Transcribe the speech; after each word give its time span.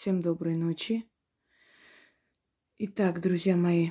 Всем 0.00 0.22
доброй 0.22 0.54
ночи. 0.54 1.10
Итак, 2.78 3.20
друзья 3.20 3.56
мои, 3.56 3.90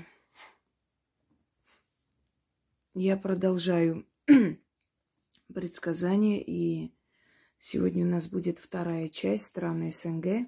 я 2.94 3.18
продолжаю 3.18 4.08
предсказания, 5.54 6.42
и 6.42 6.94
сегодня 7.60 8.06
у 8.06 8.10
нас 8.10 8.30
будет 8.30 8.58
вторая 8.58 9.10
часть 9.10 9.48
страны 9.48 9.92
СНГ. 9.92 10.48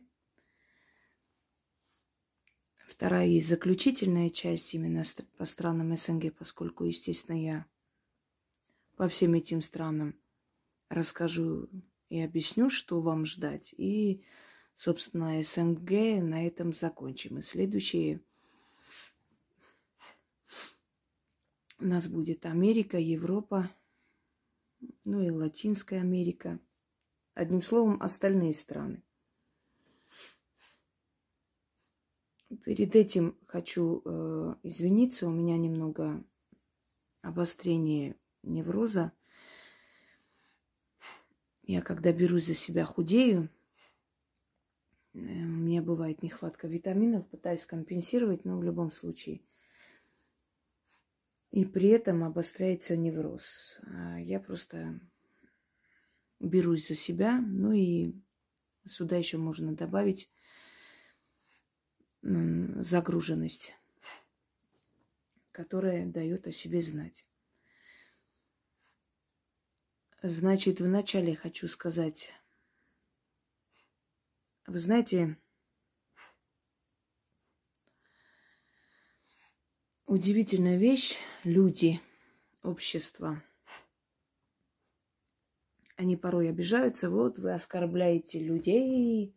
Вторая 2.87 3.28
и 3.28 3.41
заключительная 3.41 4.29
часть 4.29 4.73
именно 4.73 5.03
по 5.35 5.44
странам 5.44 5.94
СНГ, 5.94 6.37
поскольку, 6.37 6.85
естественно, 6.85 7.35
я 7.35 7.65
по 8.96 9.10
всем 9.10 9.33
этим 9.33 9.62
странам 9.62 10.17
расскажу 10.87 11.67
и 12.07 12.21
объясню, 12.21 12.69
что 12.69 13.01
вам 13.01 13.26
ждать. 13.26 13.73
И, 13.76 14.23
собственно, 14.80 15.44
СНГ 15.44 15.92
на 16.24 16.48
этом 16.48 16.74
закончим. 16.74 17.40
И 17.40 17.42
следующие 17.42 18.22
у 21.80 21.86
нас 21.86 22.08
будет 22.08 22.46
Америка, 22.46 22.98
Европа, 22.98 23.70
ну 25.04 25.22
и 25.22 25.32
Латинская 25.32 26.00
Америка. 26.00 26.62
Одним 27.34 27.62
словом, 27.62 28.02
остальные 28.02 28.54
страны. 28.54 29.04
Перед 32.64 32.96
этим 32.96 33.38
хочу 33.48 34.02
э, 34.06 34.56
извиниться, 34.64 35.28
у 35.28 35.32
меня 35.32 35.58
немного 35.58 36.23
обострение 37.22 38.16
невроза. 38.44 39.12
Я 41.64 41.82
когда 41.82 42.14
берусь 42.14 42.46
за 42.46 42.54
себя 42.54 42.86
худею, 42.86 43.50
у 45.20 45.62
меня 45.62 45.82
бывает 45.82 46.23
нехватка 46.23 46.68
витаминов, 46.68 47.28
пытаюсь 47.28 47.66
компенсировать, 47.66 48.45
но 48.45 48.58
в 48.58 48.64
любом 48.64 48.92
случае. 48.92 49.42
И 51.52 51.66
при 51.66 51.89
этом 51.89 52.23
обостряется 52.23 52.95
невроз. 52.95 53.80
А 53.84 54.20
я 54.20 54.40
просто 54.40 55.00
берусь 56.40 56.88
за 56.88 56.95
себя, 56.95 57.40
ну 57.42 57.72
и 57.72 58.14
сюда 58.86 59.17
еще 59.17 59.38
можно 59.38 59.75
добавить 59.75 60.31
загруженность, 62.22 63.73
которая 65.52 66.06
дает 66.06 66.47
о 66.47 66.52
себе 66.52 66.81
знать. 66.81 67.25
Значит, 70.22 70.81
вначале 70.81 71.34
хочу 71.34 71.67
сказать, 71.70 72.31
вы 74.70 74.78
знаете, 74.78 75.36
удивительная 80.06 80.78
вещь, 80.78 81.17
люди, 81.44 82.00
общество, 82.62 83.44
они 85.95 86.16
порой 86.16 86.50
обижаются, 86.50 87.09
вот 87.09 87.40
вы 87.40 87.53
оскорбляете 87.53 88.40
людей. 88.40 89.36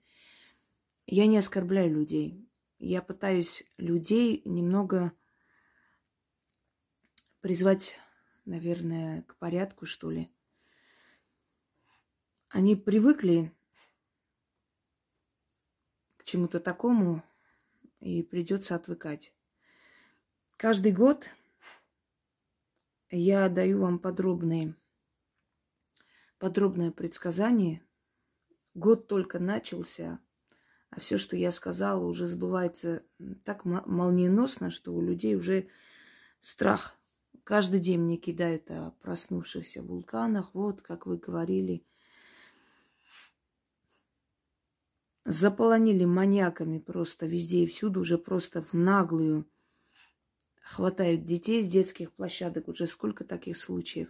Я 1.06 1.26
не 1.26 1.38
оскорбляю 1.38 1.92
людей. 1.92 2.46
Я 2.78 3.00
пытаюсь 3.00 3.64
людей 3.78 4.42
немного 4.44 5.12
призвать, 7.40 7.98
наверное, 8.44 9.22
к 9.22 9.36
порядку, 9.36 9.86
что 9.86 10.10
ли. 10.10 10.30
Они 12.50 12.76
привыкли 12.76 13.52
к 16.22 16.24
чему-то 16.24 16.60
такому, 16.60 17.22
и 17.98 18.22
придется 18.22 18.76
отвыкать. 18.76 19.34
Каждый 20.56 20.92
год 20.92 21.26
я 23.10 23.48
даю 23.48 23.80
вам 23.80 23.98
подробные, 23.98 24.76
подробное 26.38 26.92
предсказание. 26.92 27.82
Год 28.74 29.08
только 29.08 29.40
начался, 29.40 30.20
а 30.90 31.00
все, 31.00 31.18
что 31.18 31.36
я 31.36 31.50
сказала, 31.50 32.04
уже 32.04 32.26
сбывается 32.26 33.02
так 33.44 33.64
молниеносно, 33.64 34.70
что 34.70 34.94
у 34.94 35.02
людей 35.02 35.34
уже 35.34 35.68
страх. 36.40 36.96
Каждый 37.42 37.80
день 37.80 38.00
мне 38.00 38.16
кидают 38.16 38.70
о 38.70 38.92
проснувшихся 39.02 39.82
вулканах. 39.82 40.54
Вот, 40.54 40.80
как 40.82 41.06
вы 41.06 41.18
говорили, 41.18 41.84
заполонили 45.24 46.04
маньяками 46.04 46.78
просто 46.78 47.26
везде 47.26 47.64
и 47.64 47.66
всюду, 47.66 48.00
уже 48.00 48.18
просто 48.18 48.62
в 48.62 48.72
наглую 48.72 49.46
хватают 50.62 51.24
детей 51.24 51.62
с 51.62 51.66
детских 51.66 52.12
площадок. 52.12 52.68
Уже 52.68 52.86
сколько 52.86 53.24
таких 53.24 53.56
случаев. 53.56 54.08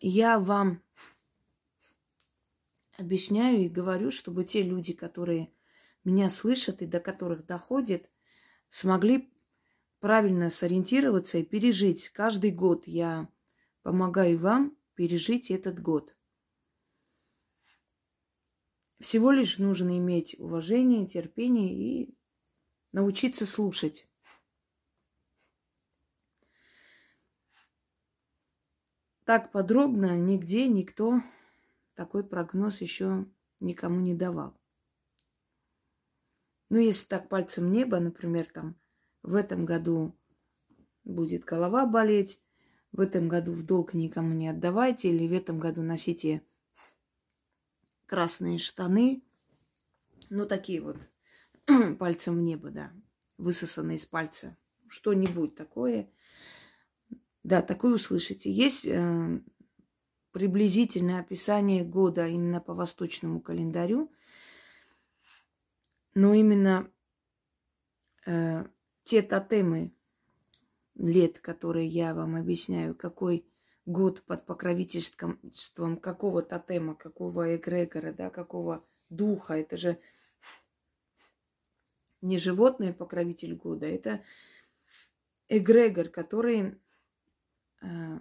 Я 0.00 0.38
вам 0.38 0.82
объясняю 2.98 3.64
и 3.64 3.68
говорю, 3.68 4.10
чтобы 4.10 4.44
те 4.44 4.62
люди, 4.62 4.92
которые 4.92 5.52
меня 6.04 6.28
слышат 6.28 6.82
и 6.82 6.86
до 6.86 7.00
которых 7.00 7.46
доходит, 7.46 8.10
смогли 8.68 9.32
правильно 10.00 10.50
сориентироваться 10.50 11.38
и 11.38 11.44
пережить. 11.44 12.08
Каждый 12.08 12.50
год 12.50 12.86
я 12.86 13.28
помогаю 13.82 14.38
вам 14.38 14.76
пережить 14.94 15.50
этот 15.50 15.80
год. 15.80 16.14
Всего 19.02 19.32
лишь 19.32 19.58
нужно 19.58 19.98
иметь 19.98 20.36
уважение, 20.38 21.08
терпение 21.08 21.74
и 21.74 22.14
научиться 22.92 23.46
слушать. 23.46 24.08
Так 29.24 29.50
подробно 29.50 30.16
нигде 30.16 30.68
никто 30.68 31.20
такой 31.94 32.22
прогноз 32.22 32.80
еще 32.80 33.26
никому 33.58 33.98
не 33.98 34.14
давал. 34.14 34.56
Ну, 36.68 36.78
если 36.78 37.08
так 37.08 37.28
пальцем 37.28 37.72
неба, 37.72 37.98
например, 37.98 38.46
там 38.46 38.76
в 39.24 39.34
этом 39.34 39.64
году 39.64 40.16
будет 41.02 41.44
голова 41.44 41.86
болеть, 41.86 42.40
в 42.92 43.00
этом 43.00 43.28
году 43.28 43.52
в 43.52 43.66
долг 43.66 43.94
никому 43.94 44.32
не 44.32 44.46
отдавайте, 44.46 45.10
или 45.10 45.26
в 45.26 45.32
этом 45.32 45.58
году 45.58 45.82
носите 45.82 46.46
красные 48.12 48.58
штаны, 48.58 49.22
ну, 50.28 50.44
такие 50.44 50.82
вот, 50.82 50.98
пальцем 51.98 52.36
в 52.36 52.42
небо, 52.42 52.70
да, 52.70 52.92
высосанные 53.38 53.96
из 53.96 54.04
пальца, 54.04 54.54
что-нибудь 54.86 55.54
такое. 55.54 56.10
Да, 57.42 57.62
такое 57.62 57.94
услышите. 57.94 58.52
Есть 58.52 58.84
э, 58.84 59.40
приблизительное 60.30 61.20
описание 61.20 61.84
года 61.84 62.26
именно 62.26 62.60
по 62.60 62.74
восточному 62.74 63.40
календарю, 63.40 64.12
но 66.12 66.34
именно 66.34 66.90
э, 68.26 68.66
те 69.04 69.22
тотемы 69.22 69.90
лет, 70.96 71.38
которые 71.38 71.88
я 71.88 72.14
вам 72.14 72.36
объясняю, 72.36 72.94
какой 72.94 73.46
год 73.84 74.22
под 74.22 74.46
покровительством 74.46 75.40
какого 76.00 76.42
тотема, 76.42 76.94
какого 76.94 77.56
эгрегора, 77.56 78.12
да, 78.12 78.30
какого 78.30 78.84
духа. 79.08 79.54
Это 79.54 79.76
же 79.76 79.98
не 82.20 82.38
животное 82.38 82.92
покровитель 82.92 83.54
года, 83.54 83.86
это 83.86 84.22
эгрегор, 85.48 86.08
который 86.08 86.80
э, 87.80 88.18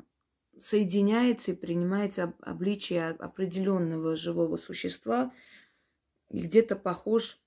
соединяется 0.59 1.51
и 1.51 1.55
принимается 1.55 2.33
обличие 2.41 3.09
определенного 3.09 4.15
живого 4.15 4.57
существа 4.57 5.31
и 6.29 6.41
где-то 6.41 6.75
похож 6.75 7.39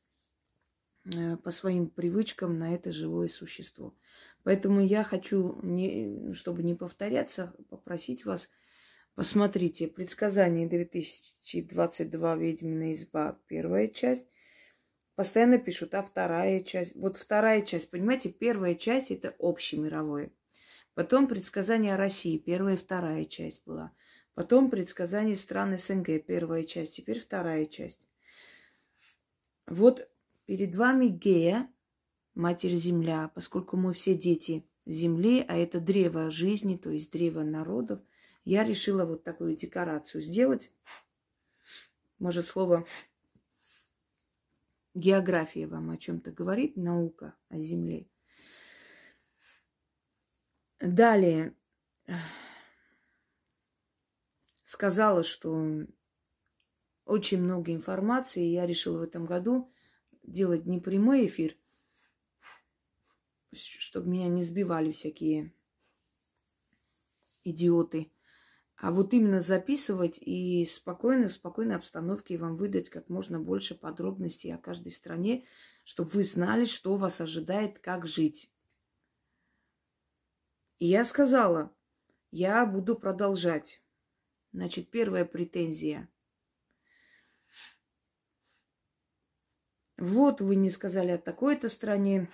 по 1.43 1.51
своим 1.51 1.89
привычкам 1.89 2.59
на 2.59 2.75
это 2.75 2.91
живое 2.91 3.29
существо. 3.29 3.95
Поэтому 4.43 4.81
я 4.81 5.05
хочу, 5.05 5.61
не, 5.63 6.33
чтобы 6.35 6.63
не 6.63 6.75
повторяться, 6.75 7.55
попросить 7.69 8.25
вас, 8.25 8.49
посмотрите 9.15 9.87
предсказание 9.87 10.67
2022 10.67 12.37
«Ведьмина 12.37 12.93
изба» 12.93 13.39
первая 13.47 13.89
часть. 13.89 14.25
Постоянно 15.15 15.59
пишут, 15.59 15.95
а 15.95 16.03
вторая 16.03 16.61
часть. 16.61 16.97
Вот 16.97 17.17
вторая 17.17 17.63
часть, 17.63 17.91
понимаете, 17.91 18.31
первая 18.31 18.75
часть 18.75 19.11
это 19.11 19.35
общемировое. 19.39 20.33
Потом 20.95 21.29
предсказание 21.29 21.95
о 21.95 21.99
России, 21.99 22.39
первая 22.39 22.75
и 22.75 22.79
вторая 22.79 23.25
часть 23.25 23.63
была. 23.65 23.93
Потом 24.35 24.71
предсказание 24.71 25.37
стран 25.37 25.79
СНГ, 25.79 26.25
первая 26.27 26.65
часть, 26.65 26.97
теперь 26.97 27.21
вторая 27.21 27.67
часть. 27.67 28.01
Вот 29.67 30.09
Перед 30.47 30.75
вами 30.75 31.07
Гея, 31.07 31.73
Матерь 32.35 32.75
Земля, 32.75 33.31
поскольку 33.35 33.77
мы 33.77 33.95
все 33.95 34.15
дети 34.15 34.67
Земли, 34.85 35.45
а 35.49 35.57
это 35.57 35.81
древо 35.81 36.31
жизни, 36.31 36.77
то 36.77 36.91
есть 36.91 37.11
древо 37.11 37.43
народов, 37.43 38.01
я 38.45 38.63
решила 38.63 39.07
вот 39.07 39.25
такую 39.25 39.57
декорацию 39.57 40.21
сделать. 40.21 40.71
Может, 42.19 42.47
слово 42.47 42.87
география 44.95 45.67
вам 45.67 45.91
о 45.91 45.97
чем-то 45.97 46.31
говорит, 46.31 46.77
наука 46.77 47.35
о 47.49 47.59
Земле. 47.59 48.07
Далее 50.79 51.55
сказала, 54.65 55.23
что 55.23 55.87
очень 57.07 57.41
много 57.43 57.73
информации. 57.73 58.43
Я 58.45 58.67
решила 58.67 58.99
в 58.99 59.03
этом 59.03 59.25
году 59.25 59.73
делать 60.25 60.67
не 60.67 60.81
прямой 60.81 61.27
эфир, 61.27 61.57
чтобы 63.53 64.09
меня 64.09 64.29
не 64.29 64.43
сбивали 64.43 64.91
всякие 64.91 65.53
идиоты, 67.45 68.11
а 68.77 68.91
вот 68.91 69.15
именно 69.15 69.41
записывать 69.41 70.19
и 70.21 70.65
спокойно, 70.65 71.29
в 71.29 71.33
спокойной 71.33 71.77
обстановке 71.77 72.37
вам 72.37 72.57
выдать 72.57 72.91
как 72.91 73.09
можно 73.09 73.41
больше 73.41 73.75
подробностей 73.75 74.53
о 74.55 74.59
каждой 74.59 74.93
стране, 74.93 75.47
чтобы 75.85 76.11
вы 76.11 76.25
знали, 76.25 76.65
что 76.65 76.97
вас 76.97 77.21
ожидает, 77.21 77.79
как 77.79 78.07
жить. 78.07 78.51
И 80.79 80.87
я 80.87 81.05
сказала, 81.05 81.75
я 82.31 82.67
буду 82.67 82.97
продолжать. 82.97 83.81
Значит, 84.53 84.91
первая 84.91 85.25
претензия. 85.25 86.09
Вот 89.97 90.41
вы 90.41 90.57
не 90.57 90.71
сказали 90.71 91.13
о 91.13 91.19
такой-то 91.19 91.69
стране. 91.69 92.29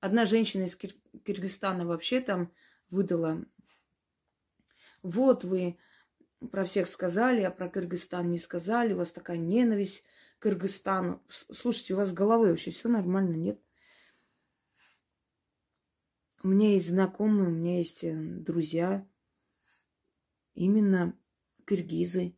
Одна 0.00 0.24
женщина 0.24 0.64
из 0.64 0.74
Кир- 0.76 0.96
Киргизстана 1.24 1.86
вообще 1.86 2.20
там 2.20 2.52
выдала. 2.90 3.44
Вот 5.02 5.44
вы 5.44 5.78
про 6.50 6.64
всех 6.64 6.88
сказали, 6.88 7.42
а 7.42 7.50
про 7.50 7.68
Кыргызстан 7.68 8.30
не 8.30 8.38
сказали. 8.38 8.94
У 8.94 8.98
вас 8.98 9.12
такая 9.12 9.36
ненависть 9.36 10.04
к 10.38 10.42
Кыргызстану. 10.42 11.22
Слушайте, 11.28 11.94
у 11.94 11.98
вас 11.98 12.08
с 12.08 12.12
головой 12.12 12.50
вообще 12.50 12.70
все 12.70 12.88
нормально, 12.88 13.34
нет? 13.34 13.60
У 16.42 16.48
меня 16.48 16.72
есть 16.72 16.88
знакомые, 16.88 17.48
у 17.48 17.52
меня 17.52 17.78
есть 17.78 18.02
э, 18.02 18.14
друзья, 18.16 19.06
именно 20.54 21.16
киргизы, 21.64 22.34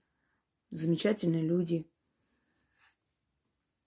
замечательные 0.75 1.43
люди. 1.43 1.89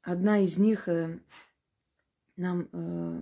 Одна 0.02 0.40
из 0.40 0.58
них 0.58 0.88
э, 0.88 1.20
нам 2.38 2.70
э, 2.72 3.22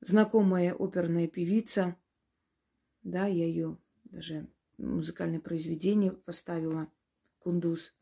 знакомая 0.00 0.74
оперная 0.74 1.28
певица, 1.28 1.96
да, 3.02 3.26
я 3.26 3.46
ее 3.46 3.78
даже 4.04 4.48
музыкальное 4.76 5.40
произведение 5.40 6.12
поставила, 6.12 6.88
Кундуз. 7.38 7.94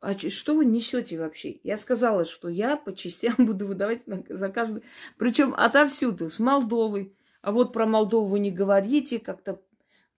А 0.00 0.16
что 0.16 0.54
вы 0.54 0.64
несете 0.64 1.18
вообще? 1.18 1.60
Я 1.62 1.76
сказала, 1.76 2.24
что 2.24 2.48
я 2.48 2.76
по 2.76 2.94
частям 2.94 3.34
буду 3.38 3.66
выдавать 3.66 4.02
за 4.28 4.48
каждый. 4.50 4.84
Причем 5.16 5.54
отовсюду, 5.54 6.30
с 6.30 6.38
Молдовы. 6.38 7.16
А 7.40 7.50
вот 7.50 7.72
про 7.72 7.86
Молдову 7.86 8.26
вы 8.26 8.38
не 8.38 8.52
говорите, 8.52 9.18
как-то 9.18 9.60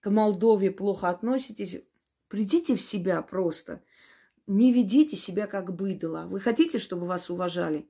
к 0.01 0.11
Молдове 0.11 0.71
плохо 0.71 1.09
относитесь. 1.09 1.83
Придите 2.29 2.77
в 2.77 2.81
себя 2.81 3.23
просто. 3.23 3.83
Не 4.47 4.73
ведите 4.73 5.17
себя 5.17 5.47
как 5.47 5.75
быдло. 5.75 6.27
Вы 6.29 6.41
хотите, 6.41 6.79
чтобы 6.79 7.07
вас 7.07 7.31
уважали? 7.31 7.89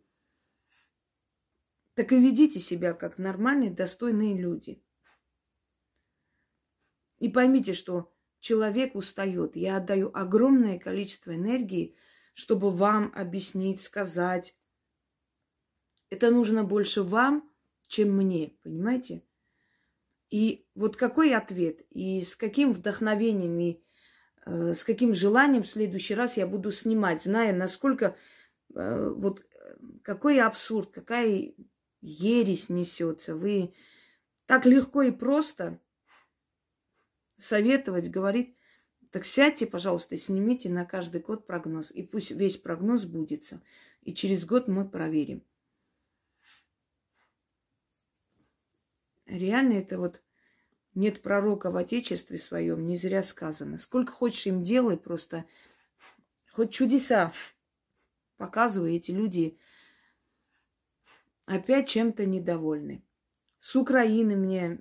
Так 1.95 2.13
и 2.13 2.21
ведите 2.21 2.61
себя 2.61 2.93
как 2.93 3.19
нормальные, 3.19 3.71
достойные 3.71 4.37
люди. 4.37 4.83
И 7.19 7.29
поймите, 7.29 7.73
что 7.73 8.13
человек 8.41 8.95
устает. 8.95 9.57
Я 9.57 9.79
отдаю 9.79 10.11
огромное 10.13 10.79
количество 10.79 11.35
энергии, 11.35 11.97
чтобы 12.35 12.71
вам 12.71 13.13
объяснить, 13.15 13.81
сказать. 13.81 14.57
Это 16.11 16.31
нужно 16.31 16.65
больше 16.65 17.03
вам, 17.03 17.49
чем 17.87 18.11
мне, 18.17 18.57
понимаете? 18.63 19.23
И 20.31 20.67
вот 20.75 20.97
какой 20.97 21.35
ответ, 21.35 21.87
и 21.91 22.23
с 22.23 22.35
каким 22.35 22.73
вдохновением, 22.73 23.59
и 23.61 23.81
с 24.47 24.85
каким 24.85 25.15
желанием 25.15 25.63
в 25.63 25.69
следующий 25.69 26.15
раз 26.15 26.37
я 26.37 26.47
буду 26.47 26.71
снимать, 26.71 27.23
зная, 27.23 27.55
насколько 27.55 28.17
э, 28.75 29.13
вот 29.17 29.43
какой 30.03 30.41
абсурд, 30.41 30.91
какая 30.93 31.55
ересь 32.01 32.69
несется. 32.69 33.35
Вы 33.35 33.73
так 34.47 34.67
легко 34.67 35.03
и 35.03 35.11
просто 35.11 35.81
советовать, 37.39 38.11
говорить, 38.11 38.55
так 39.11 39.25
сядьте, 39.25 39.67
пожалуйста, 39.67 40.17
снимите 40.17 40.69
на 40.69 40.85
каждый 40.85 41.21
год 41.21 41.47
прогноз. 41.47 41.91
И 41.93 42.03
пусть 42.03 42.33
весь 42.33 42.57
прогноз 42.57 43.05
будется. 43.05 43.63
И 44.03 44.13
через 44.13 44.45
год 44.45 44.69
мы 44.69 44.89
проверим. 44.89 45.43
Реально 49.27 49.75
это 49.75 49.99
вот 49.99 50.21
нет 50.95 51.23
пророка 51.23 51.71
в 51.71 51.77
Отечестве 51.77 52.39
своем, 52.39 52.87
не 52.87 52.97
зря 52.97 53.23
сказано. 53.23 53.79
Сколько 53.79 54.13
хочешь 54.13 54.47
им 54.47 54.63
делай, 54.63 54.97
просто 54.97 55.45
хоть 56.53 56.73
чудеса 56.73 57.33
показывай, 58.37 58.97
эти 58.97 59.11
люди 59.11 59.59
опять 61.47 61.89
чем-то 61.89 62.27
недовольны. 62.27 63.05
С 63.59 63.75
Украины 63.77 64.37
мне 64.37 64.81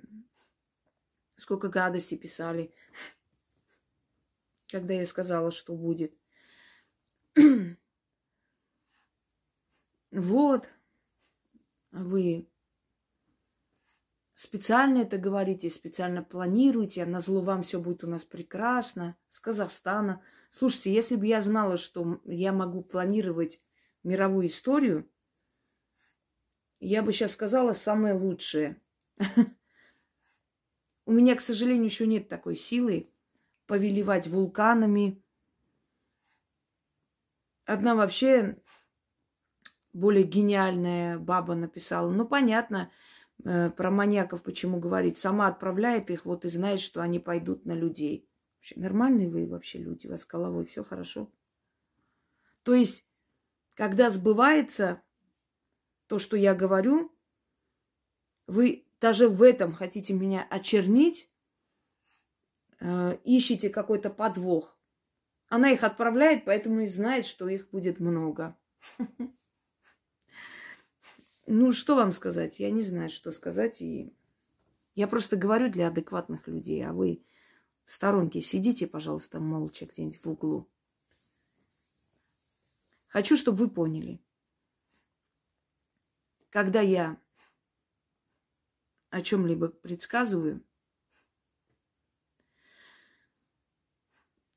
сколько 1.36 1.68
гадостей 1.68 2.18
писали, 2.18 2.72
когда 4.68 4.94
я 4.94 5.06
сказала, 5.06 5.50
что 5.50 5.74
будет. 5.74 6.14
вот, 10.10 10.68
вы 11.90 12.48
специально 14.44 14.98
это 14.98 15.16
говорите, 15.16 15.70
специально 15.70 16.22
планируете, 16.22 17.02
а 17.02 17.06
на 17.06 17.20
зло 17.20 17.40
вам 17.40 17.62
все 17.62 17.80
будет 17.80 18.04
у 18.04 18.06
нас 18.06 18.24
прекрасно, 18.24 19.16
с 19.28 19.40
Казахстана. 19.40 20.20
Слушайте, 20.50 20.92
если 20.92 21.16
бы 21.16 21.26
я 21.26 21.40
знала, 21.40 21.78
что 21.78 22.20
я 22.24 22.52
могу 22.52 22.82
планировать 22.82 23.62
мировую 24.02 24.48
историю, 24.48 25.08
я 26.78 27.02
бы 27.02 27.12
сейчас 27.12 27.32
сказала 27.32 27.72
самое 27.72 28.14
лучшее. 28.14 28.80
У 31.06 31.12
меня, 31.12 31.34
к 31.36 31.40
сожалению, 31.40 31.86
еще 31.86 32.06
нет 32.06 32.28
такой 32.28 32.56
силы 32.56 33.10
повелевать 33.66 34.26
вулканами. 34.26 35.22
Одна 37.64 37.94
вообще 37.94 38.58
более 39.94 40.24
гениальная 40.24 41.18
баба 41.18 41.54
написала. 41.54 42.10
Ну, 42.10 42.26
понятно, 42.26 42.90
про 43.42 43.90
маньяков 43.90 44.42
почему 44.42 44.78
говорить. 44.78 45.18
Сама 45.18 45.48
отправляет 45.48 46.10
их, 46.10 46.24
вот 46.24 46.44
и 46.44 46.48
знает, 46.48 46.80
что 46.80 47.00
они 47.00 47.18
пойдут 47.18 47.66
на 47.66 47.72
людей. 47.72 48.28
Вообще, 48.56 48.80
нормальные 48.80 49.28
вы 49.28 49.46
вообще 49.46 49.78
люди, 49.78 50.06
у 50.06 50.10
вас 50.10 50.22
с 50.22 50.26
головой 50.26 50.64
все 50.64 50.82
хорошо. 50.82 51.30
То 52.62 52.74
есть, 52.74 53.06
когда 53.74 54.08
сбывается 54.08 55.02
то, 56.06 56.18
что 56.18 56.36
я 56.36 56.54
говорю, 56.54 57.14
вы 58.46 58.86
даже 59.00 59.28
в 59.28 59.42
этом 59.42 59.72
хотите 59.72 60.14
меня 60.14 60.46
очернить, 60.48 61.30
э, 62.80 63.18
ищете 63.24 63.68
какой-то 63.68 64.10
подвох. 64.10 64.78
Она 65.48 65.70
их 65.70 65.84
отправляет, 65.84 66.44
поэтому 66.46 66.80
и 66.80 66.86
знает, 66.86 67.26
что 67.26 67.48
их 67.48 67.68
будет 67.70 68.00
много. 68.00 68.56
Ну, 71.46 71.72
что 71.72 71.94
вам 71.94 72.12
сказать? 72.12 72.58
Я 72.58 72.70
не 72.70 72.82
знаю, 72.82 73.10
что 73.10 73.30
сказать. 73.30 73.82
И 73.82 74.14
я 74.94 75.06
просто 75.06 75.36
говорю 75.36 75.70
для 75.70 75.88
адекватных 75.88 76.48
людей, 76.48 76.84
а 76.86 76.92
вы 76.92 77.22
в 77.84 77.92
сторонке 77.92 78.40
сидите, 78.40 78.86
пожалуйста, 78.86 79.40
молча 79.40 79.86
где-нибудь 79.86 80.24
в 80.24 80.30
углу. 80.30 80.68
Хочу, 83.08 83.36
чтобы 83.36 83.58
вы 83.58 83.70
поняли. 83.70 84.20
Когда 86.50 86.80
я 86.80 87.20
о 89.10 89.20
чем-либо 89.20 89.68
предсказываю, 89.68 90.64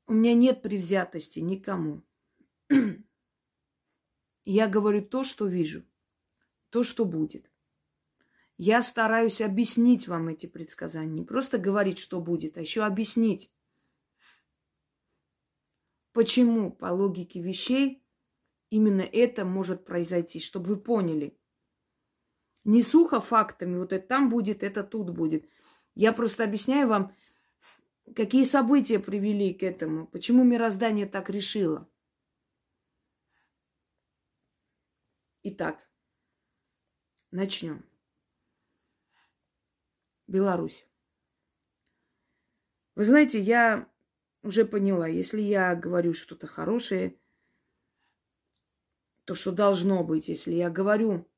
у 0.06 0.12
меня 0.14 0.34
нет 0.34 0.62
привзятости 0.62 1.40
никому. 1.40 2.02
Я 4.44 4.66
говорю 4.66 5.04
то, 5.04 5.22
что 5.24 5.46
вижу, 5.46 5.84
то, 6.70 6.82
что 6.82 7.04
будет. 7.04 7.50
Я 8.56 8.82
стараюсь 8.82 9.40
объяснить 9.40 10.08
вам 10.08 10.28
эти 10.28 10.46
предсказания. 10.46 11.20
Не 11.20 11.24
просто 11.24 11.58
говорить, 11.58 11.98
что 11.98 12.20
будет, 12.20 12.56
а 12.56 12.60
еще 12.60 12.84
объяснить, 12.84 13.52
почему 16.12 16.72
по 16.72 16.86
логике 16.86 17.40
вещей 17.40 18.02
именно 18.70 19.02
это 19.02 19.44
может 19.44 19.84
произойти, 19.84 20.40
чтобы 20.40 20.66
вы 20.66 20.76
поняли. 20.76 21.38
Не 22.64 22.82
сухо 22.82 23.20
фактами, 23.20 23.78
вот 23.78 23.92
это 23.92 24.06
там 24.06 24.28
будет, 24.28 24.62
это 24.62 24.82
тут 24.82 25.10
будет. 25.10 25.48
Я 25.94 26.12
просто 26.12 26.44
объясняю 26.44 26.88
вам 26.88 27.14
Какие 28.14 28.44
события 28.44 28.98
привели 28.98 29.52
к 29.52 29.62
этому? 29.62 30.06
Почему 30.06 30.44
мироздание 30.44 31.06
так 31.06 31.30
решило? 31.30 31.88
Итак, 35.42 35.87
начнем. 37.30 37.84
Беларусь. 40.26 40.86
Вы 42.94 43.04
знаете, 43.04 43.40
я 43.40 43.88
уже 44.42 44.64
поняла, 44.64 45.06
если 45.06 45.40
я 45.40 45.74
говорю 45.74 46.14
что-то 46.14 46.46
хорошее, 46.46 47.16
то, 49.24 49.34
что 49.34 49.52
должно 49.52 50.02
быть, 50.04 50.28
если 50.28 50.52
я 50.52 50.70
говорю 50.70 51.28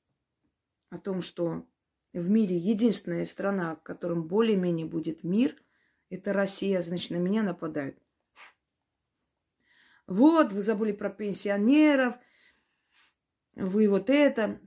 о 0.91 0.99
том, 0.99 1.23
что 1.23 1.67
в 2.13 2.31
мире 2.31 2.57
единственная 2.57 3.25
страна, 3.25 3.77
в 3.77 3.83
котором 3.83 4.27
более-менее 4.27 4.87
будет 4.87 5.23
мир, 5.23 5.57
это 6.09 6.33
Россия, 6.33 6.83
значит, 6.83 7.11
на 7.11 7.17
меня 7.17 7.43
нападают. 7.43 7.97
Вот, 10.07 10.53
вы 10.53 10.63
забыли 10.63 10.93
про 10.93 11.11
пенсионеров, 11.11 12.17
вы 13.55 13.89
вот 13.89 14.11
это, 14.11 14.61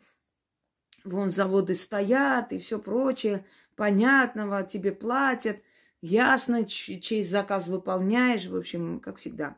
вон 1.04 1.32
заводы 1.32 1.76
стоят 1.76 2.52
и 2.52 2.60
все 2.60 2.80
прочее, 2.80 3.46
понятного, 3.76 4.64
тебе 4.64 4.92
платят, 4.92 5.62
ясно, 6.02 6.66
чей 6.66 7.24
заказ 7.24 7.68
выполняешь, 7.68 8.46
в 8.48 8.56
общем, 8.56 9.00
как 9.00 9.18
всегда. 9.18 9.58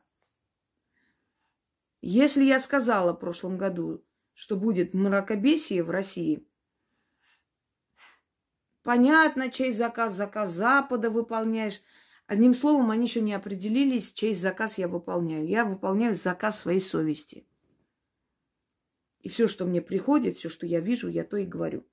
Если 2.02 2.44
я 2.44 2.60
сказала 2.60 3.14
в 3.14 3.20
прошлом 3.20 3.58
году, 3.58 4.04
что 4.34 4.56
будет 4.56 4.94
мракобесие 4.94 5.84
в 5.84 5.90
России– 5.90 6.48
Понятно, 8.86 9.50
чей 9.50 9.72
заказ, 9.72 10.14
заказ 10.14 10.52
Запада 10.52 11.10
выполняешь. 11.10 11.82
Одним 12.28 12.54
словом, 12.54 12.92
они 12.92 13.08
еще 13.08 13.20
не 13.20 13.34
определились, 13.34 14.14
чей 14.14 14.36
заказ 14.36 14.78
я 14.78 14.88
выполняю. 14.88 15.48
Я 15.48 15.66
выполняю 15.66 16.14
заказ 16.14 16.60
своей 16.60 16.80
совести. 16.80 17.48
И 19.26 19.28
все, 19.28 19.48
что 19.48 19.66
мне 19.66 19.82
приходит, 19.82 20.38
все, 20.38 20.50
что 20.50 20.68
я 20.68 20.80
вижу, 20.80 21.10
я 21.10 21.24
то 21.24 21.36
и 21.36 21.48
говорю. 21.48 21.84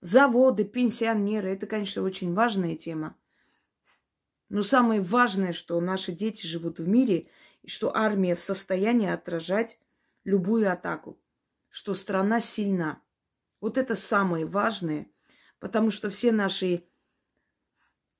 Заводы, 0.00 0.64
пенсионеры, 0.64 1.50
это, 1.50 1.66
конечно, 1.66 2.02
очень 2.02 2.32
важная 2.32 2.74
тема. 2.74 3.18
Но 4.48 4.62
самое 4.62 5.02
важное, 5.02 5.52
что 5.52 5.78
наши 5.82 6.10
дети 6.12 6.46
живут 6.46 6.78
в 6.78 6.88
мире, 6.88 7.28
и 7.60 7.68
что 7.68 7.94
армия 7.94 8.34
в 8.34 8.40
состоянии 8.40 9.10
отражать 9.10 9.78
любую 10.24 10.72
атаку, 10.72 11.20
что 11.68 11.92
страна 11.92 12.40
сильна. 12.40 13.02
Вот 13.60 13.76
это 13.76 13.94
самое 13.94 14.46
важное, 14.46 15.12
потому 15.58 15.90
что 15.90 16.08
все 16.08 16.32
наши 16.32 16.86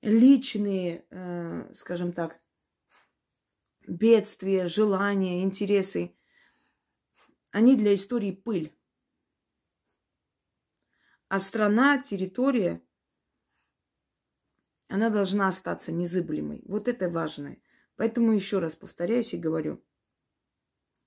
личные, 0.02 1.06
э, 1.08 1.72
скажем 1.74 2.12
так, 2.12 2.38
бедствия, 3.88 4.66
желания, 4.66 5.42
интересы, 5.42 6.14
они 7.52 7.76
для 7.76 7.94
истории 7.94 8.32
пыль. 8.32 8.76
А 11.28 11.38
страна, 11.38 12.02
территория, 12.02 12.84
она 14.88 15.08
должна 15.08 15.48
остаться 15.48 15.92
незыблемой. 15.92 16.62
Вот 16.66 16.88
это 16.88 17.08
важное. 17.08 17.62
Поэтому 17.96 18.32
еще 18.32 18.58
раз 18.58 18.74
повторяюсь 18.74 19.32
и 19.32 19.38
говорю, 19.38 19.82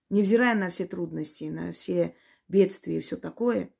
невзирая 0.09 0.55
на 0.55 0.69
все 0.69 0.87
трудности, 0.87 1.43
на 1.43 1.73
все 1.73 2.15
бедствия 2.47 2.97
и 2.97 3.01
все 3.01 3.17
такое 3.17 3.75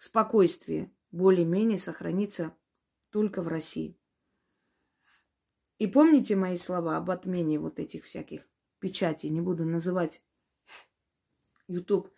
спокойствие 0.00 0.90
более-менее 1.10 1.76
сохранится 1.76 2.56
только 3.10 3.42
в 3.42 3.48
России. 3.48 4.00
И 5.76 5.86
помните 5.86 6.36
мои 6.36 6.56
слова 6.56 6.96
об 6.96 7.10
отмене 7.10 7.58
вот 7.58 7.78
этих 7.78 8.06
всяких 8.06 8.49
печатей. 8.80 9.30
Не 9.30 9.40
буду 9.40 9.64
называть. 9.64 10.22
YouTube 11.68 12.10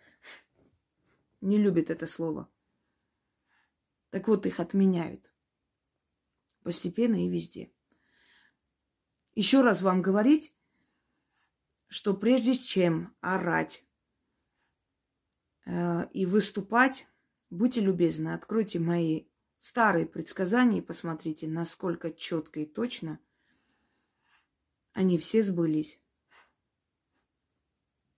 не 1.41 1.59
любит 1.59 1.91
это 1.91 2.07
слово. 2.07 2.49
Так 4.11 4.29
вот, 4.29 4.47
их 4.47 4.61
отменяют. 4.61 5.31
Постепенно 6.63 7.25
и 7.25 7.29
везде. 7.29 7.71
Еще 9.35 9.63
раз 9.63 9.83
вам 9.83 10.01
говорить, 10.03 10.55
что 11.89 12.15
прежде 12.15 12.55
чем 12.55 13.15
орать 13.21 13.85
э, 15.67 16.09
и 16.13 16.25
выступать 16.25 17.07
Будьте 17.53 17.83
любезны, 17.83 18.31
откройте 18.31 18.79
мои 18.79 19.27
старые 19.61 20.07
предсказания 20.07 20.79
и 20.79 20.81
посмотрите, 20.81 21.47
насколько 21.47 22.11
четко 22.11 22.61
и 22.61 22.65
точно 22.65 23.21
они 24.95 25.19
все 25.19 25.43
сбылись. 25.43 26.01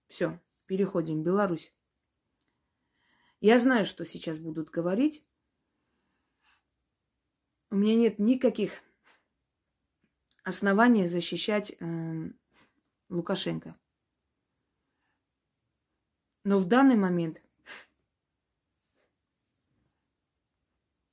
Все, 0.08 0.40
переходим. 0.66 1.22
Беларусь. 1.22 1.72
Я 3.40 3.58
знаю, 3.58 3.84
что 3.86 4.04
сейчас 4.04 4.38
будут 4.38 4.70
говорить. 4.70 5.24
У 7.70 7.76
меня 7.76 7.94
нет 7.94 8.18
никаких 8.18 8.82
оснований 10.44 11.06
защищать 11.06 11.74
э, 11.80 12.30
Лукашенко. 13.08 13.78
Но 16.44 16.58
в 16.58 16.66
данный 16.66 16.96
момент 16.96 17.42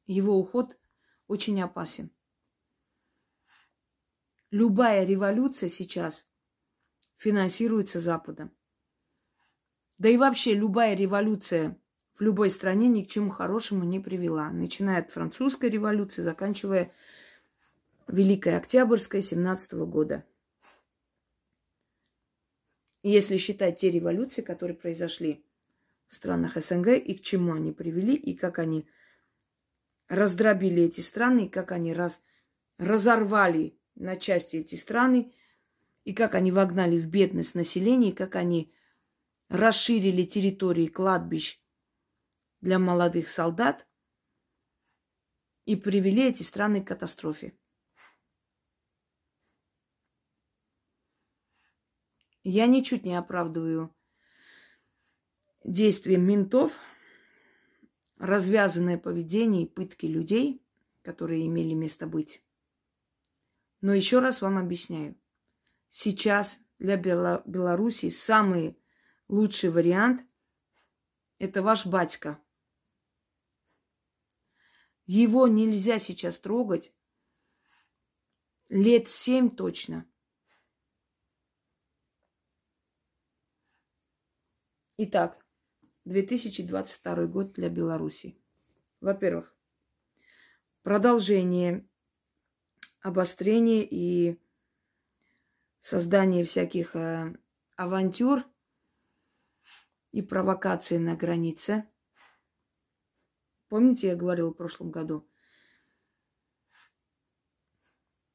его 0.06 0.38
уход 0.38 0.78
очень 1.28 1.62
опасен. 1.62 2.12
Любая 4.52 5.06
революция 5.06 5.70
сейчас 5.70 6.28
финансируется 7.16 8.02
Западом. 8.02 8.56
Да 10.02 10.10
и 10.10 10.18
вообще 10.18 10.56
любая 10.56 10.96
революция 10.96 11.78
в 12.16 12.22
любой 12.22 12.50
стране 12.50 12.88
ни 12.88 13.04
к 13.04 13.08
чему 13.08 13.30
хорошему 13.30 13.84
не 13.84 14.00
привела. 14.00 14.50
Начиная 14.50 15.02
от 15.02 15.12
французской 15.12 15.70
революции, 15.70 16.24
заканчивая 16.24 16.92
Великой 18.08 18.58
Октябрьской 18.58 19.22
17 19.22 19.74
года. 19.74 20.26
И 23.04 23.12
если 23.12 23.38
считать 23.38 23.80
те 23.80 23.92
революции, 23.92 24.42
которые 24.42 24.76
произошли 24.76 25.46
в 26.08 26.16
странах 26.16 26.56
СНГ, 26.56 26.88
и 26.98 27.14
к 27.14 27.22
чему 27.22 27.54
они 27.54 27.72
привели, 27.72 28.16
и 28.16 28.34
как 28.34 28.58
они 28.58 28.88
раздробили 30.08 30.82
эти 30.82 31.02
страны, 31.02 31.48
как 31.48 31.72
они 31.72 31.94
раз, 31.94 32.24
разорвали 32.80 33.78
на 33.94 34.16
части 34.16 34.56
эти 34.56 34.74
страны, 34.74 35.32
и 36.06 36.14
как 36.16 36.34
они 36.34 36.52
вогнали 36.52 36.98
в 36.98 37.08
бедность 37.08 37.54
население, 37.54 38.10
и 38.10 38.16
как 38.16 38.36
они 38.36 38.74
расширили 39.52 40.26
территории 40.26 40.88
кладбищ 40.88 41.62
для 42.62 42.80
молодых 42.80 43.30
солдат 43.30 43.88
и 45.66 45.76
привели 45.76 46.28
эти 46.28 46.42
страны 46.42 46.84
к 46.84 46.88
катастрофе. 46.88 47.56
Я 52.44 52.66
ничуть 52.66 53.04
не 53.04 53.16
оправдываю 53.16 53.96
действия 55.64 56.18
ментов– 56.18 56.80
развязанное 58.22 59.00
поведение 59.00 59.64
и 59.64 59.70
пытки 59.70 60.06
людей, 60.06 60.64
которые 61.02 61.48
имели 61.48 61.74
место 61.74 62.06
быть. 62.06 62.44
Но 63.82 63.94
еще 63.94 64.20
раз 64.20 64.42
вам 64.42 64.60
объясняю. 64.60 65.20
Сейчас 65.90 66.60
для 66.78 66.98
Беларуси 66.98 68.10
самый 68.10 68.78
лучший 69.32 69.70
вариант– 69.70 70.26
это 71.40 71.64
ваш 71.64 71.86
батька. 71.86 72.40
Его 75.06 75.48
нельзя 75.48 76.00
сейчас 76.00 76.38
трогать 76.38 76.94
лет 78.68 79.08
семь 79.08 79.50
точно. 79.50 80.06
Итак, 84.98 85.44
2022 86.06 87.26
год 87.26 87.54
для 87.54 87.70
Беларуси. 87.70 88.38
Во-первых, 89.00 89.56
продолжение 90.84 91.88
обострение 93.00 93.88
и 93.90 94.40
создание 95.80 96.44
всяких 96.44 96.96
э, 96.96 97.36
авантюр 97.76 98.46
и 100.12 100.22
провокаций 100.22 101.00
на 101.00 101.16
границе. 101.16 101.88
Помните, 103.70 104.08
я 104.08 104.16
говорила 104.16 104.50
в 104.50 104.56
прошлом 104.56 104.92
году? 104.92 105.28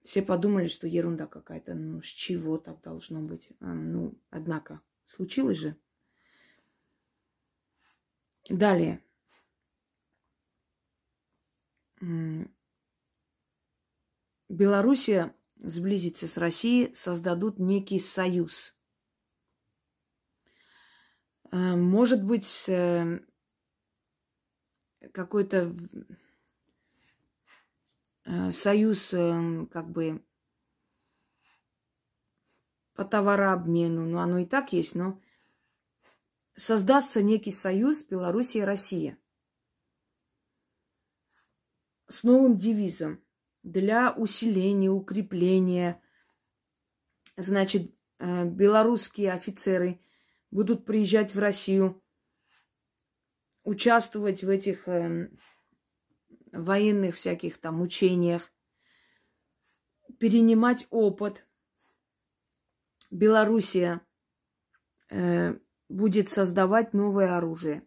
Все 0.02 0.22
подумали, 0.22 0.68
что 0.68 0.86
ерунда 0.86 1.26
какая-то. 1.26 1.74
Ну, 1.74 2.00
с 2.00 2.06
чего 2.06 2.58
так 2.58 2.80
должно 2.80 3.20
быть? 3.20 3.50
А, 3.60 3.74
ну, 3.74 4.16
однако, 4.30 4.80
случилось 5.04 5.58
же. 5.58 5.76
Далее. 8.48 9.02
Белоруссия 14.48 15.34
сблизится 15.56 16.28
с 16.28 16.36
Россией, 16.36 16.94
создадут 16.94 17.58
некий 17.58 17.98
союз. 17.98 18.75
Э, 21.56 21.74
может 21.74 22.22
быть, 22.22 22.68
э, 22.68 23.20
какой-то 25.12 25.74
э, 28.26 28.50
союз 28.50 29.10
как 29.70 29.90
бы 29.90 30.22
по 32.94 33.04
товарообмену, 33.06 34.04
ну 34.04 34.18
оно 34.18 34.38
и 34.38 34.44
так 34.44 34.74
есть, 34.74 34.94
но 34.94 35.18
создастся 36.56 37.22
некий 37.22 37.52
союз 37.52 38.04
Белоруссия 38.04 38.60
и 38.60 38.62
Россия 38.62 39.18
с 42.08 42.22
новым 42.22 42.56
девизом 42.56 43.22
для 43.62 44.12
усиления, 44.12 44.90
укрепления. 44.90 46.02
Значит, 47.36 47.94
белорусские 48.18 49.32
офицеры 49.32 50.00
будут 50.50 50.84
приезжать 50.84 51.34
в 51.34 51.38
Россию, 51.38 52.02
участвовать 53.62 54.44
в 54.44 54.48
этих 54.48 54.88
э, 54.88 55.30
военных 56.52 57.16
всяких 57.16 57.58
там 57.58 57.80
учениях, 57.80 58.52
перенимать 60.18 60.86
опыт. 60.90 61.46
Белоруссия 63.10 64.00
э, 65.10 65.58
будет 65.88 66.28
создавать 66.28 66.92
новое 66.92 67.36
оружие. 67.36 67.86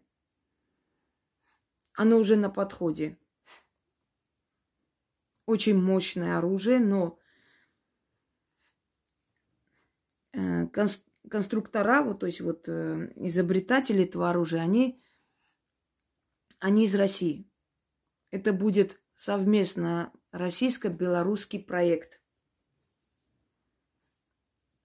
Оно 1.94 2.18
уже 2.18 2.36
на 2.36 2.50
подходе. 2.50 3.18
Очень 5.46 5.80
мощное 5.80 6.38
оружие, 6.38 6.78
но 6.78 7.18
э, 10.32 10.66
конструктора, 11.30 12.02
вот, 12.02 12.20
то 12.20 12.26
есть 12.26 12.40
вот 12.40 12.68
э, 12.68 13.12
изобретатели 13.16 14.04
этого 14.04 14.30
оружия, 14.30 14.60
они, 14.60 15.02
они 16.58 16.84
из 16.84 16.94
России. 16.94 17.48
Это 18.30 18.52
будет 18.52 19.00
совместно 19.14 20.12
российско-белорусский 20.32 21.62
проект. 21.62 22.20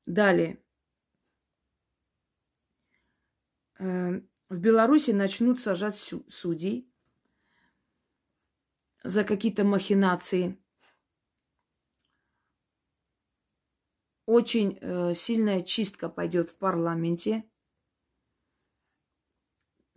Далее. 0.05 0.63
Э, 3.79 4.21
в 4.47 4.59
Беларуси 4.59 5.11
начнут 5.11 5.59
сажать 5.59 5.95
судей 5.95 6.89
за 9.03 9.23
какие-то 9.23 9.63
махинации– 9.63 10.57
очень 14.25 14.77
э, 14.82 15.13
сильная 15.13 15.62
чистка 15.62 16.10
пойдет 16.10 16.50
в 16.50 16.55
парламенте. 16.55 17.44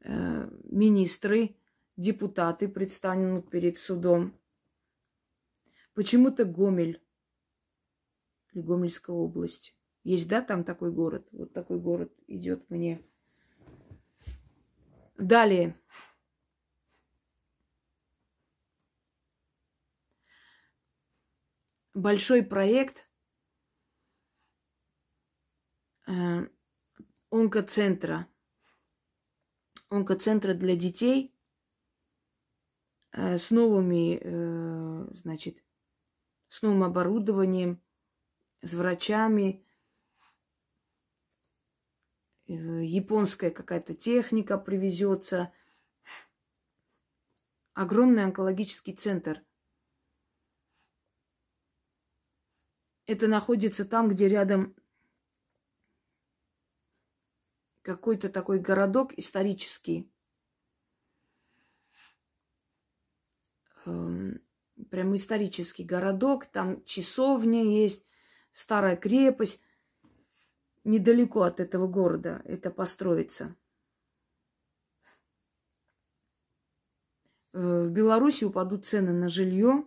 Э, 0.00 0.48
министры, 0.64 1.56
депутаты 1.96 2.68
предстанут 2.68 3.50
перед 3.50 3.78
судом. 3.78 4.38
Почему-то 5.94 6.44
Гомель 6.44 7.02
или 8.52 8.62
Гомельская 8.62 9.16
область. 9.16 9.74
Есть, 10.04 10.28
да, 10.28 10.42
там 10.42 10.64
такой 10.64 10.92
город? 10.92 11.26
Вот 11.32 11.52
такой 11.52 11.80
город 11.80 12.12
идет 12.26 12.70
мне. 12.70 13.02
Далее. 15.16 15.80
Большой 21.94 22.44
проект 22.44 23.07
э, 26.08 26.48
онкоцентра. 27.30 28.26
Онкоцентра 29.90 30.54
для 30.54 30.76
детей 30.76 31.34
э, 33.12 33.38
с 33.38 33.50
новыми, 33.50 34.18
э, 34.20 35.14
значит, 35.14 35.62
с 36.48 36.62
новым 36.62 36.84
оборудованием, 36.84 37.82
с 38.62 38.72
врачами, 38.74 39.64
э, 42.46 42.52
японская 42.52 43.50
какая-то 43.50 43.94
техника 43.94 44.58
привезется. 44.58 45.52
Огромный 47.74 48.24
онкологический 48.24 48.94
центр. 48.94 49.44
Это 53.06 53.26
находится 53.28 53.84
там, 53.84 54.08
где 54.08 54.28
рядом 54.28 54.74
какой-то 57.82 58.28
такой 58.28 58.58
городок 58.58 59.12
исторический. 59.16 60.10
Эм, 63.86 64.40
прям 64.90 65.14
исторический 65.16 65.84
городок, 65.84 66.46
там 66.46 66.84
часовня 66.84 67.64
есть, 67.64 68.06
старая 68.52 68.96
крепость. 68.96 69.60
Недалеко 70.84 71.42
от 71.42 71.60
этого 71.60 71.86
города 71.86 72.42
это 72.44 72.70
построится. 72.70 73.56
Э, 77.52 77.82
в 77.82 77.90
Беларуси 77.90 78.44
упадут 78.44 78.86
цены 78.86 79.12
на 79.12 79.28
жилье. 79.28 79.84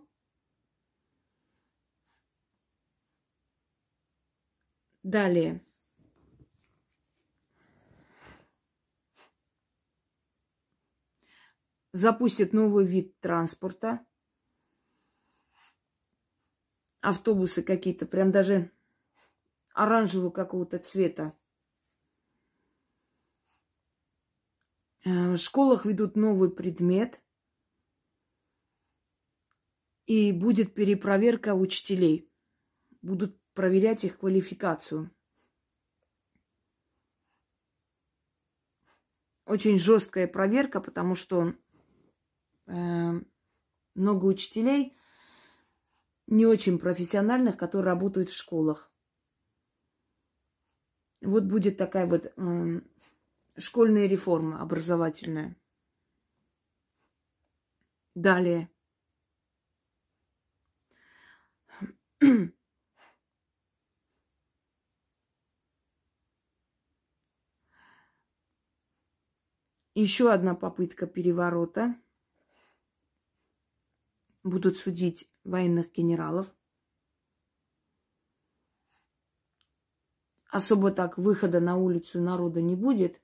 Далее. 5.02 5.64
Запустят 11.92 12.52
новый 12.52 12.86
вид 12.86 13.18
транспорта. 13.20 14.04
Автобусы 17.00 17.62
какие-то, 17.62 18.06
прям 18.06 18.30
даже 18.30 18.70
оранжевого 19.74 20.30
какого-то 20.30 20.78
цвета. 20.78 21.36
Э, 25.04 25.32
в 25.32 25.36
школах 25.36 25.84
ведут 25.84 26.16
новый 26.16 26.50
предмет. 26.50 27.20
И 30.06 30.32
будет 30.32 30.74
перепроверка 30.74 31.54
учителей. 31.54 32.30
Будут 33.02 33.40
проверять 33.54 34.04
их 34.04 34.18
квалификацию. 34.18 35.10
Очень 39.44 39.78
жесткая 39.78 40.28
проверка, 40.28 40.80
потому 40.80 41.14
что 41.14 41.54
много 43.94 44.24
учителей 44.26 44.96
не 46.26 46.46
очень 46.46 46.78
профессиональных, 46.78 47.56
которые 47.56 47.86
работают 47.92 48.30
в 48.30 48.36
школах. 48.36 48.90
Вот 51.20 51.44
будет 51.44 51.76
такая 51.76 52.06
вот 52.06 52.26
э, 52.26 52.80
школьная 53.56 54.06
реформа 54.06 54.60
образовательная. 54.60 55.56
Далее. 58.14 58.70
Еще 69.94 70.32
одна 70.32 70.54
попытка 70.54 71.06
переворота– 71.06 71.94
будут 74.42 74.76
судить 74.76 75.30
военных 75.44 75.92
генералов. 75.92 76.54
Особо 80.50 80.90
так 80.90 81.16
выхода 81.16 81.60
на 81.60 81.76
улицу 81.76 82.20
народа 82.20 82.60
не 82.60 82.76
будет. 82.76 83.20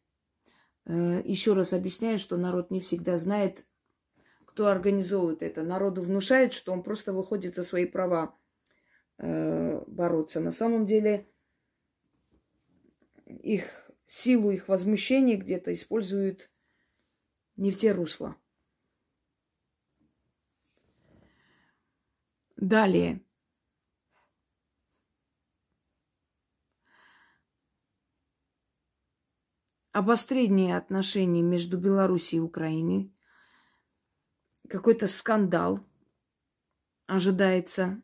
Э, 0.87 1.21
Еще 1.25 1.53
раз 1.53 1.73
объясняю, 1.73 2.19
что 2.19 2.37
народ 2.37 2.71
не 2.71 2.81
всегда 2.81 3.19
знает, 3.19 3.67
кто 4.47 4.69
организовывает 4.69 5.43
это. 5.43 5.63
Народу 5.63 6.03
внушает, 6.03 6.53
что 6.53 6.73
он 6.73 6.83
просто 6.83 7.13
выходит 7.13 7.55
за 7.55 7.65
свои 7.65 7.85
права 7.85 8.35
э, 9.19 9.85
бороться. 9.87 10.41
На 10.41 10.53
самом 10.53 10.87
деле 10.87 11.29
их 13.27 13.91
силу, 14.07 14.51
их 14.51 14.69
возмущение 14.69 15.37
где-то 15.37 15.73
используют 15.73 16.51
не 17.57 17.71
в 17.71 17.77
те 17.77 17.93
русла. 17.93 18.37
Далее. 22.59 23.25
Обострение 29.93 30.77
отношений 30.77 31.41
между 31.41 31.79
Белоруссией 31.79 32.41
и 32.41 32.45
Украиной. 32.45 33.15
Какой-то 34.69 35.07
скандал 35.07 35.87
ожидается. 37.07 38.03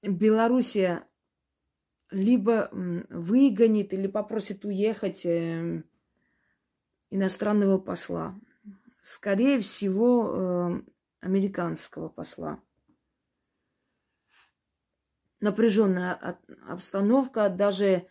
Белоруссия 0.00 1.08
либо 2.10 2.68
выгонит 2.70 3.92
или 3.92 4.06
попросит 4.06 4.64
уехать 4.64 5.26
эм, 5.26 5.84
иностранного 7.10 7.78
посла. 7.78 8.38
Скорее 9.08 9.60
всего, 9.60 10.32
э, 10.34 10.82
американского 11.20 12.08
посла. 12.08 12.60
Напряженная 15.38 16.40
обстановка, 16.66 17.48
даже 17.48 18.08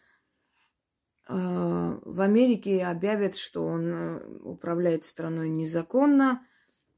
в 1.27 2.21
Америке 2.21 2.85
объявят, 2.85 3.35
что 3.35 3.65
он 3.65 4.41
управляет 4.41 5.03
страной 5.03 5.49
незаконно, 5.49 6.47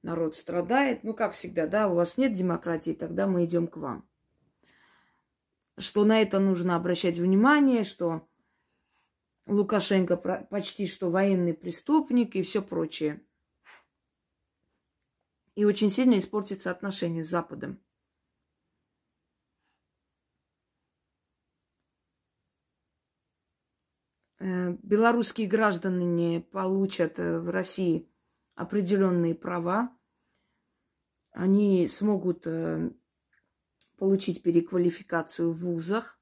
народ 0.03 0.35
страдает. 0.35 1.03
Ну, 1.03 1.15
как 1.15 1.31
всегда, 1.31 1.65
да, 1.65 1.87
у 1.87 1.95
вас 1.95 2.17
нет 2.17 2.33
демократии, 2.33 2.91
тогда 2.91 3.25
мы 3.25 3.45
идем 3.45 3.67
к 3.67 3.77
вам. 3.77 4.07
Что 5.79 6.05
на 6.05 6.21
это 6.21 6.37
нужно 6.37 6.75
обращать 6.75 7.17
внимание, 7.17 7.83
что 7.83 8.27
Лукашенко 9.47 10.17
почти 10.51 10.85
что 10.85 11.09
военный 11.09 11.55
преступник 11.55 12.35
и 12.35 12.43
все 12.43 12.61
прочее. 12.61 13.23
И 15.57 15.65
очень 15.65 15.89
сильно 15.89 16.19
испортится 16.19 16.69
отношения 16.69 17.23
с 17.23 17.29
Западом. 17.29 17.81
Э, 24.37 24.73
белорусские 24.83 25.47
граждане 25.47 26.41
получат 26.41 27.17
э, 27.17 27.39
в 27.39 27.49
России 27.49 28.07
определенные 28.53 29.33
права. 29.33 29.97
Они 31.31 31.87
смогут 31.87 32.45
э, 32.45 32.91
получить 33.97 34.43
переквалификацию 34.43 35.51
в 35.51 35.57
вузах. 35.57 36.19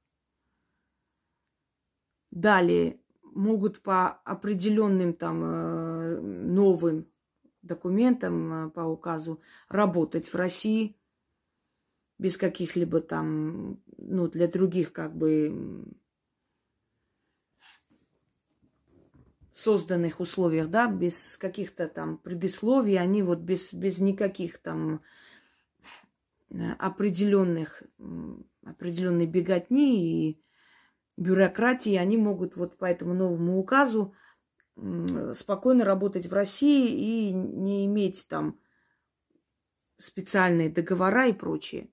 Далее 2.30 3.02
могут 3.22 3.82
по 3.82 4.12
определенным 4.12 5.12
там 5.12 6.54
новым 6.54 7.12
документам 7.66 8.52
э, 8.52 8.70
по 8.70 8.80
указу 8.80 9.40
работать 9.68 10.28
в 10.28 10.34
России 10.34 10.96
без 12.18 12.36
каких-либо 12.36 13.00
там, 13.00 13.78
ну, 13.98 14.28
для 14.28 14.48
других 14.48 14.92
как 14.92 15.14
бы 15.14 15.84
созданных 19.52 20.20
условиях, 20.20 20.68
да, 20.68 20.86
без 20.86 21.36
каких-то 21.36 21.88
там 21.88 22.18
предисловий, 22.18 22.98
они 22.98 23.22
вот 23.22 23.38
без, 23.38 23.72
без 23.72 23.98
никаких 23.98 24.58
там 24.58 25.00
э, 26.50 26.72
определенных, 26.78 27.82
определенной 28.64 29.26
беготни 29.26 30.30
и 30.30 30.42
бюрократии, 31.16 31.96
они 31.96 32.16
могут 32.16 32.56
вот 32.56 32.76
по 32.76 32.84
этому 32.84 33.14
новому 33.14 33.58
указу 33.58 34.14
спокойно 35.34 35.84
работать 35.84 36.26
в 36.26 36.32
России 36.32 37.28
и 37.28 37.32
не 37.32 37.86
иметь 37.86 38.26
там 38.28 38.60
специальные 39.98 40.70
договора 40.70 41.26
и 41.26 41.32
прочее. 41.32 41.88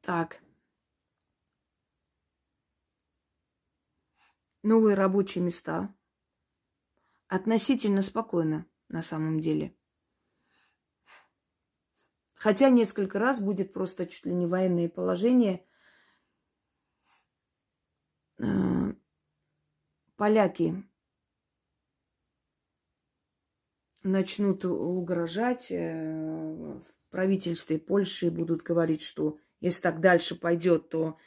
Так. 0.00 0.42
новые 4.62 4.94
рабочие 4.94 5.42
места. 5.42 5.94
Относительно 7.28 8.02
спокойно 8.02 8.66
на 8.88 9.02
самом 9.02 9.40
деле. 9.40 9.76
Хотя 12.34 12.70
несколько 12.70 13.18
раз 13.18 13.40
будет 13.40 13.72
просто 13.72 14.06
чуть 14.06 14.26
ли 14.26 14.34
не 14.34 14.46
военное 14.46 14.88
положение. 14.88 15.64
Поляки 20.22 20.84
начнут 24.04 24.64
угрожать 24.64 25.72
э, 25.72 25.80
в 25.80 27.10
правительстве 27.10 27.80
Польши 27.80 28.30
будут 28.30 28.62
говорить, 28.62 29.02
что 29.02 29.40
если 29.58 29.82
так 29.82 30.00
дальше 30.00 30.36
пойдет, 30.36 30.90
то 30.90 31.18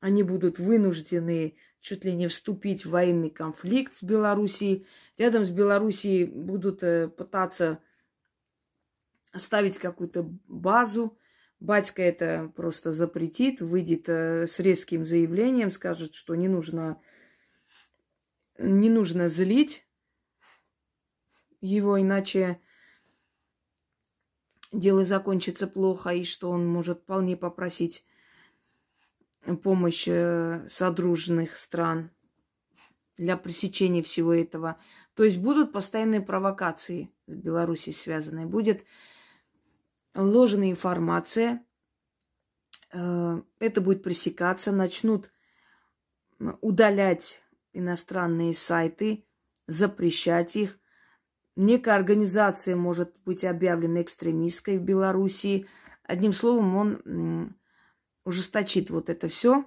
они 0.00 0.24
будут 0.24 0.58
вынуждены 0.58 1.58
чуть 1.78 2.04
ли 2.04 2.12
не 2.12 2.26
вступить 2.26 2.84
в 2.84 2.90
военный 2.90 3.30
конфликт 3.30 3.94
с 3.94 4.02
Белоруссией. 4.02 4.84
Рядом 5.16 5.44
с 5.44 5.50
Белоруссией 5.50 6.24
будут 6.24 6.82
э, 6.82 7.06
пытаться 7.06 7.78
ставить 9.32 9.78
какую-то 9.78 10.24
базу. 10.48 11.16
Батька 11.60 12.02
это 12.02 12.52
просто 12.56 12.90
запретит, 12.90 13.60
выйдет 13.60 14.08
э, 14.08 14.48
с 14.48 14.58
резким 14.58 15.06
заявлением, 15.06 15.70
скажет, 15.70 16.16
что 16.16 16.34
не 16.34 16.48
нужно, 16.48 17.00
не 18.60 18.90
нужно 18.90 19.28
злить 19.28 19.86
его, 21.60 22.00
иначе 22.00 22.60
дело 24.72 25.04
закончится 25.04 25.66
плохо, 25.66 26.10
и 26.10 26.24
что 26.24 26.50
он 26.50 26.66
может 26.66 27.00
вполне 27.00 27.36
попросить 27.36 28.04
помощь 29.62 30.06
э, 30.06 30.66
содружных 30.68 31.56
стран 31.56 32.10
для 33.16 33.36
пресечения 33.36 34.02
всего 34.02 34.34
этого. 34.34 34.78
То 35.14 35.24
есть 35.24 35.38
будут 35.38 35.72
постоянные 35.72 36.20
провокации 36.20 37.10
с 37.26 37.34
Беларусью 37.34 37.92
связанные. 37.92 38.46
Будет 38.46 38.84
ложная 40.14 40.70
информация. 40.70 41.64
Э, 42.92 43.40
это 43.58 43.80
будет 43.80 44.02
пресекаться. 44.02 44.72
Начнут 44.72 45.30
удалять 46.60 47.42
иностранные 47.72 48.54
сайты, 48.54 49.26
запрещать 49.66 50.56
их. 50.56 50.78
Некая 51.56 51.96
организация 51.96 52.76
может 52.76 53.16
быть 53.24 53.44
объявлена 53.44 54.02
экстремистской 54.02 54.78
в 54.78 54.82
Белоруссии. 54.82 55.66
Одним 56.02 56.32
словом, 56.32 56.76
он 56.76 57.56
ужесточит 58.24 58.90
вот 58.90 59.10
это 59.10 59.28
все 59.28 59.64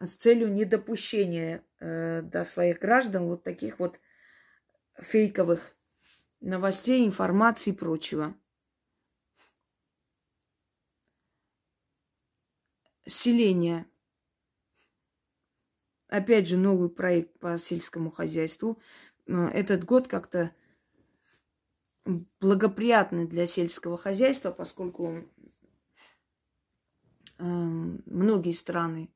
с 0.00 0.14
целью 0.14 0.52
недопущения 0.52 1.64
э, 1.80 2.22
до 2.22 2.44
своих 2.44 2.80
граждан 2.80 3.26
вот 3.26 3.42
таких 3.42 3.78
вот 3.78 3.98
фейковых 4.98 5.76
новостей, 6.40 7.06
информации 7.06 7.70
и 7.70 7.76
прочего. 7.76 8.34
Селение. 13.06 13.86
Опять 16.08 16.48
же, 16.48 16.56
новый 16.56 16.88
проект 16.88 17.38
по 17.38 17.58
сельскому 17.58 18.10
хозяйству. 18.10 18.80
Э, 19.26 19.48
этот 19.48 19.84
год 19.84 20.08
как-то 20.08 20.52
благоприятный 22.40 23.26
для 23.26 23.46
сельского 23.46 23.98
хозяйства, 23.98 24.52
поскольку 24.52 25.24
Эм, 27.38 28.02
многие 28.06 28.52
страны 28.52 29.10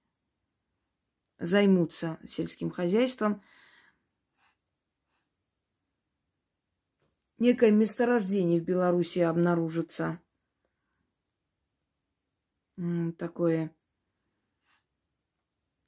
займутся 1.38 2.18
сельским 2.26 2.70
хозяйством. 2.70 3.42
Некое 7.38 7.70
месторождение 7.70 8.61
в 8.61 8.64
Беларуси 8.64 9.20
обнаружится. 9.20 10.20
Такое. 13.16 13.74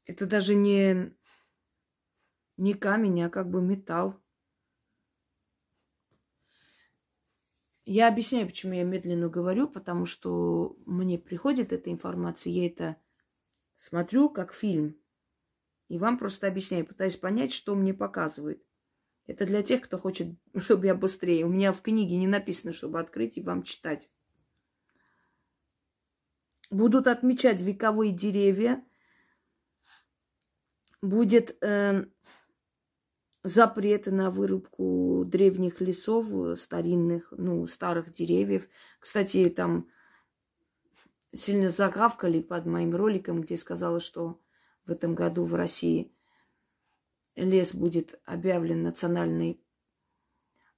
Это 0.04 0.26
даже 0.26 0.54
не, 0.54 1.14
не 2.56 2.74
камень, 2.74 3.22
а 3.22 3.30
как 3.30 3.50
бы 3.50 3.62
металл. 3.62 4.22
Я 7.84 8.08
объясняю, 8.08 8.46
почему 8.46 8.74
я 8.74 8.84
медленно 8.84 9.28
говорю, 9.28 9.68
потому 9.68 10.06
что 10.06 10.76
мне 10.86 11.18
приходит 11.18 11.72
эта 11.72 11.90
информация, 11.90 12.52
я 12.52 12.66
это 12.66 12.96
смотрю 13.76 14.28
как 14.28 14.54
фильм. 14.54 14.96
И 15.88 15.98
вам 15.98 16.16
просто 16.16 16.46
объясняю, 16.46 16.86
пытаюсь 16.86 17.16
понять, 17.16 17.52
что 17.52 17.74
мне 17.74 17.92
показывают. 17.92 18.62
Это 19.26 19.46
для 19.46 19.62
тех, 19.62 19.82
кто 19.82 19.98
хочет, 19.98 20.28
чтобы 20.56 20.86
я 20.86 20.94
быстрее. 20.94 21.44
У 21.44 21.48
меня 21.48 21.72
в 21.72 21.82
книге 21.82 22.16
не 22.16 22.26
написано, 22.26 22.72
чтобы 22.72 23.00
открыть 23.00 23.36
и 23.36 23.42
вам 23.42 23.62
читать. 23.62 24.10
Будут 26.70 27.06
отмечать 27.06 27.60
вековые 27.60 28.12
деревья. 28.12 28.82
Будет 31.02 31.56
э, 31.62 32.06
запреты 33.42 34.10
на 34.12 34.30
вырубку 34.30 35.24
древних 35.26 35.80
лесов, 35.80 36.26
э, 36.32 36.56
старинных, 36.56 37.32
ну, 37.36 37.66
старых 37.66 38.10
деревьев. 38.10 38.68
Кстати, 39.00 39.50
там 39.50 39.88
сильно 41.34 41.70
загавкали 41.70 42.40
под 42.40 42.66
моим 42.66 42.94
роликом, 42.94 43.42
где 43.42 43.56
сказала, 43.56 44.00
что 44.00 44.40
в 44.86 44.90
этом 44.90 45.14
году 45.14 45.44
в 45.44 45.54
России 45.54 46.12
лес 47.36 47.74
будет 47.74 48.20
объявлен 48.24 48.82
национальной 48.82 49.60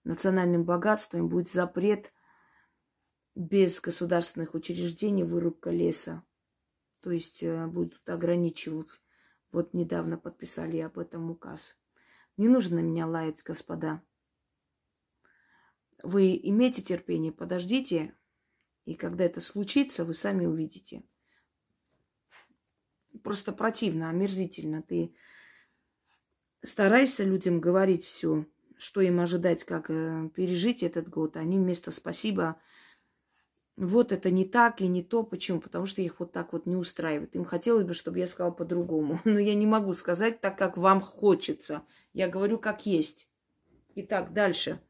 национальным 0.04 0.64
богатством, 0.64 1.28
будет 1.28 1.50
запрет 1.50 2.12
без 3.34 3.80
государственных 3.80 4.54
учреждений 4.54 5.24
вырубка 5.24 5.70
леса. 5.70 6.22
То 7.00 7.10
есть 7.10 7.42
э, 7.42 7.66
будут 7.66 8.06
ограничивать. 8.08 8.88
Вот 9.54 9.72
недавно 9.72 10.18
подписали 10.18 10.78
об 10.80 10.98
этом 10.98 11.30
указ. 11.30 11.78
Не 12.36 12.48
нужно 12.48 12.80
меня 12.80 13.06
лаять, 13.06 13.44
господа. 13.44 14.02
Вы 16.02 16.36
имейте 16.42 16.82
терпение, 16.82 17.30
подождите, 17.30 18.16
и 18.84 18.94
когда 18.94 19.22
это 19.22 19.40
случится, 19.40 20.04
вы 20.04 20.14
сами 20.14 20.44
увидите. 20.44 21.04
Просто 23.22 23.52
противно, 23.52 24.10
омерзительно. 24.10 24.82
Ты 24.82 25.14
стараешься 26.64 27.22
людям 27.22 27.60
говорить 27.60 28.04
все, 28.04 28.46
что 28.76 29.02
им 29.02 29.20
ожидать, 29.20 29.62
как 29.62 29.88
э, 29.88 30.30
пережить 30.34 30.82
этот 30.82 31.08
год. 31.08 31.36
Они 31.36 31.58
вместо 31.58 31.92
спасибо 31.92 32.60
вот 33.76 34.12
это 34.12 34.30
не 34.30 34.44
так 34.44 34.80
и 34.80 34.86
не 34.86 35.02
то. 35.02 35.24
Почему? 35.24 35.60
Потому 35.60 35.86
что 35.86 36.00
их 36.00 36.20
вот 36.20 36.32
так 36.32 36.52
вот 36.52 36.66
не 36.66 36.76
устраивает. 36.76 37.34
Им 37.34 37.44
хотелось 37.44 37.84
бы, 37.84 37.94
чтобы 37.94 38.18
я 38.18 38.26
сказала 38.26 38.52
по-другому. 38.52 39.20
Но 39.24 39.38
я 39.38 39.54
не 39.54 39.66
могу 39.66 39.94
сказать 39.94 40.40
так, 40.40 40.56
как 40.56 40.76
вам 40.76 41.00
хочется. 41.00 41.84
Я 42.12 42.28
говорю, 42.28 42.58
как 42.58 42.86
есть. 42.86 43.28
Итак, 43.96 44.32
дальше. 44.32 44.80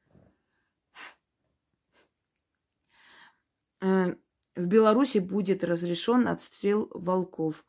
Э, 3.81 4.14
в 4.55 4.66
Беларуси 4.66 5.18
будет 5.18 5.64
разрешен 5.64 6.29
отстрел 6.29 6.90
волков. 6.92 7.64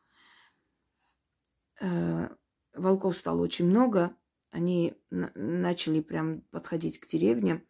Э, 1.80 2.30
волков 2.74 3.16
стало 3.16 3.42
очень 3.42 3.66
много. 3.68 4.16
Они 4.52 4.96
начали 5.10 6.02
прям 6.02 6.42
подходить 6.52 7.00
к 7.00 7.08
деревне. 7.08 7.66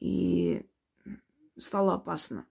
И 0.00 0.68
стало 1.58 1.94
опасно. 1.94 2.48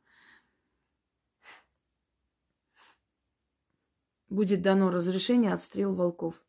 Будет 4.29 4.61
дано 4.61 4.89
разрешение 4.89 5.53
отстрел 5.53 5.93
волков. 5.93 6.43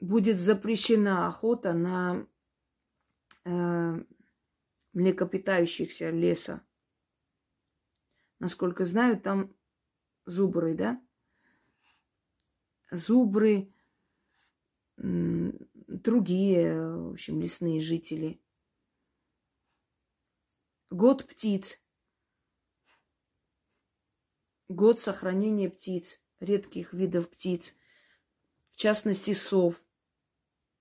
Будет 0.00 0.40
запрещена 0.40 1.28
охота 1.28 1.72
на 1.72 2.26
э, 3.44 4.04
млекопитающихся 4.92 6.10
леса. 6.10 6.66
Насколько 8.40 8.84
знаю, 8.84 9.20
там 9.20 9.54
зубры, 10.26 10.74
да? 10.74 11.00
Зубры, 12.90 13.72
другие, 14.96 16.96
в 16.96 17.12
общем, 17.12 17.40
лесные 17.40 17.80
жители. 17.80 18.40
Год 20.92 21.26
птиц. 21.26 21.80
Год 24.68 25.00
сохранения 25.00 25.70
птиц, 25.70 26.20
редких 26.38 26.92
видов 26.92 27.30
птиц, 27.30 27.74
в 28.72 28.76
частности 28.76 29.32
сов. 29.32 29.82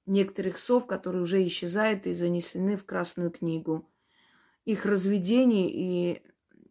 Некоторых 0.05 0.59
сов, 0.59 0.85
которые 0.85 1.23
уже 1.23 1.47
исчезают 1.47 2.07
и 2.07 2.13
занесены 2.13 2.75
в 2.75 2.85
Красную 2.85 3.31
книгу. 3.31 3.89
Их 4.65 4.85
разведение 4.85 5.71
и 5.71 6.21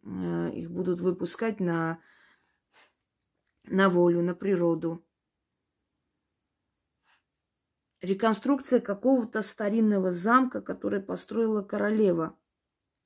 э, 0.03 0.51
их 0.53 0.69
будут 0.69 0.99
выпускать 0.99 1.59
на, 1.59 1.99
на 3.63 3.89
волю, 3.89 4.21
на 4.21 4.35
природу. 4.35 5.03
Реконструкция 8.01 8.81
какого-то 8.81 9.41
старинного 9.41 10.11
замка, 10.11 10.61
который 10.61 11.01
построила 11.01 11.63
королева– 11.63 12.37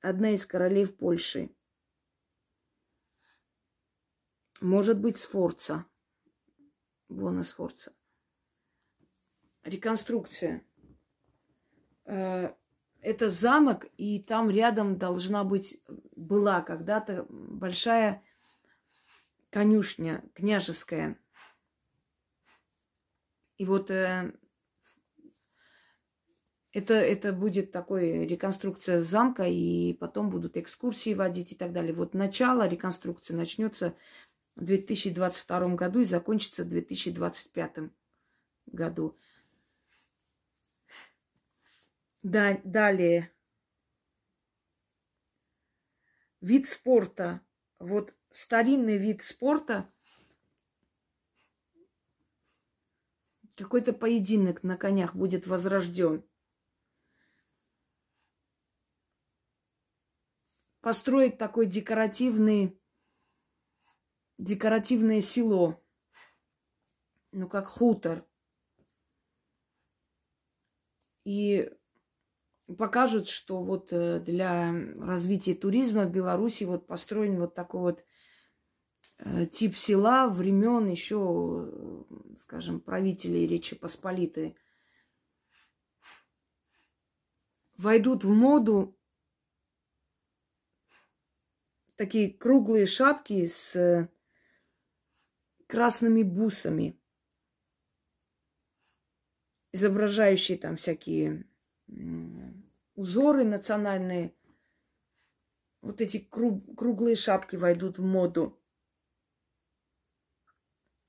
одна 0.08 0.30
из 0.30 0.46
королев 0.46 0.96
Польши. 0.96 1.50
Может 4.60 5.00
быть, 5.00 5.16
Сфорца. 5.16 5.84
Бона 7.08 7.42
Сфорца. 7.42 7.92
Реконструкция. 9.62 10.64
Э, 12.04 12.54
это 13.00 13.28
замок, 13.28 13.86
и 13.96 14.20
там 14.22 14.50
рядом 14.50 14.96
должна 14.96 15.44
быть, 15.44 15.80
была 16.14 16.62
когда-то 16.62 17.26
большая 17.28 18.22
конюшня 19.50 20.24
княжеская. 20.34 21.18
И 23.58 23.64
вот 23.64 23.90
э, 23.90 24.32
это, 26.76 26.92
это 26.92 27.32
будет 27.32 27.72
такой 27.72 28.26
реконструкция 28.26 29.00
замка, 29.00 29.44
и 29.44 29.94
потом 29.94 30.28
будут 30.28 30.58
экскурсии 30.58 31.14
водить 31.14 31.52
и 31.52 31.54
так 31.54 31.72
далее. 31.72 31.94
Вот 31.94 32.12
начало 32.12 32.68
реконструкции 32.68 33.32
начнется 33.32 33.96
в 34.56 34.64
2022 34.64 35.68
году 35.74 36.00
и 36.00 36.04
закончится 36.04 36.64
в 36.64 36.68
2025 36.68 37.90
году. 38.66 39.16
Да, 42.22 42.60
далее. 42.62 43.32
Вид 46.42 46.68
спорта. 46.68 47.40
Вот 47.78 48.14
старинный 48.30 48.98
вид 48.98 49.22
спорта. 49.22 49.90
Какой-то 53.54 53.94
поединок 53.94 54.62
на 54.62 54.76
конях 54.76 55.16
будет 55.16 55.46
возрожден. 55.46 56.22
Построить 60.86 61.36
такой 61.36 61.66
декоративный, 61.66 62.80
декоративное 64.38 65.20
село, 65.20 65.82
ну, 67.32 67.48
как 67.48 67.66
хутор. 67.66 68.24
И 71.24 71.68
покажут, 72.78 73.26
что 73.26 73.64
вот 73.64 73.92
э, 73.92 74.20
для 74.20 74.72
развития 75.00 75.56
туризма 75.56 76.04
в 76.04 76.12
Беларуси 76.12 76.62
вот 76.62 76.86
построен 76.86 77.40
вот 77.40 77.56
такой 77.56 77.80
вот 77.80 78.04
э, 79.18 79.46
тип 79.46 79.76
села 79.76 80.28
времен 80.28 80.86
еще, 80.86 81.68
э, 81.68 82.36
скажем, 82.38 82.78
правителей 82.78 83.48
Речи 83.48 83.74
Посполитой. 83.74 84.56
Войдут 87.76 88.22
в 88.22 88.30
моду 88.30 88.96
такие 91.96 92.32
круглые 92.32 92.86
шапки 92.86 93.46
с 93.46 93.74
э, 93.74 94.08
красными 95.66 96.22
бусами, 96.22 96.98
изображающие 99.72 100.58
там 100.58 100.76
всякие 100.76 101.44
узоры 102.94 103.44
национальные. 103.44 104.34
Вот 105.82 106.00
эти 106.00 106.18
круг, 106.18 106.76
круглые 106.76 107.16
шапки 107.16 107.56
войдут 107.56 107.98
в 107.98 108.04
моду. 108.04 108.58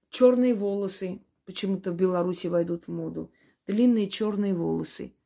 Черные 0.10 0.54
волосы 0.54 1.22
почему-то 1.46 1.92
в 1.92 1.96
Беларуси 1.96 2.48
войдут 2.48 2.88
в 2.88 2.92
моду. 2.92 3.32
Длинные 3.66 4.08
черные 4.08 4.54
волосы. 4.54 5.17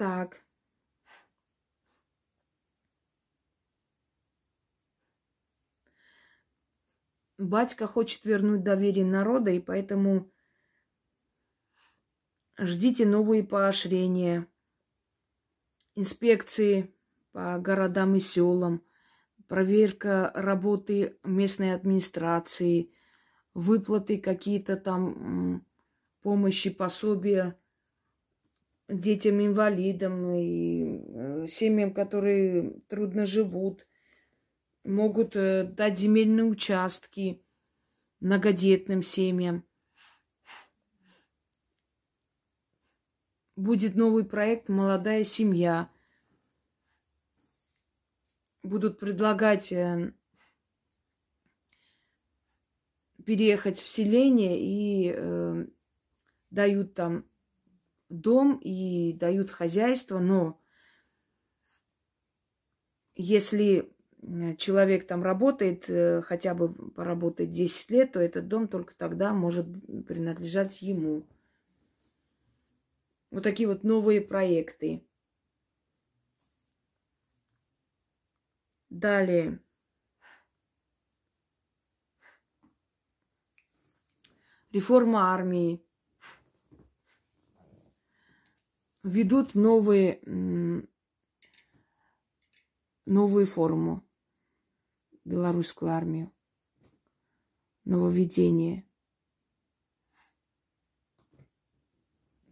Так. 0.00 0.42
Батька 7.36 7.86
хочет 7.86 8.24
вернуть 8.24 8.62
доверие 8.62 9.04
народа, 9.04 9.50
и 9.50 9.60
поэтому 9.60 10.32
ждите 12.58 13.04
новые 13.04 13.44
поощрения, 13.44 14.46
инспекции 15.94 16.94
по 17.32 17.58
городам 17.58 18.14
и 18.14 18.20
селам, 18.20 18.82
проверка 19.48 20.32
работы 20.34 21.18
местной 21.24 21.74
администрации, 21.74 22.90
выплаты 23.52 24.16
какие-то 24.16 24.78
там 24.78 25.66
помощи, 26.22 26.70
пособия 26.70 27.60
детям-инвалидам 28.90 30.34
и 30.34 30.84
э, 30.84 31.46
семьям, 31.46 31.94
которые 31.94 32.80
трудно 32.88 33.26
живут, 33.26 33.86
могут 34.84 35.36
э, 35.36 35.64
дать 35.64 35.98
земельные 35.98 36.44
участки 36.44 37.44
многодетным 38.20 39.02
семьям. 39.02 39.64
Будет 43.56 43.94
новый 43.94 44.24
проект 44.24 44.68
«Молодая 44.68 45.24
семья». 45.24 45.90
Будут 48.62 48.98
предлагать 48.98 49.70
500 49.70 50.14
переехать 53.24 53.78
в 53.78 53.86
селение 53.86 54.58
и 54.60 55.12
э, 55.14 55.66
дают 56.50 56.94
там 56.94 57.29
дом 58.10 58.58
и 58.58 59.12
дают 59.14 59.50
хозяйство, 59.50 60.18
но 60.18 60.60
если 63.14 63.92
человек 64.58 65.06
там 65.06 65.22
работает, 65.22 65.88
э, 65.88 66.22
хотя 66.22 66.54
бы 66.54 66.72
поработает 66.90 67.50
10 67.50 67.90
лет, 67.90 68.12
то 68.12 68.20
этот 68.20 68.48
дом 68.48 68.68
только 68.68 68.94
тогда 68.94 69.32
может 69.32 69.66
принадлежать 70.06 70.82
ему. 70.82 71.26
Вот 73.30 73.42
такие 73.42 73.68
вот 73.68 73.84
новые 73.84 74.20
проекты. 74.20 75.06
Далее. 78.90 79.60
Реформа 84.72 85.32
армии. 85.32 85.82
Ведут 89.02 89.54
новые, 89.54 90.20
новую 93.06 93.46
форму. 93.46 94.06
Белорусскую 95.24 95.90
армию. 95.90 96.32
Нововведение. 97.84 98.86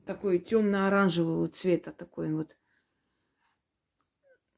Такой 0.05 0.39
темно-оранжевого 0.39 1.49
цвета, 1.49 1.93
такой 1.93 2.33
вот 2.33 2.57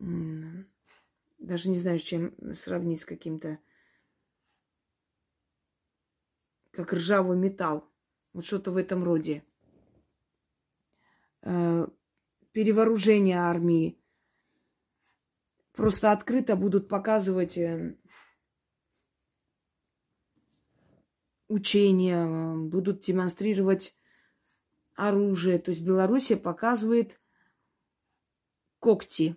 даже 0.00 1.68
не 1.68 1.78
знаю, 1.78 1.98
с 1.98 2.02
чем 2.02 2.34
сравнить 2.54 3.00
с 3.00 3.04
каким-то, 3.04 3.58
как 6.70 6.92
ржавый 6.92 7.36
металл. 7.36 7.90
Вот 8.32 8.44
что-то 8.44 8.70
в 8.70 8.76
этом 8.76 9.02
роде. 9.04 9.44
Э, 11.42 11.86
перевооружение 12.52 13.38
армии. 13.38 13.98
Просто 15.72 16.12
открыто 16.12 16.56
будут 16.56 16.88
показывать 16.88 17.56
э, 17.56 17.96
учения, 21.48 22.54
будут 22.56 23.00
демонстрировать 23.00 23.96
оружие. 24.94 25.58
То 25.58 25.70
есть 25.70 25.82
Белоруссия 25.82 26.36
показывает 26.36 27.20
когти 28.78 29.36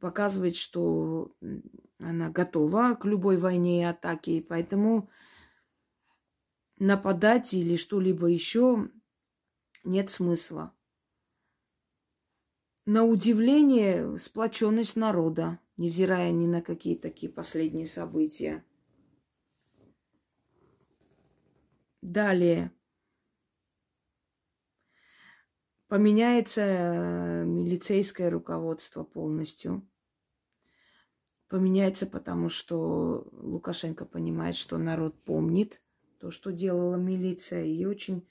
показывает, 0.00 0.56
что 0.56 1.36
она 1.98 2.30
готова 2.30 2.94
к 2.94 3.04
любой 3.04 3.36
войне 3.36 3.82
и 3.82 3.84
атаке, 3.84 4.44
поэтому 4.46 5.08
нападать 6.78 7.52
или 7.54 7.76
что-либо 7.76 8.26
еще 8.26 8.90
нет 9.84 10.10
смысла. 10.10 10.74
На 12.92 13.04
удивление, 13.04 14.18
сплоченность 14.18 14.96
народа, 14.96 15.60
невзирая 15.76 16.32
ни 16.32 16.48
на 16.48 16.60
какие 16.60 16.96
такие 16.96 17.30
последние 17.30 17.86
события. 17.86 18.64
Далее. 22.02 22.72
Поменяется 25.86 26.62
э, 26.62 27.44
милицейское 27.44 28.28
руководство 28.28 29.04
полностью 29.04 29.88
поменяется, 31.46 32.08
потому 32.08 32.48
что 32.48 33.28
Лукашенко 33.30 34.04
понимает, 34.04 34.56
что 34.56 34.78
народ 34.78 35.22
помнит 35.22 35.80
то, 36.18 36.32
что 36.32 36.50
делала 36.50 36.96
милиция, 36.96 37.66
и 37.66 37.84
очень, 37.84 38.26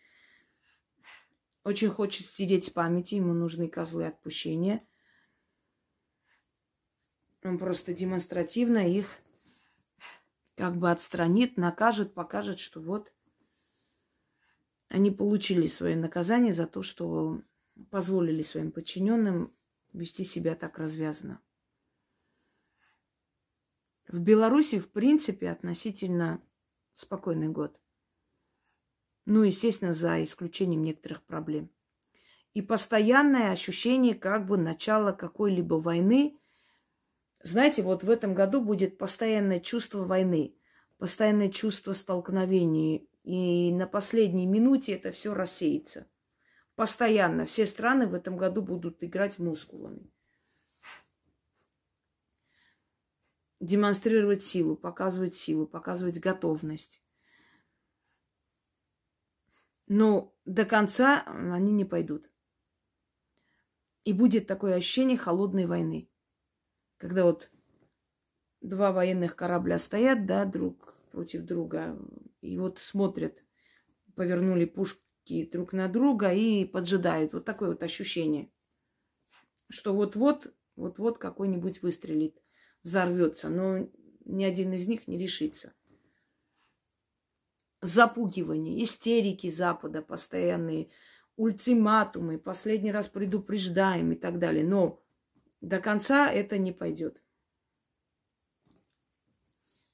очень 1.69 1.89
хочет 1.89 2.25
стереть 2.25 2.73
памяти, 2.73 3.15
ему 3.15 3.33
нужны 3.33 3.69
козлы 3.69 4.07
отпущения. 4.07 4.81
Он 7.43 7.59
просто 7.59 7.93
демонстративно 7.93 8.89
их 8.89 9.19
как 10.55 10.77
бы 10.77 10.89
отстранит, 10.89 11.57
накажет, 11.57 12.15
покажет, 12.15 12.57
что 12.57 12.81
вот 12.81 13.13
они 14.87 15.11
получили 15.11 15.67
свое 15.67 15.95
наказание 15.95 16.53
за 16.53 16.65
то, 16.65 16.81
что 16.81 17.39
позволили 17.91 18.41
своим 18.41 18.71
подчиненным 18.71 19.55
вести 19.93 20.23
себя 20.23 20.55
так 20.55 20.79
развязно. 20.79 21.39
В 24.07 24.21
Беларуси, 24.21 24.79
в 24.79 24.91
принципе, 24.91 25.51
относительно 25.51 26.41
спокойный 26.95 27.49
год. 27.49 27.79
Ну, 29.31 29.43
естественно, 29.43 29.93
за 29.93 30.23
исключением 30.23 30.81
некоторых 30.81 31.21
проблем. 31.21 31.69
И 32.55 32.63
постоянное 32.63 33.51
ощущение 33.51 34.15
как 34.15 34.47
бы 34.47 34.57
начала 34.57 35.11
какой-либо 35.11 35.75
войны. 35.75 36.35
Знаете, 37.43 37.83
вот 37.83 38.03
в 38.03 38.09
этом 38.09 38.33
году 38.33 38.59
будет 38.59 38.97
постоянное 38.97 39.59
чувство 39.59 40.03
войны, 40.03 40.55
постоянное 40.97 41.49
чувство 41.49 41.93
столкновений. 41.93 43.07
И 43.23 43.71
на 43.71 43.85
последней 43.85 44.47
минуте 44.47 44.93
это 44.93 45.11
все 45.11 45.35
рассеется. 45.35 46.07
Постоянно. 46.73 47.45
Все 47.45 47.67
страны 47.67 48.07
в 48.07 48.15
этом 48.15 48.35
году 48.35 48.63
будут 48.63 49.03
играть 49.03 49.37
мускулами. 49.37 50.09
демонстрировать 53.59 54.41
силу, 54.41 54.77
показывать 54.77 55.35
силу, 55.35 55.67
показывать 55.67 56.17
готовность. 56.19 57.01
Но 59.89 60.35
до 60.45 60.65
конца 60.65 61.23
они 61.25 61.73
не 61.73 61.83
пойдут. 61.83 62.31
И 64.05 64.13
будет 64.13 64.47
такое 64.47 64.75
ощущение 64.75 65.17
холодной 65.17 65.65
войны. 65.65 66.09
Когда 66.97 67.25
вот 67.25 67.49
два 68.61 68.91
военных 68.91 69.35
корабля 69.35 69.79
стоят, 69.79 70.27
да, 70.27 70.45
друг 70.45 70.95
против 71.11 71.41
друга, 71.41 71.99
и 72.41 72.57
вот 72.59 72.77
смотрят, 72.77 73.43
повернули 74.15 74.65
пушки 74.65 75.49
друг 75.51 75.73
на 75.73 75.87
друга 75.87 76.33
и 76.33 76.65
поджидают. 76.65 77.33
Вот 77.33 77.45
такое 77.45 77.69
вот 77.69 77.81
ощущение, 77.81 78.51
что 79.69 79.95
вот-вот, 79.95 80.53
вот-вот 80.75 81.17
какой-нибудь 81.17 81.81
выстрелит 81.81 82.41
взорвется, 82.83 83.49
но 83.49 83.89
ни 84.25 84.43
один 84.43 84.71
из 84.73 84.87
них 84.87 85.07
не 85.07 85.17
решится. 85.17 85.73
Запугивание, 87.81 88.83
истерики 88.83 89.49
Запада 89.49 90.01
постоянные, 90.01 90.89
ультиматумы, 91.37 92.37
последний 92.37 92.91
раз 92.91 93.07
предупреждаем 93.07 94.11
и 94.11 94.15
так 94.15 94.39
далее. 94.39 94.65
Но 94.65 95.01
до 95.61 95.79
конца 95.79 96.31
это 96.31 96.57
не 96.57 96.71
пойдет. 96.71 97.21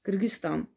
Кыргызстан. 0.02 0.70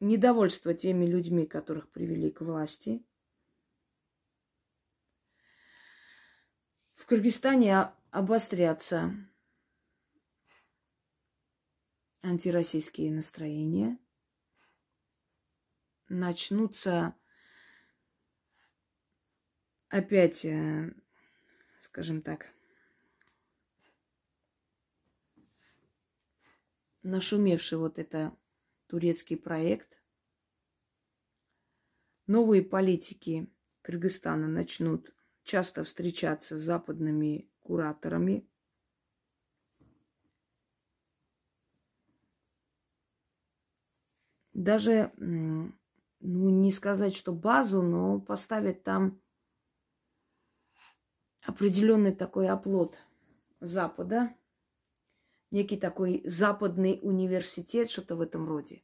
Недовольство 0.00 0.74
теми 0.74 1.06
людьми, 1.06 1.44
которых 1.46 1.88
привели 1.90 2.30
к 2.30 2.40
власти– 2.40 3.04
Кыргызстане 7.08 7.90
обострятся 8.10 9.14
антироссийские 12.22 13.12
настроения. 13.12 13.98
Начнутся 16.08 17.14
опять, 19.88 20.44
э, 20.44 20.92
скажем 21.80 22.22
так, 22.22 22.52
нашумевший 27.02 27.78
вот 27.78 27.98
это 27.98 28.36
турецкий 28.86 29.36
проект. 29.36 29.98
Новые 32.26 32.62
политики 32.62 33.50
Кыргызстана 33.82 34.48
начнут 34.48 35.14
часто 35.44 35.84
встречаться 35.84 36.58
с 36.58 36.60
западными 36.60 37.48
кураторами. 37.60 38.47
Даже, 44.58 45.12
ну, 45.16 45.72
не 46.20 46.72
сказать, 46.72 47.14
что 47.14 47.32
базу, 47.32 47.82
но 47.82 48.20
поставят 48.20 48.82
там 48.82 49.20
определенный 51.42 52.14
такой 52.14 52.48
оплот 52.48 52.96
Запада, 53.60 54.34
некий 55.50 55.76
такой 55.76 56.22
западный 56.24 56.98
университет, 57.02 57.90
что-то 57.90 58.16
в 58.16 58.20
этом 58.20 58.48
роде. 58.48 58.82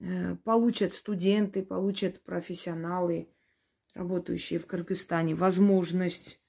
Э, 0.00 0.36
получат 0.36 0.92
студенты, 0.94 1.64
получат 1.64 2.22
профессионалы– 2.22 3.32
работающие 3.98 4.58
в 4.58 4.66
Кыргызстане, 4.66 5.34
возможность 5.34 6.40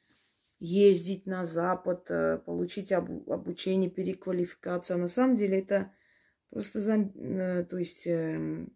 ездить 0.60 1.26
на 1.26 1.46
Запад, 1.46 2.10
э, 2.10 2.38
получить 2.38 2.92
обучение, 2.92 3.90
переквалификацию. 3.90 4.96
А 4.96 5.00
на 5.00 5.08
самом 5.08 5.36
деле 5.36 5.60
это 5.60 5.92
просто, 6.50 6.80
э, 7.16 7.64
то 7.66 7.78
есть, 7.78 8.08
эм, 8.08 8.76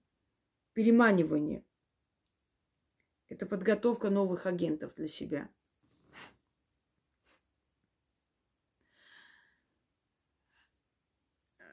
переманивание. 0.74 1.64
Это 3.30 3.46
подготовка 3.46 4.10
новых 4.10 4.46
агентов 4.46 4.94
для 4.96 5.08
себя. 5.08 5.50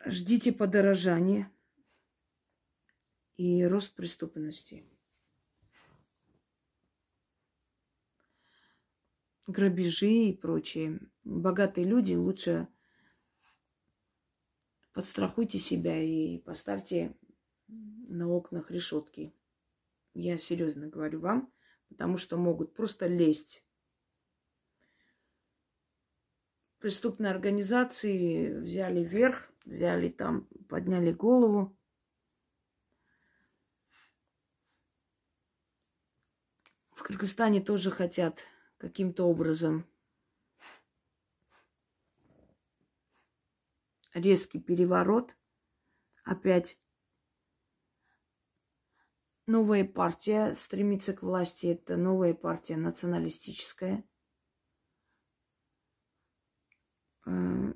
Ждите 0.07 0.53
подорожания 0.53 1.53
и 3.37 3.65
рост 3.65 3.95
преступности. 3.95 4.85
Грабежи 9.47 10.29
и 10.29 10.33
прочее. 10.33 11.01
Богатые 11.25 11.87
люди 11.87 12.15
лучше 12.15 12.69
подстрахуйте 14.93 15.59
себя 15.59 16.03
и 16.03 16.39
поставьте 16.39 17.17
на 17.69 18.29
окнах 18.29 18.71
решетки. 18.71 19.33
Я 20.15 20.39
серьезно 20.39 20.89
говорю 20.89 21.21
вам, 21.21 21.53
потому 21.89 22.17
что 22.17 22.37
могут 22.37 22.75
просто 22.75 23.07
лезть. 23.07 23.65
Преступные 26.79 27.31
организации 27.31 28.55
взяли 28.55 29.05
верх, 29.05 29.53
взяли 29.65 30.09
там, 30.09 30.49
подняли 30.69 31.13
голову. 31.13 31.77
В 36.93 37.03
Кыргызстане 37.03 37.61
тоже 37.61 37.91
хотят 37.91 38.41
каким-то 38.79 39.25
образом 39.25 39.90
резкий 44.15 44.61
переворот. 44.61 45.37
Опять 46.25 46.79
новая 49.47 49.85
партия 49.85 50.55
стремится 50.55 51.13
к 51.13 51.23
власти. 51.23 51.67
Это 51.67 51.97
новая 51.97 52.35
партия 52.35 52.77
националистическая. 52.77 54.05
Э, 57.27 57.73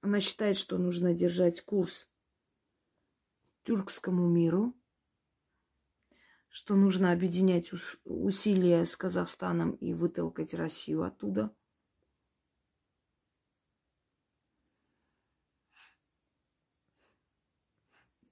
она 0.00 0.20
считает, 0.20 0.56
что 0.56 0.78
нужно 0.78 1.14
держать 1.14 1.60
курс 1.62 2.10
тюркскому 3.64 4.28
миру, 4.28 4.74
что 6.48 6.74
нужно 6.74 7.12
объединять 7.12 7.70
усилия 8.04 8.84
с 8.84 8.96
Казахстаном 8.96 9.72
и 9.72 9.92
вытолкать 9.92 10.54
Россию 10.54 11.02
оттуда. 11.02 11.54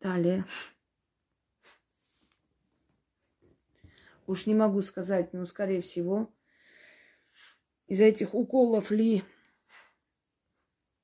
Далее. 0.07 0.45
Уж 4.29 4.47
не 4.47 4.55
могу 4.55 4.81
сказать, 4.83 5.33
но, 5.33 5.47
скорее 5.47 5.81
всего, 5.81 6.33
из-за 7.89 8.05
этих 8.05 8.33
уколов 8.33 8.93
ли, 8.93 9.25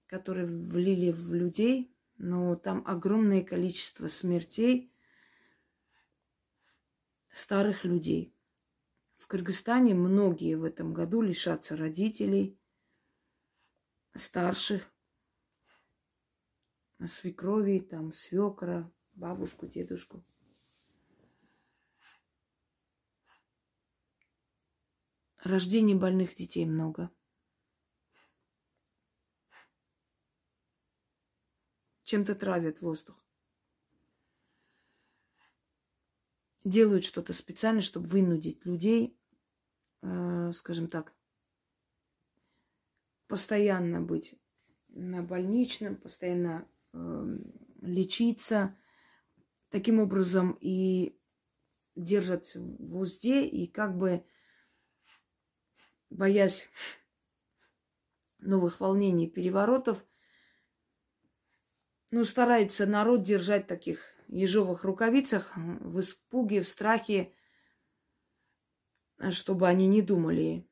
которые 0.07 0.47
влили 0.47 1.11
в 1.11 1.35
людей, 1.35 1.93
но 2.17 2.55
там 2.55 2.85
огромное 2.87 3.43
количество 3.43 4.07
смертей 4.07 4.95
старых 7.33 7.83
людей. 7.83 8.37
В 9.17 9.27
Кыргызстане 9.27 9.95
многие 9.95 10.55
в 10.55 10.63
этом 10.63 10.95
году 10.95 11.23
лишатся 11.23 11.77
родителей, 11.77 12.57
старших, 14.15 14.92
свекрови, 17.09 17.81
там, 17.81 18.13
свекра, 18.13 18.91
бабушку, 19.15 19.67
дедушку. 19.67 20.25
Рождений 25.39 25.95
больных 25.95 26.35
детей 26.37 26.65
много. 26.65 27.11
Чем-то 32.05 32.35
травят 32.35 32.81
воздух. 32.81 33.17
Делают 36.63 37.05
что-то 37.05 37.33
специально, 37.33 37.81
чтобы 37.81 38.07
вынудить 38.07 38.65
людей, 38.65 39.19
э, 40.03 40.53
скажем 40.53 40.89
так, 40.89 41.13
постоянно 43.27 44.01
быть 44.01 44.39
на 44.89 45.23
больничном, 45.23 45.97
постоянно 45.97 46.69
лечиться. 46.93 48.79
Таким 49.71 50.01
образом 50.01 50.59
и 50.61 51.19
держат 51.95 52.53
в 52.55 52.97
узде 52.97 53.47
и 53.47 53.67
как 53.67 53.97
бы 53.97 54.25
боясь 56.11 56.69
новых 58.39 58.81
волнений, 58.81 59.31
переворотов, 59.31 60.05
ну, 62.11 62.25
старается 62.25 62.87
народ 62.87 63.23
держать 63.23 63.67
таких 63.67 64.15
ежовых 64.29 64.85
рукавицах 64.85 65.53
в 65.57 66.01
испуге, 66.01 66.61
в 66.61 66.69
страхе, 66.69 67.35
чтобы 69.31 69.69
они 69.69 69.87
не 69.87 70.03
думали 70.03 70.69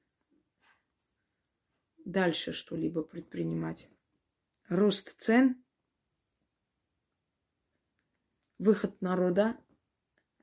дальше 2.05 2.53
что-либо 2.53 3.03
предпринимать. 3.03 3.89
Рост 4.69 5.15
цен, 5.19 5.65
выход 8.61 9.01
народа. 9.01 9.57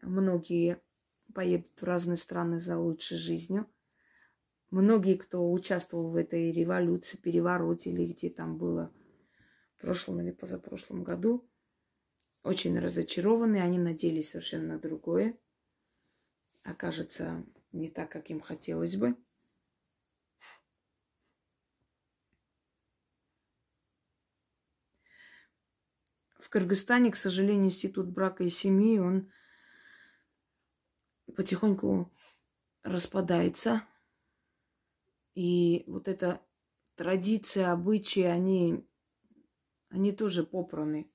Многие 0.02 0.82
поедут 1.34 1.82
в 1.82 1.84
разные 1.84 2.18
страны 2.18 2.60
за 2.60 2.78
лучшей 2.78 3.18
жизнью– 3.18 3.66
Многие, 4.70 5.16
кто 5.16 5.50
участвовал 5.52 6.10
в 6.10 6.16
этой 6.18 6.52
революции, 6.52 7.18
перевороте 7.18 7.90
или 7.90 8.12
где 8.12 8.30
там 8.30 8.58
было 8.58 8.94
в 9.78 9.82
прошлом 9.82 10.20
или 10.20 10.32
позапрошлом 10.32 11.04
году, 11.04 11.50
очень 12.44 12.78
разочарованы. 12.78 13.58
Они 13.62 13.78
надеялись 13.78 14.32
совершенно 14.32 14.74
на 14.74 14.80
другое. 14.80 15.38
Окажется 16.64 17.46
не 17.72 17.90
так, 17.90 18.12
как 18.12 18.30
им 18.30 18.42
хотелось 18.42 18.98
бы. 18.98 19.16
В 26.48 26.50
Кыргызстане, 26.50 27.12
к 27.12 27.18
сожалению, 27.18 27.66
институт 27.66 28.08
брака 28.08 28.46
и 28.46 28.50
семьи, 28.50 29.00
он 29.00 29.30
потихоньку 31.36 32.10
распадается. 32.84 33.84
И 35.36 35.84
вот 35.88 36.08
эта 36.08 36.42
традиция, 36.96 37.74
обычаи, 37.74 38.22
они, 38.22 38.88
они 39.90 40.14
тоже 40.14 40.46
попраны. 40.46 41.12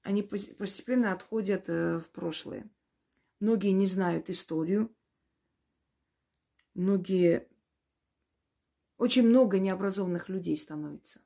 Они 0.00 0.22
постепенно 0.22 1.12
отходят 1.12 1.68
э, 1.68 1.98
в 1.98 2.08
прошлое. 2.08 2.66
Многие 3.40 3.72
не 3.72 3.86
знают 3.86 4.30
историю. 4.30 4.90
Многие... 6.72 7.46
Очень 8.96 9.28
много 9.28 9.58
необразованных 9.58 10.30
людей 10.30 10.56
становится. 10.56 11.20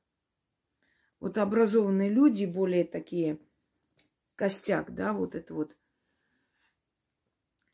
Вот 1.23 1.39
образованные 1.39 2.11
люди, 2.11 2.45
более 2.45 2.85
такие 2.85 3.39
костяк, 4.35 4.95
да, 4.95 5.12
вот 5.12 5.35
это 5.35 5.55
вот 5.55 5.75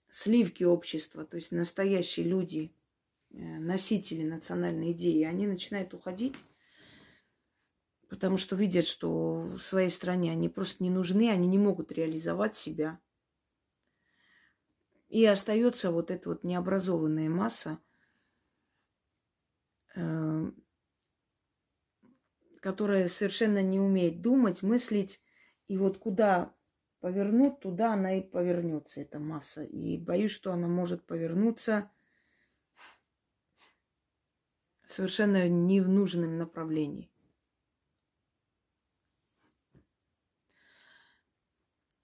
сливки 0.09 0.65
общества, 0.65 1.25
то 1.25 1.37
есть 1.37 1.51
настоящие 1.51 2.27
люди– 2.27 2.73
Э, 3.31 3.59
носители 3.59 4.25
национальной 4.25 4.93
идеи, 4.93 5.23
они 5.25 5.47
начинают 5.47 5.93
уходить, 5.93 6.37
потому 8.09 8.39
что 8.39 8.57
видят, 8.57 8.87
что 8.87 9.41
в 9.41 9.59
своей 9.59 9.91
стране 9.91 10.33
они 10.33 10.49
просто 10.49 10.83
не 10.83 10.91
нужны, 10.91 11.31
они 11.31 11.47
не 11.47 11.59
могут 11.59 11.93
реализовать 11.93 12.57
себя. 12.57 12.99
И 15.09 15.25
остается 15.25 15.91
вот 15.91 16.11
эта 16.11 16.31
вот 16.31 16.43
необразованная 16.43 17.29
масса, 17.29 17.79
э, 19.95 20.53
которая 22.61 23.09
совершенно 23.09 23.63
не 23.63 23.81
умеет 23.81 24.21
думать, 24.21 24.63
мыслить, 24.63 25.21
и 25.69 25.77
вот 25.77 25.99
куда 25.99 26.55
повернут, 27.01 27.61
туда 27.61 27.93
она 27.95 28.19
и 28.19 28.23
повернется, 28.23 29.01
эта 29.01 29.19
масса. 29.19 29.65
И 29.65 29.99
боюсь, 29.99 30.33
что 30.33 30.53
она 30.53 30.69
может 30.69 31.07
повернуться 31.07 31.91
совершенно 34.87 35.49
не 35.49 35.81
в 35.81 35.89
нужном 35.89 36.39
направлении. 36.39 37.11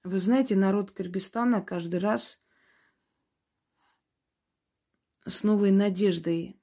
Вы 0.02 0.18
знаете, 0.18 0.54
народ 0.54 0.90
Кыргызстана 0.90 1.62
каждый 1.62 1.98
раз 1.98 2.38
с 5.24 5.42
новой 5.42 5.70
надеждой 5.70 6.60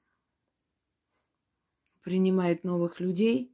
принимает 2.02 2.64
новых 2.64 3.00
людей, 3.00 3.51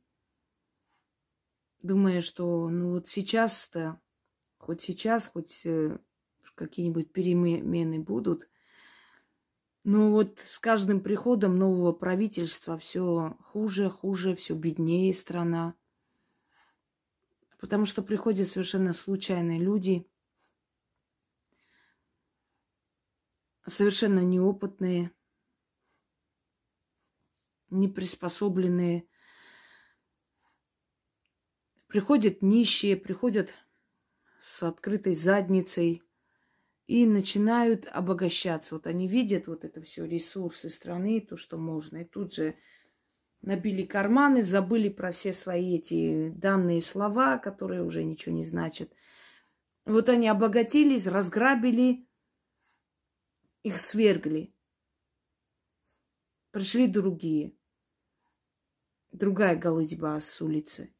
думая, 1.87 2.21
что 2.21 2.69
ну 2.69 2.91
вот 2.91 3.07
сейчас-то, 3.07 3.99
хоть 4.57 4.81
сейчас, 4.81 5.25
хоть 5.25 5.65
э, 5.65 5.97
какие-нибудь 6.53 7.11
перемены 7.11 7.99
будут, 7.99 8.49
но 9.83 10.11
вот 10.11 10.39
с 10.43 10.59
каждым 10.59 10.99
приходом 10.99 11.55
нового 11.55 11.93
правительства 11.93 12.77
все 12.77 13.37
хуже, 13.41 13.89
хуже, 13.89 14.35
все 14.35 14.53
беднее 14.53 15.13
страна. 15.13 15.75
Потому 17.57 17.85
что 17.85 18.03
приходят 18.03 18.49
совершенно 18.49 18.91
случайные 18.91 19.59
люди, 19.59 20.05
совершенно 23.65 24.19
неопытные, 24.19 25.11
неприспособленные. 27.69 29.07
Приходят 31.87 32.41
нищие, 32.41 32.97
приходят 32.97 33.53
с 34.39 34.61
открытой 34.63 35.15
задницей 35.15 36.03
и 36.85 37.05
начинают 37.05 37.87
обогащаться. 37.87 38.75
Вот 38.75 38.87
они 38.87 39.07
видят 39.07 39.47
вот 39.47 39.63
это 39.63 39.81
все, 39.81 40.05
ресурсы 40.05 40.69
страны, 40.69 41.21
то, 41.21 41.37
что 41.37 41.57
можно. 41.57 41.97
И 41.97 42.05
тут 42.05 42.33
же 42.33 42.55
набили 43.41 43.83
карманы, 43.83 44.43
забыли 44.43 44.89
про 44.89 45.11
все 45.11 45.31
свои 45.31 45.77
эти 45.77 46.29
данные 46.29 46.81
слова, 46.81 47.37
которые 47.37 47.83
уже 47.83 48.03
ничего 48.03 48.35
не 48.35 48.43
значат. 48.43 48.91
Вот 49.85 50.09
они 50.09 50.27
обогатились, 50.27 51.07
разграбили, 51.07 52.05
их 53.63 53.79
свергли. 53.79 54.53
Пришли 56.51 56.87
другие. 56.87 57.53
Другая 59.11 59.55
голыдьба 59.55 60.19
с 60.19 60.41
улицы. 60.41 60.93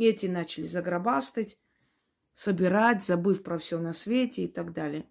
Эти 0.00 0.24
начали 0.24 0.66
загробастать, 0.66 1.58
собирать, 2.32 3.04
забыв 3.04 3.42
про 3.42 3.58
все 3.58 3.78
на 3.78 3.92
свете 3.92 4.44
и 4.44 4.48
так 4.48 4.72
далее. 4.72 5.06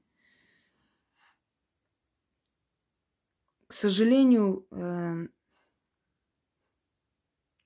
К 3.67 3.73
сожалению, 3.73 4.65
э, 4.71 5.27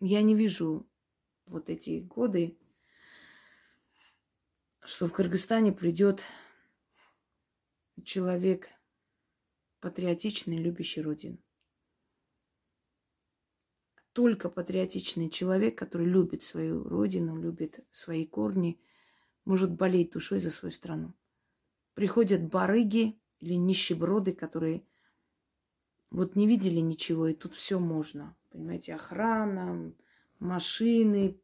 я 0.01 0.21
не 0.21 0.35
вижу 0.35 0.85
вот 1.45 1.69
эти 1.69 2.01
годы, 2.01 2.57
что 4.81 5.07
в 5.07 5.13
Кыргызстане 5.13 5.71
придет 5.71 6.25
человек 8.03 8.67
патриотичный, 9.79 10.57
любящий 10.57 11.01
Родину. 11.01 11.37
Только 14.13 14.49
патриотичный 14.49 15.29
человек, 15.29 15.77
который 15.77 16.05
любит 16.05 16.43
свою 16.43 16.83
Родину, 16.87 17.35
любит 17.35 17.79
свои 17.91 18.25
корни, 18.25 18.79
может 19.43 19.71
болеть 19.71 20.11
душой 20.11 20.39
за 20.39 20.51
свою 20.51 20.71
страну. 20.71 21.13
Приходят 21.95 22.47
барыги 22.47 23.19
или 23.39 23.55
нищеброды, 23.55 24.33
которые 24.33 24.85
вот 26.11 26.35
не 26.35 26.47
видели 26.47 26.79
ничего, 26.79 27.27
и 27.27 27.33
тут 27.33 27.55
все 27.55 27.79
можно. 27.79 28.37
Понимаете, 28.51 28.93
охрана, 28.93 29.93
машины, 30.37 31.41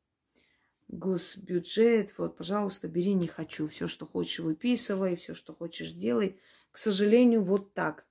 госбюджет. 0.88 2.13
Вот, 2.17 2.38
пожалуйста, 2.38 2.88
бери, 2.88 3.15
не 3.15 3.28
хочу. 3.28 3.67
Все, 3.67 3.88
что 3.88 4.05
хочешь, 4.05 4.39
выписывай, 4.39 5.15
все, 5.15 5.34
что 5.34 5.55
хочешь, 5.55 5.91
делай. 5.91 6.39
К 6.72 6.78
сожалению, 6.78 7.43
вот 7.43 7.74
так. 7.74 8.05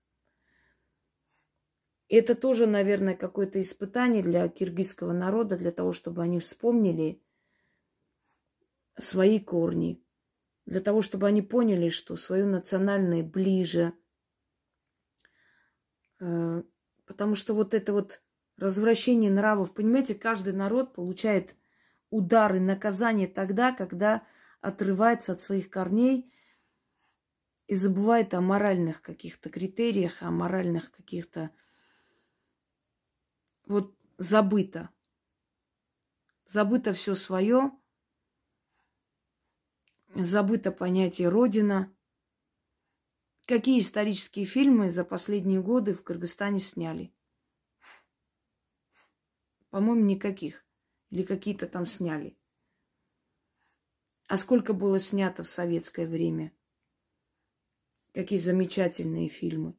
Это 2.16 2.34
тоже, 2.34 2.66
наверное, 2.66 3.16
какое-то 3.16 3.60
испытание 3.60 4.22
для 4.22 4.48
киргизского 4.48 5.12
народа, 5.12 5.56
для 5.56 5.72
того, 5.72 5.92
чтобы 5.92 6.22
они 6.22 6.38
вспомнили 6.40 7.22
свои 8.98 9.38
корни, 9.38 10.02
для 10.64 10.80
того, 10.80 11.02
чтобы 11.02 11.26
они 11.26 11.42
поняли, 11.42 11.90
что 11.90 12.16
свое 12.16 12.44
национальное 12.44 13.22
ближе. 13.22 13.92
Э, 16.20 16.62
потому 17.06 17.34
что 17.34 17.54
вот 17.54 17.74
это 17.74 17.92
вот 17.92 18.22
развращение 18.56 19.30
нравов. 19.30 19.72
Понимаете, 19.72 20.14
каждый 20.14 20.52
народ 20.52 20.94
получает 20.94 21.54
удары, 22.10 22.60
наказание 22.60 23.28
тогда, 23.28 23.72
когда 23.72 24.26
отрывается 24.60 25.32
от 25.32 25.40
своих 25.40 25.70
корней 25.70 26.32
и 27.66 27.74
забывает 27.74 28.34
о 28.34 28.40
моральных 28.40 29.02
каких-то 29.02 29.50
критериях, 29.50 30.22
о 30.22 30.30
моральных 30.30 30.90
каких-то... 30.90 31.50
Вот 33.68 33.94
забыто. 34.16 34.88
Забыто 36.46 36.94
все 36.94 37.14
свое, 37.14 37.70
забыто 40.14 40.72
понятие 40.72 41.28
Родина. 41.28 41.94
Какие 43.44 43.80
исторические 43.80 44.46
фильмы 44.46 44.90
за 44.90 45.04
последние 45.04 45.60
годы 45.60 45.92
в 45.92 46.02
Кыргызстане 46.02 46.60
сняли? 46.60 47.12
По-моему, 49.68 50.02
никаких. 50.02 50.64
Или 51.10 51.22
какие-то 51.22 51.66
там 51.66 51.84
сняли. 51.84 52.38
А 54.28 54.38
сколько 54.38 54.72
было 54.72 54.98
снято 54.98 55.44
в 55.44 55.50
советское 55.50 56.06
время? 56.06 56.52
Какие 58.14 58.38
замечательные 58.38 59.28
фильмы. 59.28 59.76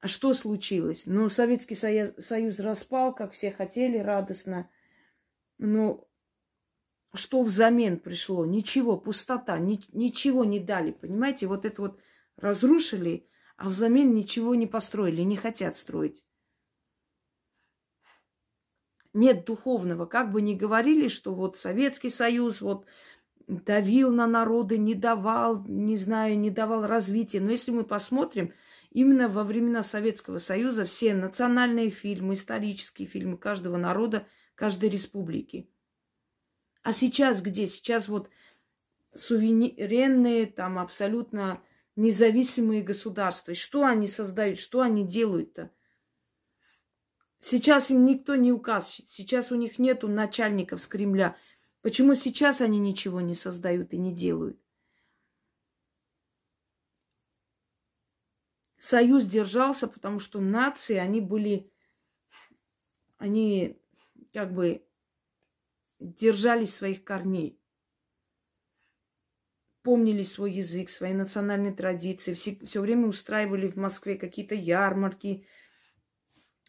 А 0.00 0.08
что 0.08 0.32
случилось? 0.32 1.02
Ну, 1.06 1.28
Советский 1.28 1.74
Союз, 1.74 2.12
Союз 2.18 2.58
распал, 2.58 3.14
как 3.14 3.32
все 3.32 3.50
хотели, 3.50 3.98
радостно. 3.98 4.70
Но 5.58 6.06
что 7.14 7.42
взамен 7.42 7.98
пришло? 7.98 8.44
Ничего, 8.44 8.96
пустота, 8.96 9.58
ни, 9.58 9.80
ничего 9.92 10.44
не 10.44 10.60
дали, 10.60 10.92
понимаете? 10.92 11.46
Вот 11.46 11.64
это 11.64 11.82
вот 11.82 12.00
разрушили, 12.36 13.28
а 13.56 13.68
взамен 13.68 14.12
ничего 14.12 14.54
не 14.54 14.66
построили, 14.66 15.22
не 15.22 15.36
хотят 15.36 15.76
строить 15.76 16.26
нет 19.16 19.44
духовного. 19.44 20.06
Как 20.06 20.30
бы 20.30 20.40
ни 20.42 20.54
говорили, 20.54 21.08
что 21.08 21.34
вот 21.34 21.56
Советский 21.56 22.10
Союз 22.10 22.60
вот 22.60 22.86
давил 23.48 24.12
на 24.12 24.26
народы, 24.26 24.78
не 24.78 24.94
давал, 24.94 25.64
не 25.66 25.96
знаю, 25.96 26.38
не 26.38 26.50
давал 26.50 26.86
развития. 26.86 27.40
Но 27.40 27.50
если 27.50 27.70
мы 27.72 27.84
посмотрим, 27.84 28.52
именно 28.96 29.28
во 29.28 29.44
времена 29.44 29.82
Советского 29.82 30.38
Союза 30.38 30.86
все 30.86 31.12
национальные 31.12 31.90
фильмы, 31.90 32.32
исторические 32.32 33.06
фильмы 33.06 33.36
каждого 33.36 33.76
народа, 33.76 34.26
каждой 34.54 34.88
республики. 34.88 35.68
А 36.82 36.94
сейчас 36.94 37.42
где? 37.42 37.66
Сейчас 37.66 38.08
вот 38.08 38.30
суверенные, 39.14 40.46
там 40.46 40.78
абсолютно 40.78 41.62
независимые 41.94 42.82
государства. 42.82 43.52
Что 43.52 43.84
они 43.84 44.08
создают, 44.08 44.56
что 44.56 44.80
они 44.80 45.06
делают-то? 45.06 45.70
Сейчас 47.38 47.90
им 47.90 48.06
никто 48.06 48.34
не 48.34 48.50
указ, 48.50 49.02
сейчас 49.06 49.52
у 49.52 49.56
них 49.56 49.78
нету 49.78 50.08
начальников 50.08 50.80
с 50.80 50.86
Кремля. 50.86 51.36
Почему 51.82 52.14
сейчас 52.14 52.62
они 52.62 52.78
ничего 52.78 53.20
не 53.20 53.34
создают 53.34 53.92
и 53.92 53.98
не 53.98 54.14
делают? 54.14 54.58
Союз 58.78 59.24
держался, 59.24 59.88
потому 59.88 60.18
что 60.18 60.40
нации, 60.40 60.96
они 60.96 61.20
были, 61.20 61.70
они 63.18 63.80
как 64.32 64.52
бы 64.52 64.86
держались 65.98 66.74
своих 66.74 67.04
корней. 67.04 67.58
Помнили 69.82 70.24
свой 70.24 70.52
язык, 70.52 70.90
свои 70.90 71.14
национальные 71.14 71.72
традиции, 71.72 72.34
все, 72.34 72.58
все 72.64 72.80
время 72.80 73.06
устраивали 73.06 73.68
в 73.68 73.76
Москве 73.76 74.16
какие-то 74.16 74.54
ярмарки, 74.54 75.46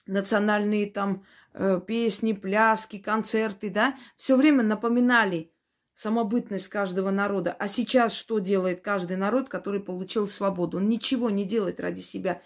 национальные 0.05 0.89
там 0.91 1.25
э, 1.53 1.81
песни, 1.85 2.33
пляски, 2.33 2.99
концерты, 2.99 3.69
да, 3.69 3.97
все 4.15 4.37
время 4.37 4.63
напоминали 4.63 5.51
самобытность 5.97 6.67
каждого 6.67 7.09
народа. 7.09 7.53
А 7.53 7.67
сейчас 7.67 8.13
что 8.13 8.37
делает 8.37 8.81
каждый 8.81 9.17
народ, 9.17 9.49
который 9.49 9.79
получил 9.79 10.27
свободу? 10.27 10.77
Он 10.77 10.87
ничего 10.87 11.31
не 11.31 11.43
делает 11.43 11.79
ради 11.79 12.01
себя. 12.01 12.43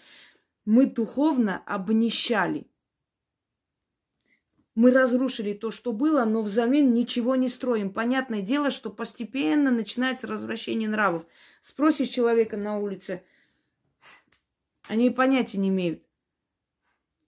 Мы 0.64 0.86
духовно 0.86 1.62
обнищали. 1.66 2.66
Мы 4.74 4.90
разрушили 4.90 5.52
то, 5.52 5.70
что 5.70 5.92
было, 5.92 6.24
но 6.24 6.40
взамен 6.40 6.94
ничего 6.94 7.36
не 7.36 7.50
строим. 7.50 7.92
Понятное 7.92 8.40
дело, 8.40 8.70
что 8.70 8.88
постепенно 8.88 9.70
начинается 9.70 10.26
развращение 10.26 10.88
нравов. 10.88 11.26
Спросишь 11.60 12.08
человека 12.08 12.56
на 12.56 12.78
улице, 12.78 13.22
они 14.84 15.10
понятия 15.10 15.58
не 15.58 15.68
имеют 15.68 16.02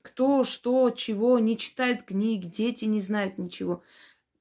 кто, 0.04 0.44
что, 0.44 0.90
чего, 0.90 1.38
не 1.38 1.56
читают 1.56 2.02
книг, 2.02 2.44
дети 2.44 2.84
не 2.84 3.00
знают 3.00 3.38
ничего. 3.38 3.82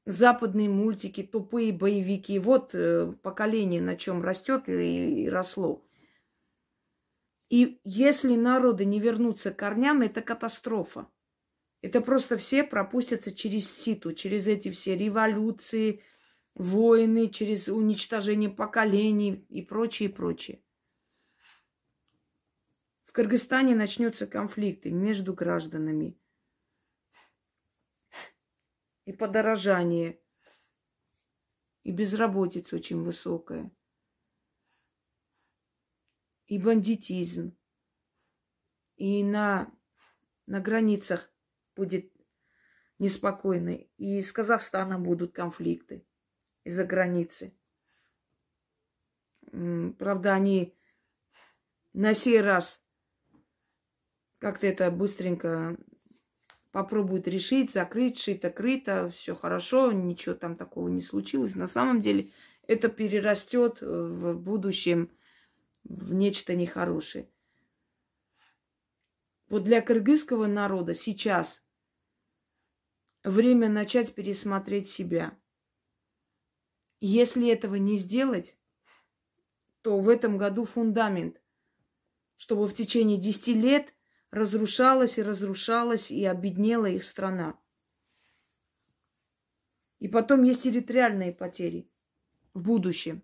Западные 0.05 0.69
мультики, 0.69 1.23
тупые 1.23 1.71
боевики. 1.71 2.37
Вот 2.39 2.75
э, 2.75 3.13
поколение, 3.21 3.81
на 3.81 3.95
чем 3.95 4.21
растет 4.21 4.67
и, 4.67 5.23
и 5.23 5.29
росло. 5.29 5.85
И 7.49 7.79
если 7.83 8.35
народы 8.35 8.83
не 8.83 8.99
вернутся 8.99 9.51
к 9.51 9.57
корням, 9.57 10.01
это 10.01 10.21
катастрофа. 10.21 11.07
Это 11.81 12.01
просто 12.01 12.37
все 12.37 12.63
пропустятся 12.63 13.33
через 13.33 13.71
ситу, 13.71 14.13
через 14.13 14.47
эти 14.47 14.71
все 14.71 14.97
революции, 14.97 16.01
войны, 16.55 17.29
через 17.29 17.67
уничтожение 17.67 18.49
поколений 18.49 19.45
и 19.49 19.61
прочее, 19.61 20.09
прочее. 20.09 20.61
В 23.03 23.11
Кыргызстане 23.11 23.75
начнется 23.75 24.25
конфликты 24.25 24.91
между 24.91 25.33
гражданами. 25.33 26.17
И 29.05 29.11
подорожание, 29.11 30.19
и 31.83 31.91
безработица 31.91 32.75
очень 32.77 33.01
высокая, 33.01 33.71
и 36.47 36.57
бандитизм, 36.57 37.57
и 38.95 39.23
на, 39.23 39.69
на 40.45 40.61
границах 40.61 41.33
будет 41.75 42.11
неспокойно, 42.99 43.77
и 43.97 44.21
с 44.21 44.31
Казахстаном 44.31 45.03
будут 45.03 45.33
конфликты 45.33 46.05
из-за 46.63 46.85
границы. 46.85 47.53
Правда, 49.51 50.33
они 50.33 50.77
на 51.91 52.13
сей 52.13 52.39
раз 52.39 52.81
как-то 54.39 54.67
это 54.67 54.89
быстренько 54.91 55.77
попробуют 56.73 57.27
решить, 57.27 57.71
закрыть, 57.71 58.17
шито-крыто, 58.17 59.07
все 59.09 59.35
хорошо, 59.35 59.91
ничего 59.91 60.33
там 60.33 60.57
такого 60.57 60.89
не 60.89 61.01
случилось. 61.01 61.53
На 61.53 61.67
самом 61.67 61.99
деле 61.99 62.31
это 62.67 62.89
перерастет 62.89 63.79
в 63.79 64.33
будущем 64.33 65.07
в 65.83 66.15
нечто 66.15 66.55
нехорошее. 66.55 67.29
Вот 69.49 69.63
для 69.63 69.81
кыргызского 69.81 70.47
народа 70.47 70.95
сейчас 70.95 71.63
время 73.23 73.69
начать 73.69 74.15
пересмотреть 74.15 74.87
себя. 74.87 75.37
Если 76.99 77.49
этого 77.49 77.75
не 77.75 77.97
сделать, 77.97 78.57
то 79.83 79.99
в 79.99 80.09
этом 80.09 80.39
году 80.39 80.65
фундамент, 80.65 81.39
чтобы 82.37 82.65
в 82.65 82.73
течение 82.73 83.19
10 83.19 83.47
лет 83.49 83.93
разрушалась 84.33 85.19
и 85.19 85.23
разрушалась 85.23 86.09
и 86.09 86.25
обеднела 86.25 86.87
их 86.87 87.03
страна. 87.03 87.55
И 89.99 90.07
потом 90.07 90.41
есть 90.43 90.63
территориальные 90.63 91.31
потери 91.31 91.87
в 92.55 92.63
будущем. 92.63 93.21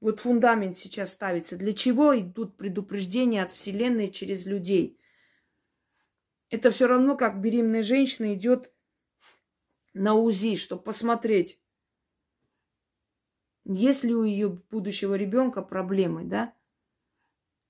Вот 0.00 0.20
фундамент 0.20 0.76
сейчас 0.76 1.12
ставится. 1.12 1.56
Для 1.56 1.72
чего 1.72 2.18
идут 2.18 2.58
предупреждения 2.58 3.42
от 3.42 3.52
Вселенной 3.52 4.10
через 4.10 4.44
людей? 4.44 5.00
Это 6.50 6.70
все 6.70 6.88
равно, 6.88 7.16
как 7.16 7.40
беременная 7.40 7.82
женщина 7.82 8.34
идет 8.34 8.70
на 9.94 10.12
УЗИ, 10.12 10.56
чтобы 10.56 10.82
посмотреть, 10.82 11.58
есть 13.64 14.04
ли 14.04 14.14
у 14.14 14.24
ее 14.24 14.50
будущего 14.50 15.14
ребенка 15.14 15.62
проблемы, 15.62 16.24
да? 16.24 16.54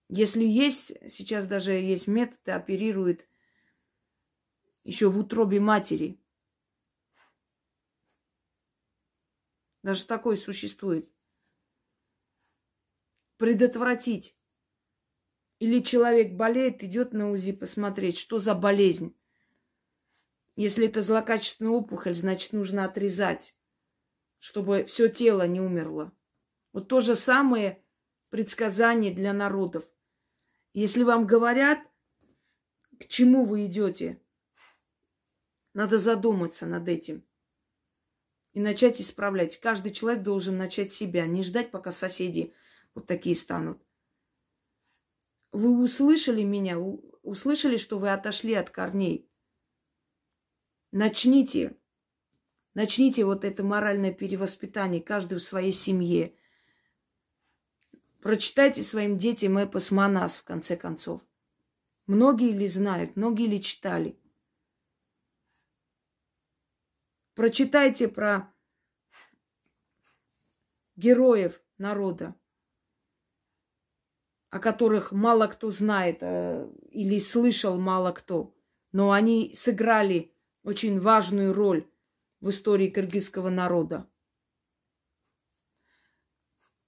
Если 0.08 0.44
есть, 0.44 0.92
сейчас 1.08 1.46
даже 1.46 1.72
есть 1.72 2.06
методы, 2.06 2.52
оперируют 2.52 3.26
еще 4.84 5.10
в 5.10 5.18
утробе 5.18 5.60
матери. 5.60 6.20
Даже 9.82 10.06
такое 10.06 10.36
существует. 10.36 11.10
Предотвратить. 13.36 14.36
Или 15.58 15.80
человек 15.80 16.34
болеет, 16.34 16.82
идет 16.82 17.12
на 17.12 17.30
УЗИ 17.30 17.52
посмотреть, 17.52 18.18
что 18.18 18.38
за 18.38 18.54
болезнь. 18.54 19.16
Если 20.56 20.86
это 20.86 21.02
злокачественная 21.02 21.72
опухоль, 21.72 22.14
значит, 22.14 22.52
нужно 22.52 22.84
отрезать 22.84 23.56
чтобы 24.44 24.84
все 24.84 25.08
тело 25.08 25.46
не 25.46 25.58
умерло. 25.58 26.12
Вот 26.74 26.86
то 26.88 27.00
же 27.00 27.14
самое 27.14 27.82
предсказание 28.28 29.10
для 29.10 29.32
народов. 29.32 29.90
Если 30.74 31.04
вам 31.04 31.26
говорят, 31.26 31.78
к 33.00 33.06
чему 33.06 33.44
вы 33.44 33.66
идете, 33.66 34.20
надо 35.72 35.98
задуматься 35.98 36.66
над 36.66 36.88
этим 36.88 37.24
и 38.52 38.60
начать 38.60 39.00
исправлять. 39.00 39.58
Каждый 39.58 39.92
человек 39.92 40.22
должен 40.22 40.58
начать 40.58 40.92
себя, 40.92 41.26
не 41.26 41.42
ждать, 41.42 41.70
пока 41.70 41.90
соседи 41.90 42.52
вот 42.94 43.06
такие 43.06 43.34
станут. 43.34 43.82
Вы 45.52 45.82
услышали 45.82 46.42
меня, 46.42 46.78
услышали, 46.78 47.76
что 47.76 47.98
вы 47.98 48.10
отошли 48.12 48.54
от 48.54 48.70
корней. 48.70 49.30
Начните 50.90 51.76
Начните 52.74 53.24
вот 53.24 53.44
это 53.44 53.62
моральное 53.62 54.12
перевоспитание, 54.12 55.00
каждый 55.00 55.38
в 55.38 55.42
своей 55.44 55.72
семье. 55.72 56.34
Прочитайте 58.24 58.82
своим 58.82 59.18
детям 59.18 59.58
эпос 59.58 59.90
Манас, 59.90 60.38
в 60.38 60.44
конце 60.44 60.78
концов. 60.78 61.26
Многие 62.06 62.52
ли 62.52 62.66
знают, 62.66 63.16
многие 63.16 63.46
ли 63.46 63.60
читали. 63.60 64.18
Прочитайте 67.34 68.08
про 68.08 68.50
героев 70.96 71.62
народа, 71.76 72.34
о 74.48 74.58
которых 74.58 75.12
мало 75.12 75.46
кто 75.46 75.70
знает 75.70 76.22
э, 76.22 76.66
или 76.92 77.18
слышал 77.18 77.78
мало 77.78 78.12
кто. 78.12 78.56
Но 78.92 79.12
они 79.12 79.52
сыграли 79.54 80.34
очень 80.62 80.98
важную 80.98 81.52
роль 81.52 81.86
в 82.40 82.48
истории 82.48 82.88
кыргызского 82.88 83.50
народа. 83.50 84.10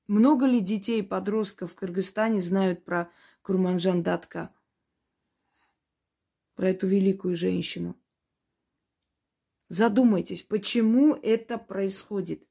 Много 0.06 0.46
ли 0.46 0.60
детей 0.60 1.00
и 1.00 1.06
подростков 1.06 1.72
в 1.72 1.74
Кыргызстане 1.74 2.40
знают 2.40 2.84
про 2.84 3.10
Курманжан 3.42 4.02
Датка, 4.02 4.54
про 6.54 6.70
эту 6.70 6.86
великую 6.86 7.34
женщину? 7.34 7.96
Задумайтесь, 9.68 10.44
почему 10.44 11.14
это 11.14 11.58
происходит? 11.58 12.46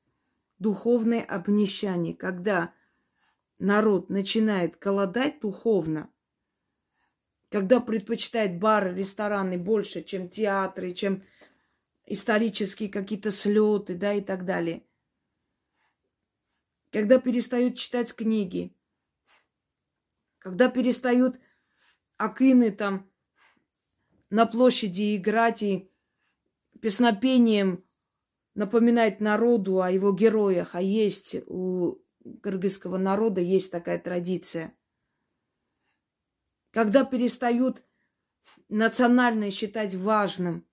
Духовное 0.59 1.23
обнищание, 1.23 2.13
когда 2.13 2.73
народ 3.57 4.09
начинает 4.09 4.77
голодать 4.77 5.39
духовно, 5.39 6.09
когда 7.49 7.79
предпочитает 7.79 8.59
бары, 8.59 8.93
рестораны 8.93 9.57
больше, 9.57 10.03
чем 10.03 10.27
театры, 10.27 10.91
чем 10.91 11.23
исторические 12.05 12.89
какие-то 12.89 13.31
слеты, 13.31 13.95
да, 13.95 14.13
и 14.13 14.21
так 14.21 14.43
далее. 14.43 14.83
Когда 16.95 17.19
перестают 17.19 17.75
читать 17.75 18.15
книги, 18.15 18.73
когда 20.37 20.69
перестают 20.69 21.37
акины 22.15 22.71
там 22.71 23.11
на 24.29 24.45
площади 24.45 25.17
играть 25.17 25.61
и 25.61 25.91
песнопением 26.79 27.83
напоминать 28.53 29.19
народу 29.19 29.81
о 29.81 29.91
его 29.91 30.13
героях, 30.13 30.73
а 30.73 30.81
есть 30.81 31.35
у 31.47 32.01
кыргызского 32.41 32.97
народа 32.97 33.41
есть 33.41 33.71
такая 33.71 33.99
традиция. 33.99 34.73
Когда 36.71 37.03
перестают 37.03 37.83
национальное 38.69 39.51
считать 39.51 39.93
важным, 39.95 40.65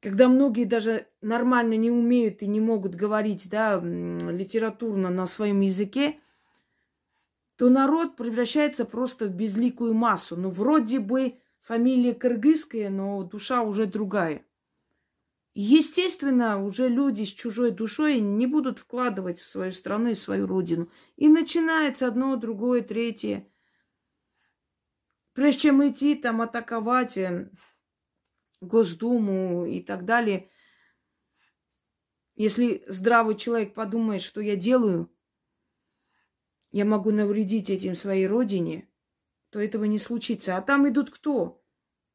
когда 0.00 0.28
многие 0.28 0.64
даже 0.64 1.06
нормально 1.20 1.74
не 1.74 1.90
умеют 1.90 2.42
и 2.42 2.46
не 2.46 2.60
могут 2.60 2.94
говорить, 2.94 3.48
да, 3.50 3.78
литературно 3.80 5.10
на 5.10 5.26
своем 5.26 5.60
языке, 5.60 6.18
то 7.56 7.68
народ 7.68 8.16
превращается 8.16 8.86
просто 8.86 9.26
в 9.26 9.34
безликую 9.34 9.92
массу. 9.92 10.36
Ну, 10.36 10.48
вроде 10.48 10.98
бы 10.98 11.38
фамилия 11.60 12.14
кыргызская, 12.14 12.88
но 12.88 13.22
душа 13.22 13.60
уже 13.62 13.84
другая. 13.84 14.46
Естественно, 15.52 16.64
уже 16.64 16.88
люди 16.88 17.24
с 17.24 17.28
чужой 17.28 17.70
душой 17.70 18.20
не 18.20 18.46
будут 18.46 18.78
вкладывать 18.78 19.38
в 19.38 19.46
свою 19.46 19.72
страну 19.72 20.10
и 20.10 20.14
свою 20.14 20.46
родину. 20.46 20.88
И 21.16 21.28
начинается 21.28 22.06
одно, 22.06 22.36
другое, 22.36 22.80
третье. 22.80 23.46
Прежде 25.34 25.60
чем 25.62 25.86
идти 25.86 26.14
там 26.14 26.40
атаковать 26.40 27.18
э, 27.18 27.50
Госдуму 28.60 29.66
и 29.66 29.80
так 29.80 30.04
далее. 30.04 30.50
Если 32.36 32.84
здравый 32.86 33.36
человек 33.36 33.74
подумает, 33.74 34.22
что 34.22 34.40
я 34.40 34.56
делаю, 34.56 35.10
я 36.72 36.84
могу 36.84 37.10
навредить 37.10 37.68
этим 37.68 37.94
своей 37.94 38.26
родине, 38.26 38.88
то 39.50 39.60
этого 39.60 39.84
не 39.84 39.98
случится. 39.98 40.56
А 40.56 40.62
там 40.62 40.88
идут 40.88 41.10
кто? 41.10 41.60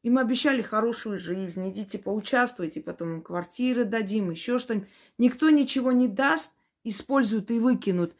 Им 0.01 0.17
обещали 0.19 0.61
хорошую 0.61 1.17
жизнь, 1.17 1.67
идите 1.69 1.97
поучаствуйте, 1.97 2.79
потом 2.79 3.15
им 3.15 3.21
квартиры 3.21 3.85
дадим, 3.85 4.29
еще 4.29 4.59
что-нибудь. 4.59 4.87
Никто 5.17 5.49
ничего 5.49 5.91
не 5.91 6.07
даст, 6.07 6.53
используют 6.83 7.49
и 7.51 7.59
выкинут. 7.59 8.15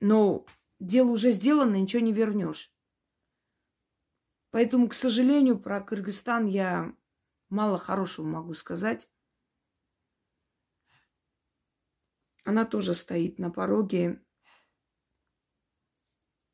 Но 0.00 0.46
дело 0.80 1.10
уже 1.10 1.32
сделано, 1.32 1.76
ничего 1.76 2.02
не 2.02 2.12
вернешь. 2.12 2.72
Поэтому, 4.50 4.88
к 4.88 4.94
сожалению, 4.94 5.58
про 5.58 5.80
Кыргызстан 5.80 6.46
я 6.46 6.94
мало 7.50 7.78
хорошего 7.78 8.26
могу 8.26 8.54
сказать. 8.54 9.08
Она 12.44 12.64
тоже 12.64 12.94
стоит 12.94 13.38
на 13.38 13.50
пороге 13.50 14.22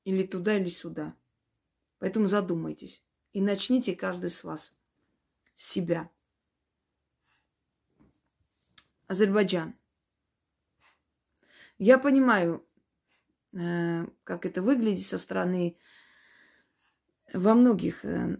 или 0.04 0.26
туда, 0.26 0.56
или 0.56 0.68
сюда. 0.68 1.16
Поэтому 1.98 2.26
задумайтесь. 2.26 3.04
И 3.32 3.40
начните 3.40 3.94
каждый 3.94 4.30
с 4.30 4.42
вас. 4.42 4.74
С 5.54 5.68
себя. 5.70 6.10
Азербайджан. 9.06 9.78
Я 11.78 11.98
понимаю, 11.98 12.66
э, 13.52 14.06
как 14.24 14.46
это 14.46 14.62
выглядит 14.62 15.06
со 15.06 15.18
стороны 15.18 15.76
во 17.34 17.54
многих 17.54 18.04
э, 18.04 18.38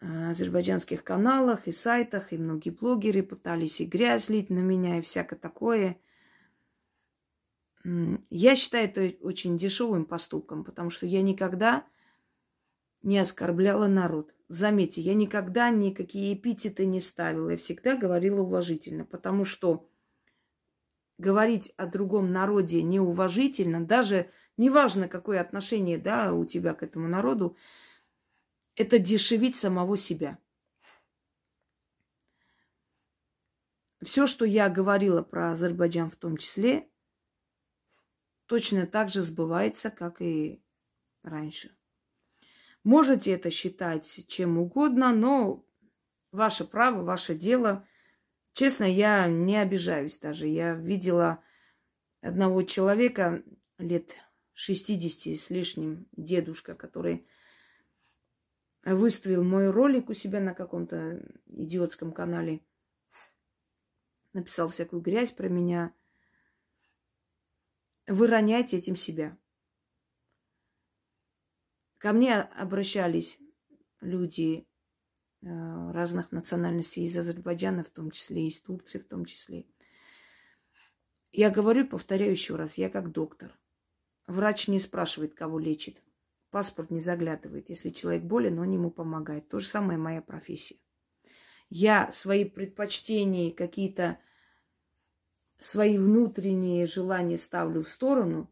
азербайджанских 0.00 1.02
каналах 1.02 1.66
и 1.66 1.72
сайтах, 1.72 2.32
и 2.32 2.38
многие 2.38 2.70
блогеры 2.70 3.22
пытались 3.22 3.80
и 3.80 3.84
грязь 3.84 4.28
лить 4.28 4.50
на 4.50 4.60
меня, 4.60 4.98
и 4.98 5.02
всякое 5.02 5.36
такое. 5.36 5.98
Я 8.30 8.56
считаю 8.56 8.88
это 8.88 9.14
очень 9.24 9.58
дешевым 9.58 10.04
поступком, 10.04 10.64
потому 10.64 10.90
что 10.90 11.06
я 11.06 11.22
никогда 11.22 11.84
не 13.02 13.18
оскорбляла 13.18 13.86
народ. 13.86 14.34
Заметьте, 14.48 15.00
я 15.00 15.14
никогда 15.14 15.70
никакие 15.70 16.34
эпитеты 16.34 16.86
не 16.86 17.00
ставила. 17.00 17.50
Я 17.50 17.56
всегда 17.56 17.96
говорила 17.96 18.40
уважительно, 18.40 19.04
потому 19.04 19.44
что 19.44 19.88
говорить 21.18 21.72
о 21.76 21.86
другом 21.86 22.32
народе 22.32 22.82
неуважительно, 22.82 23.84
даже 23.84 24.30
неважно, 24.56 25.08
какое 25.08 25.40
отношение 25.40 25.98
да, 25.98 26.32
у 26.32 26.44
тебя 26.44 26.74
к 26.74 26.82
этому 26.82 27.08
народу, 27.08 27.56
это 28.78 29.00
дешевить 29.00 29.56
самого 29.56 29.96
себя. 29.96 30.38
Все, 34.00 34.28
что 34.28 34.44
я 34.44 34.68
говорила 34.68 35.22
про 35.22 35.50
Азербайджан 35.50 36.08
в 36.08 36.14
том 36.14 36.36
числе, 36.36 36.88
точно 38.46 38.86
так 38.86 39.10
же 39.10 39.22
сбывается, 39.22 39.90
как 39.90 40.22
и 40.22 40.62
раньше. 41.24 41.76
Можете 42.84 43.32
это 43.32 43.50
считать 43.50 44.24
чем 44.28 44.58
угодно, 44.58 45.12
но 45.12 45.66
ваше 46.30 46.64
право, 46.64 47.02
ваше 47.02 47.34
дело. 47.34 47.84
Честно, 48.52 48.84
я 48.84 49.26
не 49.26 49.56
обижаюсь 49.56 50.20
даже. 50.20 50.46
Я 50.46 50.74
видела 50.74 51.42
одного 52.20 52.62
человека 52.62 53.42
лет 53.78 54.14
60 54.52 55.36
с 55.36 55.50
лишним, 55.50 56.06
дедушка, 56.12 56.76
который 56.76 57.26
выставил 58.84 59.44
мой 59.44 59.70
ролик 59.70 60.08
у 60.08 60.14
себя 60.14 60.40
на 60.40 60.54
каком-то 60.54 61.22
идиотском 61.46 62.12
канале. 62.12 62.60
Написал 64.32 64.68
всякую 64.68 65.02
грязь 65.02 65.30
про 65.30 65.48
меня. 65.48 65.94
Вы 68.06 68.26
роняете 68.26 68.78
этим 68.78 68.96
себя. 68.96 69.36
Ко 71.98 72.12
мне 72.12 72.40
обращались 72.40 73.40
люди 74.00 74.68
э, 75.42 75.46
разных 75.90 76.30
национальностей 76.30 77.04
из 77.04 77.16
Азербайджана, 77.16 77.82
в 77.82 77.90
том 77.90 78.10
числе, 78.12 78.46
из 78.46 78.60
Турции, 78.60 78.98
в 78.98 79.08
том 79.08 79.24
числе. 79.24 79.66
Я 81.32 81.50
говорю, 81.50 81.86
повторяю 81.86 82.30
еще 82.30 82.54
раз, 82.54 82.78
я 82.78 82.88
как 82.88 83.10
доктор. 83.10 83.58
Врач 84.26 84.68
не 84.68 84.78
спрашивает, 84.78 85.34
кого 85.34 85.58
лечит. 85.58 86.02
Паспорт 86.50 86.90
не 86.90 87.00
заглядывает. 87.00 87.68
Если 87.68 87.90
человек 87.90 88.22
болен, 88.22 88.58
он 88.58 88.70
ему 88.70 88.90
помогает. 88.90 89.48
То 89.48 89.58
же 89.58 89.66
самое 89.66 89.98
моя 89.98 90.22
профессия. 90.22 90.76
Я 91.68 92.10
свои 92.12 92.44
предпочтения, 92.44 93.52
какие-то 93.52 94.18
свои 95.60 95.98
внутренние 95.98 96.86
желания 96.86 97.36
ставлю 97.36 97.82
в 97.82 97.88
сторону, 97.88 98.50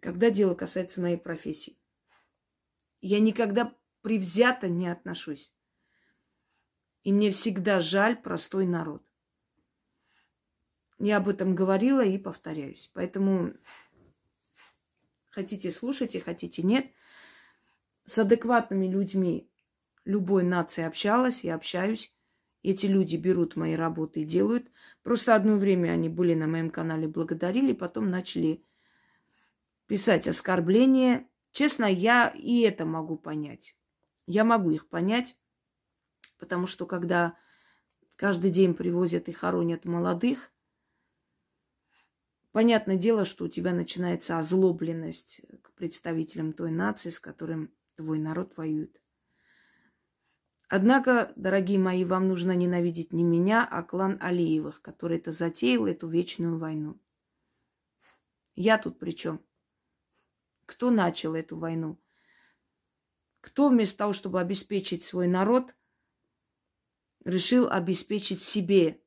когда 0.00 0.30
дело 0.30 0.54
касается 0.54 1.00
моей 1.00 1.18
профессии. 1.18 1.78
Я 3.00 3.20
никогда 3.20 3.74
привзято 4.00 4.68
не 4.68 4.88
отношусь. 4.88 5.52
И 7.02 7.12
мне 7.12 7.30
всегда 7.30 7.80
жаль 7.80 8.16
простой 8.16 8.66
народ. 8.66 9.02
Я 10.98 11.18
об 11.18 11.28
этом 11.28 11.54
говорила 11.54 12.02
и 12.02 12.16
повторяюсь. 12.16 12.90
Поэтому 12.94 13.52
хотите 15.34 15.70
слушайте, 15.70 16.20
хотите 16.20 16.62
нет. 16.62 16.86
С 18.06 18.18
адекватными 18.18 18.86
людьми 18.86 19.50
любой 20.04 20.44
нации 20.44 20.84
общалась 20.84 21.44
и 21.44 21.50
общаюсь. 21.50 22.12
Эти 22.62 22.86
люди 22.86 23.16
берут 23.16 23.56
мои 23.56 23.74
работы 23.74 24.20
и 24.22 24.24
делают. 24.24 24.70
Просто 25.02 25.34
одно 25.34 25.56
время 25.56 25.90
они 25.90 26.08
были 26.08 26.34
на 26.34 26.46
моем 26.46 26.70
канале, 26.70 27.08
благодарили, 27.08 27.72
потом 27.72 28.10
начали 28.10 28.62
писать 29.86 30.26
оскорбления, 30.28 31.26
Честно, 31.54 31.84
я 31.84 32.34
и 32.34 32.62
это 32.62 32.84
могу 32.84 33.16
понять. 33.16 33.76
Я 34.26 34.42
могу 34.42 34.72
их 34.72 34.88
понять, 34.88 35.36
потому 36.36 36.66
что 36.66 36.84
когда 36.84 37.36
каждый 38.16 38.50
день 38.50 38.74
привозят 38.74 39.28
и 39.28 39.32
хоронят 39.32 39.84
молодых, 39.84 40.52
понятное 42.54 42.96
дело, 42.96 43.24
что 43.24 43.46
у 43.46 43.48
тебя 43.48 43.74
начинается 43.74 44.38
озлобленность 44.38 45.40
к 45.60 45.72
представителям 45.72 46.52
той 46.52 46.70
нации, 46.70 47.10
с 47.10 47.18
которым 47.18 47.74
твой 47.96 48.20
народ 48.20 48.56
воюет. 48.56 49.02
Однако, 50.68 51.32
дорогие 51.34 51.80
мои, 51.80 52.04
вам 52.04 52.28
нужно 52.28 52.52
ненавидеть 52.52 53.12
не 53.12 53.24
меня, 53.24 53.66
а 53.68 53.82
клан 53.82 54.18
Алиевых, 54.20 54.82
который 54.82 55.18
это 55.18 55.32
затеял, 55.32 55.86
эту 55.86 56.06
вечную 56.06 56.56
войну. 56.56 56.96
Я 58.54 58.78
тут 58.78 59.00
при 59.00 59.10
чем? 59.10 59.44
Кто 60.64 60.90
начал 60.90 61.34
эту 61.34 61.56
войну? 61.56 62.00
Кто 63.40 63.68
вместо 63.68 63.98
того, 63.98 64.12
чтобы 64.12 64.40
обеспечить 64.40 65.02
свой 65.02 65.26
народ, 65.26 65.74
решил 67.24 67.68
обеспечить 67.68 68.42
себе 68.42 69.03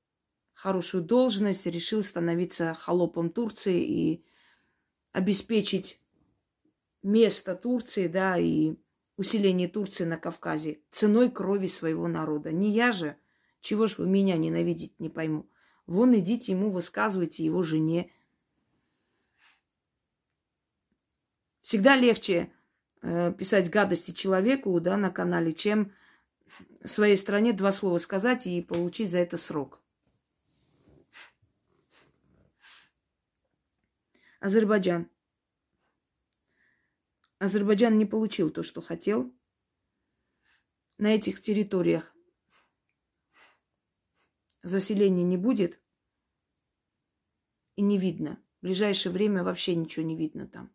хорошую 0.57 1.03
должность, 1.03 1.67
решил 1.67 2.03
становиться 2.03 2.73
холопом 2.73 3.29
Турции 3.29 3.79
и 3.83 4.25
обеспечить 5.11 6.01
место 7.03 7.53
Турции, 7.53 8.07
да, 8.07 8.39
и 8.39 8.73
усиление 9.17 9.67
Турции 9.67 10.03
на 10.03 10.17
Кавказе 10.17 10.79
ценой 10.89 11.29
крови 11.29 11.67
своего 11.67 12.07
народа. 12.07 12.51
Не 12.51 12.71
я 12.71 12.91
же. 12.91 13.17
Чего 13.61 13.85
ж 13.85 13.99
вы 13.99 14.07
меня 14.07 14.35
ненавидеть, 14.35 14.99
не 14.99 15.09
пойму. 15.09 15.47
Вон 15.85 16.17
идите 16.17 16.53
ему 16.53 16.71
высказывайте 16.71 17.45
его 17.45 17.61
жене, 17.61 18.11
Всегда 21.61 21.97
легче 21.97 22.49
э, 23.01 23.33
писать 23.33 23.69
гадости 23.69 24.11
человеку 24.11 24.79
да, 24.79 24.95
на 24.95 25.11
канале, 25.11 25.51
чем 25.51 25.91
своей 26.85 27.17
стране 27.17 27.51
два 27.51 27.73
слова 27.73 27.97
сказать 27.97 28.47
и 28.47 28.61
получить 28.61 29.11
за 29.11 29.17
это 29.17 29.35
срок. 29.35 29.81
Азербайджан. 34.47 35.09
Азербайджан 37.37 37.97
не 37.97 38.05
получил 38.05 38.49
то, 38.49 38.63
что 38.63 38.79
хотел. 38.79 39.35
На 40.97 41.13
этих 41.13 41.41
территориях 41.41 42.15
заселения 44.63 45.25
не 45.25 45.35
будет 45.35 45.81
и 47.75 47.81
не 47.81 47.97
видно. 47.97 48.41
В 48.59 48.61
ближайшее 48.61 49.11
время 49.11 49.43
вообще 49.43 49.75
ничего 49.75 50.05
не 50.05 50.15
видно 50.15 50.47
там. 50.47 50.73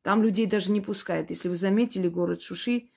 Там 0.00 0.22
людей 0.22 0.46
даже 0.46 0.72
не 0.72 0.80
пускают. 0.80 1.28
Если 1.28 1.50
вы 1.50 1.56
заметили 1.56 2.08
город 2.08 2.40
Шуши, 2.40 2.90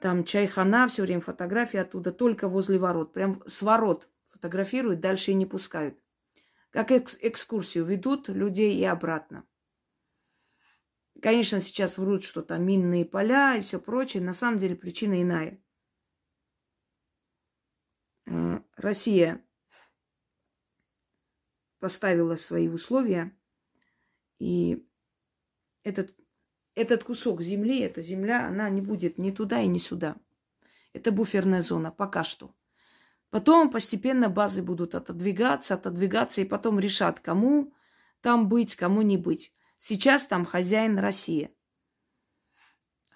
там 0.00 0.24
чайхана, 0.24 0.88
все 0.88 1.02
время 1.02 1.20
фотографии 1.20 1.78
оттуда, 1.78 2.12
только 2.12 2.48
возле 2.48 2.78
ворот. 2.78 3.12
Прям 3.12 3.42
с 3.46 3.60
ворот 3.60 4.08
фотографируют, 4.28 5.00
дальше 5.00 5.32
и 5.32 5.34
не 5.34 5.44
пускают. 5.44 6.02
Как 6.72 6.90
экс- 6.90 7.18
экскурсию 7.20 7.84
ведут 7.84 8.30
людей 8.30 8.74
и 8.78 8.84
обратно. 8.84 9.46
Конечно, 11.20 11.60
сейчас 11.60 11.98
врут, 11.98 12.24
что 12.24 12.40
там 12.40 12.64
минные 12.64 13.04
поля 13.04 13.56
и 13.56 13.60
все 13.60 13.78
прочее. 13.78 14.22
На 14.22 14.32
самом 14.32 14.58
деле 14.58 14.74
причина 14.74 15.20
иная. 15.22 15.62
Э, 18.26 18.60
Россия 18.76 19.46
поставила 21.78 22.36
свои 22.36 22.68
условия, 22.68 23.36
и 24.38 24.88
этот, 25.82 26.16
этот 26.74 27.04
кусок 27.04 27.42
земли, 27.42 27.80
эта 27.80 28.00
земля, 28.00 28.46
она 28.46 28.70
не 28.70 28.80
будет 28.80 29.18
ни 29.18 29.30
туда 29.30 29.60
и 29.60 29.66
ни 29.66 29.78
сюда. 29.78 30.16
Это 30.94 31.12
буферная 31.12 31.60
зона 31.60 31.90
пока 31.90 32.24
что. 32.24 32.54
Потом 33.32 33.70
постепенно 33.70 34.28
базы 34.28 34.62
будут 34.62 34.94
отодвигаться, 34.94 35.72
отодвигаться, 35.72 36.42
и 36.42 36.44
потом 36.44 36.78
решат, 36.78 37.18
кому 37.18 37.72
там 38.20 38.46
быть, 38.46 38.76
кому 38.76 39.00
не 39.00 39.16
быть. 39.16 39.54
Сейчас 39.78 40.26
там 40.26 40.44
хозяин 40.44 40.98
Россия. 40.98 41.50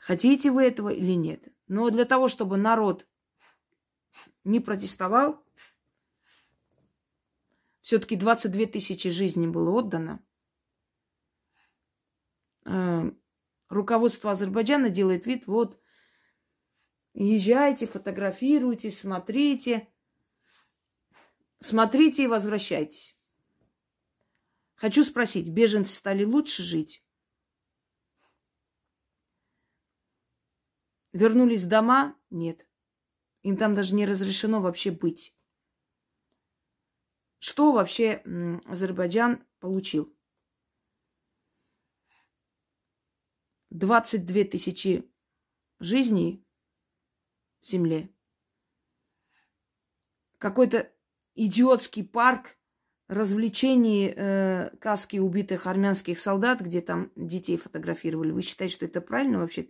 Хотите 0.01 0.51
вы 0.51 0.65
этого 0.65 0.89
или 0.89 1.13
нет? 1.13 1.47
Но 1.69 1.91
для 1.91 2.07
того, 2.07 2.29
чтобы 2.29 2.57
народ 2.57 3.07
не 4.43 4.59
протестовал, 4.59 5.45
все-таки 7.83 8.17
22 8.17 8.67
тысячи 8.69 9.11
жизней 9.11 9.49
было 9.49 9.71
отдано. 9.71 10.25
Э, 12.65 13.13
руководство 13.69 14.31
Азербайджана 14.31 14.89
делает 14.89 15.27
вид, 15.27 15.47
вот, 15.47 15.79
езжайте, 17.13 17.87
фотографируйте, 17.87 18.91
смотрите, 18.91 19.93
смотрите 21.61 22.25
и 22.25 22.29
возвращайтесь. 22.29 23.17
Хочу 24.75 25.05
спросить, 25.05 25.49
беженцы 25.49 25.95
стали 25.95 26.25
лучше 26.25 26.63
жить? 26.63 27.03
Вернулись 31.13 31.65
в 31.65 31.69
дома? 31.69 32.15
Нет. 32.29 32.69
Им 33.43 33.57
там 33.57 33.75
даже 33.75 33.95
не 33.95 34.07
разрешено 34.07 34.61
вообще 34.61 34.91
быть. 34.91 35.35
Что 37.39 37.73
вообще 37.73 38.23
Азербайджан 38.67 39.47
получил? 39.61 40.15
22 43.71 44.45
тысячи 44.45 45.11
жизней 45.81 46.45
в 47.61 47.67
земле. 47.67 48.11
Какой-то 50.39 50.93
идиотский 51.37 52.05
парк 52.05 52.57
развлечений 53.09 54.13
э, 54.15 54.71
каски 54.81 55.19
убитых 55.19 55.67
армянских 55.67 56.19
солдат, 56.19 56.61
где 56.61 56.81
там 56.81 57.13
детей 57.15 57.57
фотографировали. 57.57 58.33
Вы 58.33 58.43
считаете, 58.43 58.75
что 58.75 58.87
это 58.87 59.01
правильно 59.01 59.39
вообще? 59.39 59.69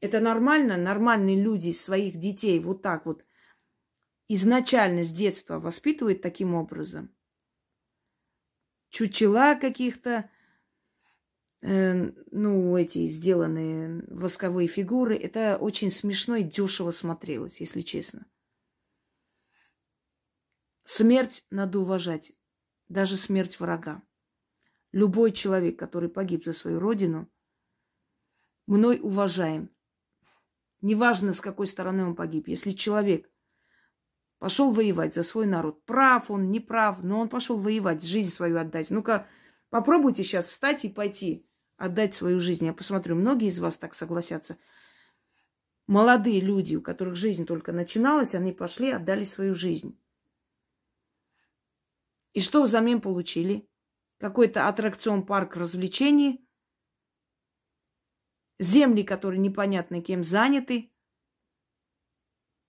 Это 0.00 0.20
нормально? 0.20 0.76
Нормальные 0.76 1.40
люди 1.40 1.72
своих 1.72 2.18
детей 2.18 2.58
вот 2.58 2.82
так 2.82 3.06
вот 3.06 3.24
изначально 4.28 5.04
с 5.04 5.10
детства 5.10 5.58
воспитывают 5.58 6.20
таким 6.20 6.54
образом. 6.54 7.14
Чучела 8.90 9.54
каких-то, 9.54 10.28
э, 11.62 12.12
ну, 12.30 12.76
эти 12.76 13.06
сделанные 13.08 14.04
восковые 14.08 14.68
фигуры, 14.68 15.16
это 15.16 15.56
очень 15.56 15.90
смешно 15.90 16.36
и 16.36 16.42
дешево 16.42 16.90
смотрелось, 16.90 17.60
если 17.60 17.80
честно. 17.80 18.26
Смерть 20.92 21.46
надо 21.50 21.78
уважать, 21.78 22.32
даже 22.88 23.16
смерть 23.16 23.60
врага. 23.60 24.02
Любой 24.90 25.30
человек, 25.30 25.78
который 25.78 26.08
погиб 26.08 26.44
за 26.44 26.52
свою 26.52 26.80
родину, 26.80 27.30
мной 28.66 28.98
уважаем. 29.00 29.70
Неважно, 30.80 31.32
с 31.32 31.40
какой 31.40 31.68
стороны 31.68 32.04
он 32.04 32.16
погиб. 32.16 32.48
Если 32.48 32.72
человек 32.72 33.30
Пошел 34.40 34.70
воевать 34.70 35.14
за 35.14 35.22
свой 35.22 35.46
народ. 35.46 35.84
Прав 35.84 36.28
он, 36.28 36.50
не 36.50 36.58
прав, 36.58 37.04
но 37.04 37.20
он 37.20 37.28
пошел 37.28 37.56
воевать, 37.56 38.02
жизнь 38.02 38.30
свою 38.30 38.58
отдать. 38.58 38.90
Ну-ка, 38.90 39.28
попробуйте 39.68 40.24
сейчас 40.24 40.46
встать 40.46 40.84
и 40.84 40.88
пойти 40.88 41.46
отдать 41.76 42.14
свою 42.14 42.40
жизнь. 42.40 42.66
Я 42.66 42.72
посмотрю, 42.72 43.14
многие 43.14 43.48
из 43.48 43.60
вас 43.60 43.76
так 43.76 43.94
согласятся. 43.94 44.58
Молодые 45.86 46.40
люди, 46.40 46.74
у 46.74 46.82
которых 46.82 47.14
жизнь 47.14 47.46
только 47.46 47.70
начиналась, 47.70 48.34
они 48.34 48.52
пошли, 48.52 48.90
отдали 48.90 49.22
свою 49.22 49.54
жизнь. 49.54 49.96
И 52.32 52.40
что 52.40 52.62
взамен 52.62 53.00
получили? 53.00 53.68
Какой-то 54.18 54.68
аттракцион, 54.68 55.24
парк 55.24 55.56
развлечений, 55.56 56.46
земли, 58.58 59.02
которые 59.02 59.40
непонятно 59.40 60.02
кем 60.02 60.22
заняты, 60.22 60.92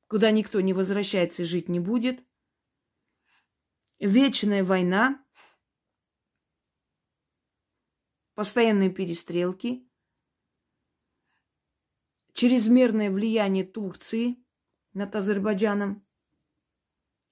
куда 0.07 0.31
никто 0.31 0.61
не 0.61 0.73
возвращается 0.73 1.43
и 1.43 1.45
жить 1.45 1.69
не 1.69 1.79
будет. 1.79 2.25
Вечная 3.99 4.63
война, 4.63 5.23
постоянные 8.33 8.89
перестрелки, 8.89 9.87
чрезмерное 12.33 13.11
влияние 13.11 13.65
Турции 13.65 14.43
над 14.93 15.15
Азербайджаном, 15.15 16.05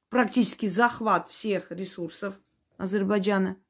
практически 0.09 0.65
захват 0.65 1.27
всех 1.27 1.71
ресурсов 1.71 2.39
Азербайджана, 2.77 3.61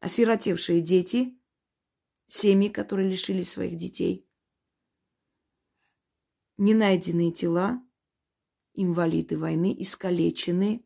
осиротевшие 0.00 0.80
дети, 0.80 1.38
семьи, 2.28 2.68
которые 2.68 3.08
лишились 3.08 3.50
своих 3.50 3.76
детей– 3.76 4.24
ненайденные 6.58 7.32
тела, 7.32 7.80
инвалиды 8.74 9.38
войны, 9.38 9.74
искалеченные, 9.78 10.84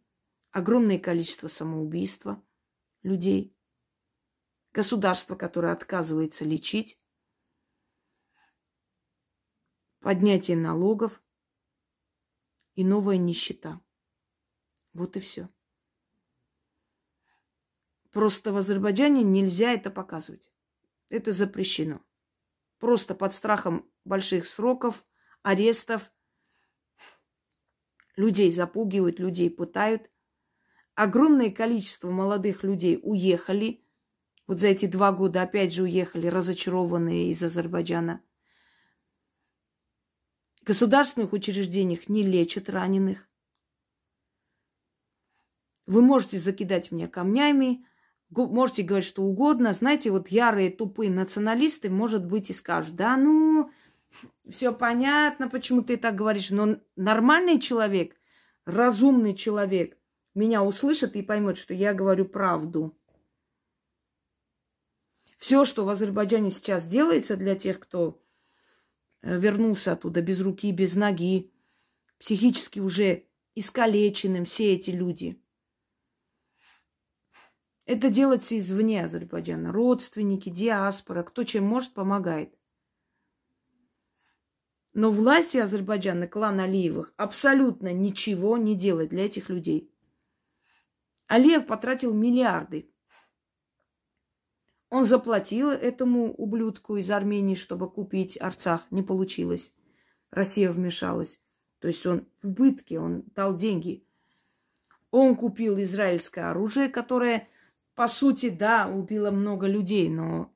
огромное 0.51 0.99
количество 0.99 1.49
самоубийства 1.49 2.43
людей, 3.03 3.57
государство, 4.73 5.35
которое 5.35 5.73
отказывается 5.73 6.45
лечить, 6.45 7.01
поднятие 10.01 10.57
налогов 10.59 11.21
и 12.75 12.85
новая 12.85 13.17
нищета. 13.17 13.81
Вот 14.93 15.17
и 15.17 15.21
все. 15.21 15.49
Просто 18.11 18.53
в 18.53 18.59
Азербайджане 18.59 19.23
нельзя 19.23 19.73
это 19.73 19.91
показывать. 19.91 20.53
Это 21.09 21.33
запрещено. 21.33 22.03
Просто 22.79 23.15
под 23.15 23.33
страхом 23.33 23.91
больших 24.05 24.47
сроков 24.47 25.07
арестов. 25.43 26.11
Людей 28.17 28.51
запугивают, 28.51 29.19
людей 29.19 29.51
пытают. 29.51 30.11
Огромное 30.95 31.51
количество 31.51 32.11
молодых 32.11 32.63
людей 32.63 33.01
уехали. 33.03 33.83
Вот 34.47 34.61
за 34.61 34.69
эти 34.69 34.87
два 34.87 35.13
года 35.13 35.43
опять 35.43 35.73
же 35.73 35.85
уехали 35.85 36.27
разочарованные 36.27 37.31
из 37.31 37.43
Азербайджана. 37.43 38.23
В 40.63 40.65
государственных 40.65 41.33
учреждениях 41.33 42.09
не 42.09 42.23
лечат 42.23 42.71
раненых. 42.71 43.29
Вы 45.87 46.03
можете 46.03 46.39
закидать 46.39 46.93
меня 46.93 47.09
камнями, 47.09 47.85
можете 48.31 48.85
говорить 48.85 49.09
что 49.09 49.25
угодно. 49.25 49.73
Знаете, 49.73 50.13
вот 50.13 50.29
ярые 50.29 50.71
тупые 50.71 51.11
националисты, 51.11 51.91
может 51.91 52.25
быть, 52.25 52.51
и 52.51 52.53
скажут, 52.53 52.95
да 52.95 53.17
ну, 53.17 53.73
все 54.49 54.73
понятно, 54.73 55.49
почему 55.49 55.83
ты 55.83 55.97
так 55.97 56.15
говоришь, 56.15 56.51
но 56.51 56.77
нормальный 56.95 57.59
человек, 57.59 58.15
разумный 58.65 59.35
человек 59.35 59.99
меня 60.33 60.63
услышит 60.63 61.17
и 61.17 61.23
поймет, 61.23 61.59
что 61.59 61.75
я 61.75 61.93
говорю 61.93 62.25
правду. 62.25 62.97
Все, 65.39 65.65
что 65.65 65.85
в 65.85 65.89
Азербайджане 65.89 66.53
сейчас 66.53 66.85
делается 66.85 67.37
для 67.37 67.57
тех, 67.57 67.81
кто 67.81 68.23
вернулся 69.23 69.93
оттуда 69.93 70.21
без 70.21 70.41
руки, 70.41 70.71
без 70.73 70.95
ноги, 70.95 71.51
психически 72.19 72.81
уже 72.81 73.27
искалеченным, 73.55 74.45
все 74.45 74.75
эти 74.75 74.91
люди. 74.91 75.41
Это 77.85 78.11
делается 78.11 78.57
извне 78.57 79.05
Азербайджана. 79.05 79.73
Родственники, 79.73 80.49
диаспора, 80.49 81.23
кто 81.23 81.45
чем 81.45 81.65
может, 81.65 81.93
помогает. 81.93 82.57
Но 84.95 85.11
власти 85.11 85.57
Азербайджана, 85.57 86.29
клан 86.29 86.61
Алиевых, 86.61 87.13
абсолютно 87.17 87.93
ничего 87.93 88.57
не 88.57 88.77
делает 88.77 89.11
для 89.11 89.27
этих 89.27 89.49
людей. 89.49 89.91
Алиев 91.27 91.67
потратил 91.67 92.13
миллиарды. 92.13 92.92
Он 94.93 95.07
заплатил 95.07 95.71
этому 95.71 96.35
ублюдку 96.35 96.99
из 96.99 97.11
Армении, 97.11 97.55
чтобы 97.55 97.91
купить 97.91 98.39
Арцах. 98.39 98.91
Не 98.91 99.03
получилось. 99.03 99.73
Россия 100.31 100.71
вмешалась. 100.71 101.41
То 101.79 101.89
есть 101.89 102.05
он 102.05 102.29
в 102.43 102.49
убытке, 102.49 103.01
он 103.01 103.23
дал 103.35 103.57
деньги. 103.57 104.07
Он 105.11 105.35
купил 105.35 105.81
израильское 105.81 106.51
оружие, 106.51 106.91
которое, 106.91 107.49
по 107.95 108.07
сути, 108.07 108.51
да, 108.51 108.87
убило 108.87 109.31
много 109.31 109.67
людей, 109.67 110.11
но 110.11 110.55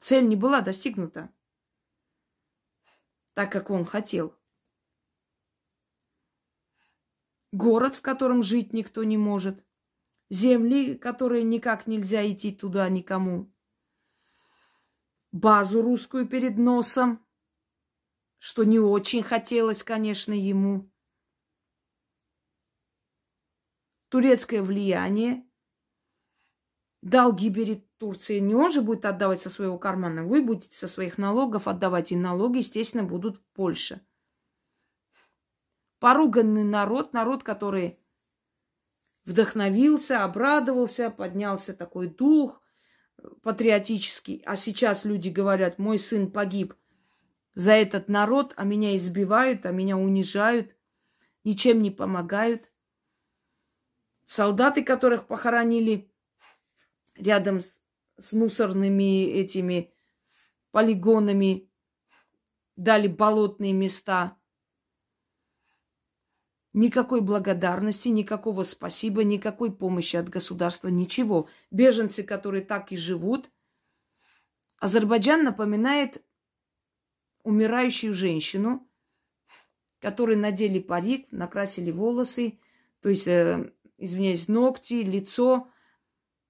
цель 0.00 0.26
не 0.26 0.34
была 0.34 0.62
достигнута 0.62 1.28
так, 3.34 3.52
как 3.52 3.68
он 3.68 3.84
хотел. 3.84 4.34
Город, 7.52 7.94
в 7.94 8.00
котором 8.00 8.42
жить 8.42 8.72
никто 8.72 9.04
не 9.04 9.18
может. 9.18 9.62
Земли, 10.28 10.96
которые 10.96 11.44
никак 11.44 11.86
нельзя 11.86 12.28
идти 12.28 12.52
туда 12.52 12.88
никому. 12.88 13.52
Базу 15.30 15.82
русскую 15.82 16.26
перед 16.26 16.58
носом, 16.58 17.24
что 18.38 18.64
не 18.64 18.78
очень 18.78 19.22
хотелось, 19.22 19.82
конечно, 19.82 20.32
ему. 20.32 20.90
Турецкое 24.08 24.62
влияние, 24.62 25.46
долги 27.02 27.52
перед 27.52 27.96
Турции, 27.98 28.38
не 28.38 28.54
он 28.54 28.70
же 28.70 28.82
будет 28.82 29.04
отдавать 29.04 29.42
со 29.42 29.50
своего 29.50 29.78
кармана, 29.78 30.24
вы 30.24 30.42
будете 30.42 30.76
со 30.76 30.88
своих 30.88 31.18
налогов 31.18 31.68
отдавать, 31.68 32.12
и 32.12 32.16
налоги, 32.16 32.58
естественно, 32.58 33.04
будут 33.04 33.42
больше. 33.54 34.06
Поруганный 35.98 36.64
народ, 36.64 37.12
народ, 37.12 37.42
который 37.42 37.98
вдохновился, 39.26 40.24
обрадовался, 40.24 41.10
поднялся 41.10 41.74
такой 41.74 42.08
дух 42.08 42.62
патриотический. 43.42 44.42
А 44.46 44.56
сейчас 44.56 45.04
люди 45.04 45.28
говорят, 45.28 45.78
мой 45.78 45.98
сын 45.98 46.30
погиб 46.30 46.74
за 47.54 47.72
этот 47.72 48.08
народ, 48.08 48.54
а 48.56 48.64
меня 48.64 48.96
избивают, 48.96 49.66
а 49.66 49.72
меня 49.72 49.96
унижают, 49.96 50.74
ничем 51.44 51.82
не 51.82 51.90
помогают. 51.90 52.70
Солдаты, 54.24 54.84
которых 54.84 55.26
похоронили 55.26 56.12
рядом 57.16 57.62
с, 57.62 57.82
с 58.18 58.32
мусорными 58.32 59.24
этими 59.26 59.92
полигонами, 60.70 61.68
дали 62.76 63.08
болотные 63.08 63.72
места– 63.72 64.35
Никакой 66.76 67.22
благодарности, 67.22 68.08
никакого 68.08 68.62
спасибо, 68.62 69.24
никакой 69.24 69.74
помощи 69.74 70.16
от 70.16 70.28
государства, 70.28 70.88
ничего. 70.88 71.48
Беженцы, 71.70 72.22
которые 72.22 72.62
так 72.62 72.92
и 72.92 72.98
живут. 72.98 73.48
Азербайджан 74.78 75.42
напоминает 75.42 76.22
умирающую 77.44 78.12
женщину, 78.12 78.86
которые 80.00 80.36
надели 80.36 80.78
парик, 80.78 81.32
накрасили 81.32 81.90
волосы, 81.90 82.60
то 83.00 83.08
есть, 83.08 83.26
э, 83.26 83.72
извиняюсь, 83.96 84.46
ногти, 84.46 85.02
лицо, 85.02 85.70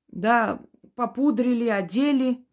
да, 0.08 0.60
попудрили, 0.96 1.68
одели, 1.68 2.44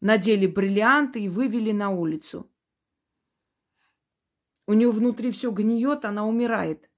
надели 0.00 0.46
бриллианты 0.46 1.20
и 1.20 1.28
вывели 1.28 1.72
на 1.72 1.90
улицу. 1.90 2.50
У 4.72 4.74
нее 4.74 4.90
внутри 4.90 5.30
все 5.30 5.50
гниет, 5.50 6.06
она 6.06 6.26
умирает. 6.26 6.88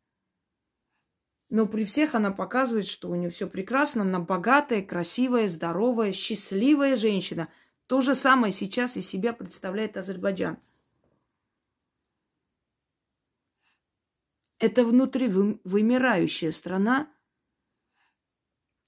Но 1.49 1.67
при 1.67 1.83
всех 1.83 2.15
она 2.15 2.31
показывает, 2.31 2.87
что 2.87 3.11
у 3.11 3.17
нее 3.17 3.31
все 3.31 3.49
прекрасно, 3.49 4.03
она 4.03 4.21
богатая, 4.21 4.81
красивая, 4.81 5.49
здоровая, 5.49 6.13
счастливая 6.13 6.95
женщина. 6.95 7.49
То 7.89 8.01
же 8.01 8.15
самое 8.15 8.53
сейчас 8.53 8.97
из 8.97 9.09
себя 9.09 9.33
представляет 9.33 9.97
Азербайджан. 9.97 10.59
Это 14.61 14.85
внутри 14.85 15.27
вымирающая 15.27 16.53
страна, 16.53 17.13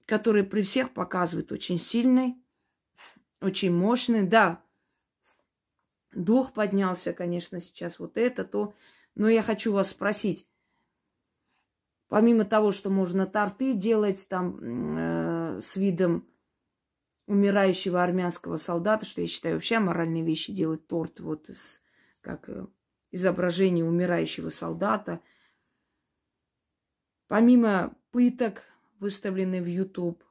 которая 0.05 0.45
при 0.45 0.61
всех 0.61 0.93
показывает 0.93 1.51
очень 1.51 1.77
сильной, 1.77 2.37
очень 3.41 3.73
мощной. 3.73 4.21
Да, 4.21 4.63
Дух 6.17 6.51
поднялся, 6.51 7.13
конечно, 7.13 7.61
сейчас 7.61 7.99
вот 7.99 8.17
это, 8.17 8.43
то. 8.43 8.73
Но 9.13 9.29
я 9.29 9.43
хочу 9.43 9.71
вас 9.71 9.91
спросить, 9.91 10.47
помимо 12.07 12.43
того, 12.43 12.71
что 12.71 12.89
можно 12.89 13.27
торты 13.27 13.73
делать 13.73 14.27
там 14.27 14.57
э, 14.97 15.61
с 15.61 15.75
видом 15.75 16.27
умирающего 17.27 18.03
армянского 18.03 18.57
солдата, 18.57 19.05
что 19.05 19.21
я 19.21 19.27
считаю 19.27 19.55
вообще 19.55 19.77
моральные 19.77 20.23
вещи 20.23 20.51
делать 20.51 20.87
торт 20.87 21.19
вот 21.19 21.49
с, 21.49 21.83
как 22.21 22.49
э, 22.49 22.65
изображение 23.11 23.85
умирающего 23.85 24.49
солдата. 24.49 25.21
Помимо 27.27 27.95
пыток, 28.09 28.63
выставленных 28.99 29.61
в 29.61 29.67
YouTube 29.67 30.23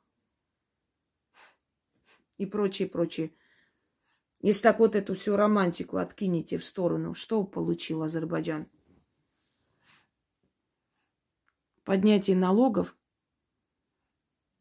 и 2.39 2.47
прочее, 2.47 2.89
прочее. 2.89 3.31
Если 4.47 4.63
так 4.63 4.79
вот 4.79 4.95
эту 4.95 5.15
всю 5.15 5.35
романтику 5.35 5.97
откинете 5.97 6.57
в 6.57 6.65
сторону, 6.65 7.15
что 7.15 7.43
получил 7.43 8.05
Азербайджан? 8.05 8.71
Поднятие 11.83 12.37
налогов, 12.37 12.97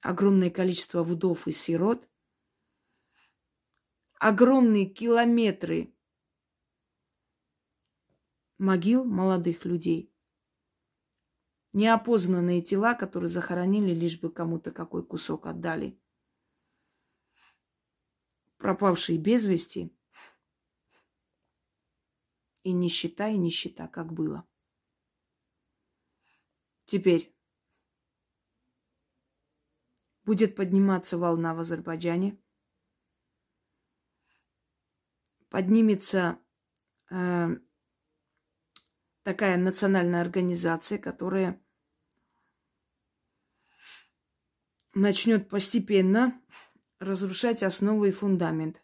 огромное 0.02 0.50
количество 0.50 1.04
вдов 1.04 1.48
и 1.48 1.52
сирот, 1.52 2.10
огромные 4.16 4.88
километры 4.88 5.94
могил 8.58 9.06
молодых 9.06 9.66
людей, 9.66 10.12
неопознанные 11.74 12.64
тела, 12.64 12.96
которые 12.96 13.30
захоронили, 13.30 13.94
лишь 13.94 14.20
бы 14.20 14.32
кому-то 14.32 14.72
какой 14.72 15.06
кусок 15.06 15.46
отдали– 15.46 16.00
пропавшие 18.66 19.20
без 19.20 19.46
вести, 19.46 19.96
и 22.64 22.74
нищета, 22.74 23.28
и 23.28 23.38
нищета, 23.38 23.88
как 23.88 24.12
было. 24.12 24.44
Теперь 26.86 27.38
будет 30.24 30.56
подниматься 30.56 31.20
волна 31.20 31.54
в 31.54 31.60
Азербайджане, 31.60 32.42
поднимется 35.50 36.40
э, 37.12 37.50
такая 39.22 39.58
национальная 39.58 40.22
организация, 40.22 40.98
которая 40.98 41.64
начнет 44.96 45.50
постепенно 45.50 46.42
разрушать 47.00 47.64
основы 47.64 48.10
и 48.10 48.12
фундамент. 48.12 48.84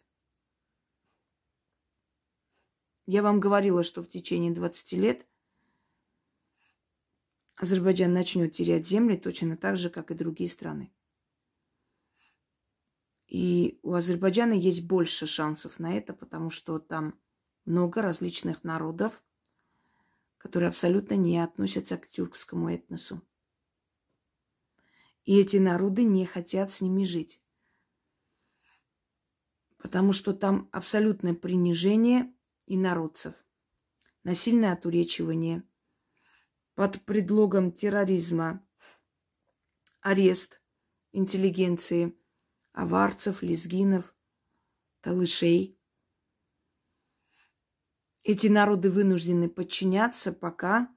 Я 3.06 3.22
вам 3.22 3.40
говорила, 3.40 3.82
что 3.82 4.02
в 4.02 4.08
течение 4.08 4.52
20 4.52 4.92
лет 4.92 5.26
Азербайджан 7.56 8.12
начнет 8.12 8.52
терять 8.52 8.86
земли 8.86 9.16
точно 9.16 9.56
так 9.56 9.76
же, 9.76 9.90
как 9.90 10.10
и 10.10 10.14
другие 10.14 10.48
страны. 10.48 10.92
И 13.26 13.78
у 13.82 13.94
Азербайджана 13.94 14.52
есть 14.52 14.86
больше 14.86 15.26
шансов 15.26 15.78
на 15.78 15.96
это, 15.96 16.12
потому 16.12 16.50
что 16.50 16.78
там 16.78 17.18
много 17.64 18.02
различных 18.02 18.62
народов, 18.62 19.22
которые 20.38 20.68
абсолютно 20.68 21.14
не 21.14 21.38
относятся 21.38 21.96
к 21.96 22.08
тюркскому 22.08 22.68
этносу. 22.68 23.22
И 25.24 25.38
эти 25.38 25.56
народы 25.56 26.02
не 26.02 26.26
хотят 26.26 26.70
с 26.70 26.80
ними 26.80 27.04
жить 27.04 27.40
потому 29.82 30.12
что 30.12 30.32
там 30.32 30.68
абсолютное 30.70 31.34
принижение 31.34 32.32
инородцев, 32.66 33.34
насильное 34.22 34.72
отуречивание 34.72 35.64
под 36.74 37.04
предлогом 37.04 37.72
терроризма, 37.72 38.64
арест 40.00 40.62
интеллигенции, 41.10 42.16
аварцев, 42.72 43.42
лезгинов, 43.42 44.14
талышей. 45.00 45.76
Эти 48.22 48.46
народы 48.46 48.88
вынуждены 48.88 49.48
подчиняться, 49.48 50.32
пока 50.32 50.94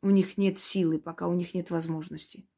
у 0.00 0.08
них 0.08 0.38
нет 0.38 0.58
силы, 0.58 0.98
пока 0.98 1.28
у 1.28 1.34
них 1.34 1.52
нет 1.52 1.70
возможности. 1.70 2.48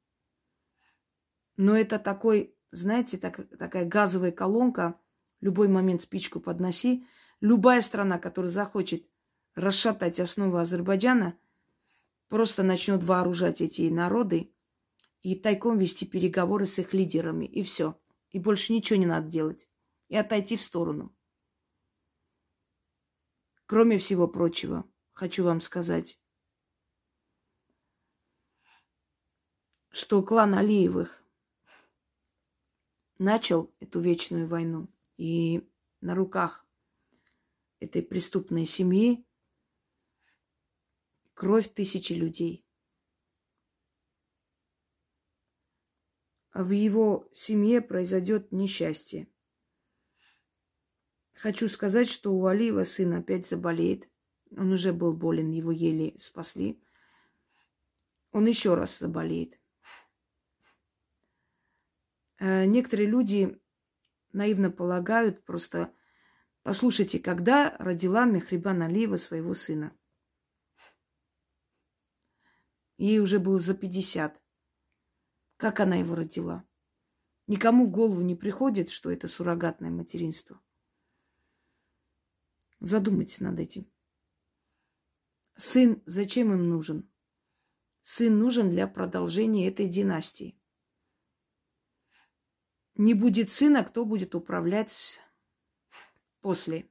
Но 1.56 1.76
это 1.76 1.98
такой, 1.98 2.56
знаете, 2.70 3.18
так, 3.18 3.48
такая 3.58 3.84
газовая 3.84 4.30
колонка– 4.30 4.98
любой 5.40 5.68
момент 5.68 6.02
спичку 6.02 6.40
подноси. 6.40 7.06
Любая 7.40 7.80
страна, 7.82 8.18
которая 8.18 8.50
захочет 8.50 9.08
расшатать 9.54 10.20
основы 10.20 10.60
Азербайджана, 10.60 11.38
просто 12.28 12.62
начнет 12.62 13.02
вооружать 13.02 13.60
эти 13.60 13.88
народы 13.88 14.52
и 15.22 15.34
тайком 15.34 15.78
вести 15.78 16.06
переговоры 16.06 16.66
с 16.66 16.78
их 16.78 16.92
лидерами. 16.92 17.46
И 17.46 17.62
все. 17.62 17.98
И 18.30 18.38
больше 18.38 18.72
ничего 18.72 18.98
не 18.98 19.06
надо 19.06 19.28
делать. 19.28 19.68
И 20.08 20.16
отойти 20.16 20.56
в 20.56 20.62
сторону. 20.62 21.14
Кроме 23.66 23.98
всего 23.98 24.26
прочего, 24.28 24.84
хочу 25.12 25.44
вам 25.44 25.60
сказать, 25.60 26.20
что 29.90 30.22
клан 30.22 30.54
Алиевых 30.54 31.22
начал 33.18 33.72
эту 33.80 34.00
вечную 34.00 34.46
войну– 34.46 34.88
и 35.20 35.68
на 36.00 36.14
руках 36.14 36.66
этой 37.78 38.00
преступной 38.00 38.64
семьи 38.64 39.26
кровь 41.34 41.68
тысячи 41.74 42.14
людей. 42.14 42.64
А 46.52 46.64
в 46.64 46.70
его 46.70 47.28
семье 47.34 47.82
произойдет 47.82 48.50
несчастье. 48.50 49.30
Хочу 51.34 51.68
сказать, 51.68 52.08
что 52.08 52.32
у 52.32 52.46
Алиева 52.46 52.84
сын 52.84 53.12
опять 53.12 53.46
заболеет. 53.46 54.08
Он 54.56 54.72
уже 54.72 54.94
был 54.94 55.12
болен, 55.12 55.50
его 55.50 55.70
еле 55.70 56.18
спасли. 56.18 56.82
Он 58.32 58.46
еще 58.46 58.74
раз 58.74 58.98
заболеет. 58.98 59.60
э, 62.38 62.64
некоторые 62.64 63.06
люди 63.06 63.59
наивно 64.32 64.70
полагают 64.70 65.44
просто, 65.44 65.94
послушайте, 66.62 67.18
когда 67.18 67.76
родила 67.78 68.24
Мехрибан 68.24 68.82
Алиева 68.82 69.16
своего 69.16 69.54
сына? 69.54 69.96
Ей 72.96 73.18
уже 73.20 73.38
было 73.38 73.58
за 73.58 73.74
50. 73.74 74.40
Как 75.56 75.80
она 75.80 75.96
его 75.96 76.14
родила? 76.14 76.64
Никому 77.46 77.86
в 77.86 77.90
голову 77.90 78.20
не 78.20 78.36
приходит, 78.36 78.90
что 78.90 79.10
это 79.10 79.26
суррогатное 79.26 79.90
материнство. 79.90 80.60
Задумайтесь 82.78 83.40
над 83.40 83.58
этим. 83.58 83.90
Сын 85.56 86.02
зачем 86.06 86.52
им 86.52 86.68
нужен? 86.68 87.10
Сын 88.02 88.38
нужен 88.38 88.70
для 88.70 88.86
продолжения 88.86 89.68
этой 89.68 89.88
династии. 89.88 90.59
Не 93.02 93.14
будет 93.14 93.50
сына, 93.50 93.82
кто 93.82 94.04
будет 94.04 94.34
управлять 94.34 95.22
после. 96.42 96.86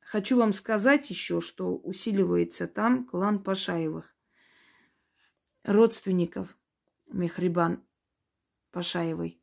Хочу 0.00 0.36
вам 0.36 0.52
сказать 0.52 1.08
еще, 1.08 1.40
что 1.40 1.78
усиливается 1.78 2.68
там 2.68 3.06
клан 3.06 3.42
Пашаевых, 3.42 4.14
родственников 5.62 6.58
Мехрибан 7.06 7.82
Пашаевой. 8.72 9.42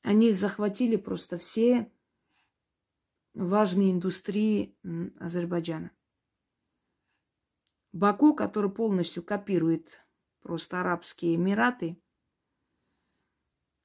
Они 0.00 0.32
захватили 0.32 0.96
просто 0.96 1.38
все 1.38 1.92
важные 3.32 3.92
индустрии 3.92 4.76
Азербайджана. 5.20 5.92
Баку, 7.92 8.34
который 8.34 8.72
полностью 8.72 9.22
копирует 9.22 10.04
просто 10.42 10.80
Арабские 10.80 11.36
Эмираты 11.36 11.98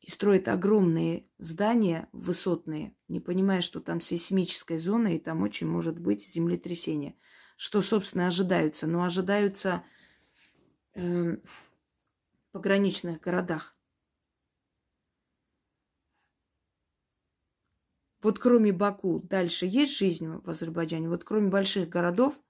и 0.01 0.09
строит 0.09 0.47
огромные 0.47 1.27
здания 1.37 2.07
высотные, 2.11 2.95
не 3.07 3.19
понимая, 3.19 3.61
что 3.61 3.79
там 3.79 4.01
сейсмическая 4.01 4.79
зона 4.79 5.15
и 5.15 5.19
там 5.19 5.43
очень 5.43 5.67
может 5.67 5.99
быть 5.99 6.27
землетрясение. 6.27 7.15
Что, 7.57 7.81
собственно, 7.81 8.27
ожидаются? 8.27 8.87
Ну, 8.87 9.03
ожидаются 9.03 9.83
э, 10.93 11.37
пограничных 12.51 13.19
городах. 13.19 13.77
Вот 18.21 18.39
кроме 18.39 18.71
Баку 18.71 19.19
дальше 19.19 19.65
есть 19.65 19.95
жизнь 19.97 20.27
в 20.27 20.49
Азербайджане. 20.49 21.09
Вот 21.09 21.23
кроме 21.23 21.49
больших 21.49 21.89
городов, 21.89 22.41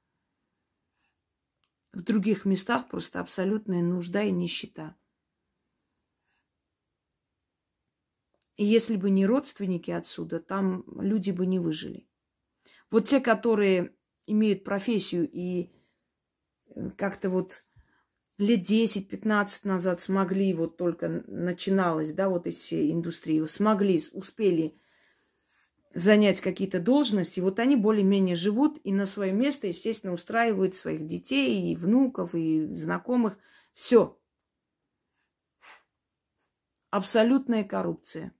в 1.97 2.03
других 2.03 2.45
местах 2.45 2.87
просто 2.87 3.19
абсолютная 3.19 3.81
нужда 3.81 4.21
и 4.21 4.31
нищета. 4.31 4.95
И 8.55 8.63
если 8.63 8.95
бы 8.97 9.09
не 9.09 9.25
родственники 9.25 9.89
отсюда, 9.89 10.39
там 10.39 10.83
люди 10.99 11.31
бы 11.31 11.47
не 11.47 11.57
выжили. 11.57 12.07
Вот 12.91 13.07
те, 13.07 13.19
которые 13.19 13.95
имеют 14.27 14.63
профессию 14.63 15.27
и 15.27 15.71
э, 16.67 16.91
как-то 16.91 17.31
вот 17.31 17.63
лет 18.37 18.69
10-15 18.69 19.61
назад 19.63 19.99
смогли, 19.99 20.53
вот 20.53 20.77
только 20.77 21.23
начиналось, 21.25 22.13
да, 22.13 22.29
вот 22.29 22.45
эти 22.45 22.91
индустрии, 22.91 23.43
смогли, 23.45 24.03
успели 24.11 24.79
занять 25.97 26.41
какие-то 26.41 26.79
должности, 26.79 27.39
вот 27.39 27.57
они 27.57 27.75
более-менее 27.75 28.35
живут 28.35 28.79
и 28.83 28.93
на 28.93 29.07
свое 29.07 29.33
место, 29.33 29.65
естественно, 29.65 30.13
устраивают 30.13 30.75
своих 30.75 31.07
детей 31.07 31.71
и 31.71 31.75
внуков, 31.75 32.35
и 32.35 32.67
знакомых. 32.75 33.35
Все. 33.73 34.21
Абсолютная 36.91 37.63
коррупция. 37.63 38.31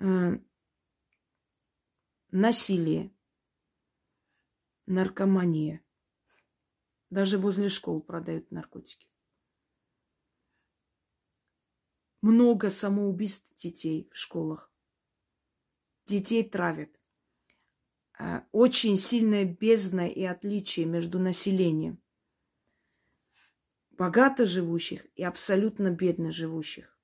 Э, 0.00 0.38
насилие. 2.30 3.14
Наркомания. 4.86 5.84
Даже 7.10 7.36
возле 7.36 7.68
школ 7.68 8.00
продают 8.00 8.50
наркотики. 8.50 9.06
Много 12.22 12.70
самоубийств 12.70 13.46
детей 13.58 14.08
в 14.10 14.16
школах. 14.16 14.73
Детей 16.14 16.48
травят. 16.48 16.90
А, 18.16 18.46
очень 18.52 18.96
сильная 18.96 19.44
бездна 19.44 20.06
и 20.06 20.22
отличие 20.22 20.86
между 20.86 21.18
населением. 21.18 22.00
Богато 23.90 24.46
живущих 24.46 25.08
и 25.16 25.24
абсолютно 25.24 25.90
бедно 25.90 26.30
живущих. 26.30 26.96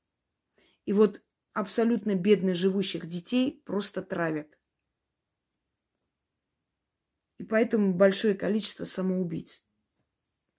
И 0.85 0.93
вот 0.93 1.25
абсолютно 1.55 2.15
бедно 2.15 2.55
живущих 2.55 3.09
детей 3.09 3.61
просто 3.65 4.01
травят. 4.01 4.57
И 7.39 7.43
поэтому 7.43 7.93
большое 7.93 8.37
количество 8.37 8.85
самоубийц 8.85 9.67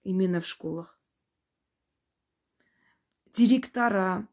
именно 0.02 0.40
в 0.40 0.46
школах. 0.46 1.00
Директора, 3.32 4.28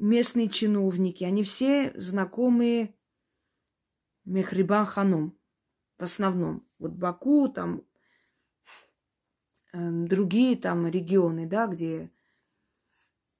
местные 0.00 0.48
чиновники, 0.48 1.24
они 1.24 1.42
все 1.42 1.92
знакомые 1.94 2.94
Мехрибан 4.24 4.86
Ханум 4.86 5.38
в 5.98 6.02
основном. 6.02 6.66
Вот 6.78 6.92
Баку, 6.92 7.48
там 7.48 7.84
э, 9.72 9.90
другие 9.90 10.56
там 10.56 10.88
регионы, 10.88 11.46
да, 11.46 11.66
где 11.66 12.10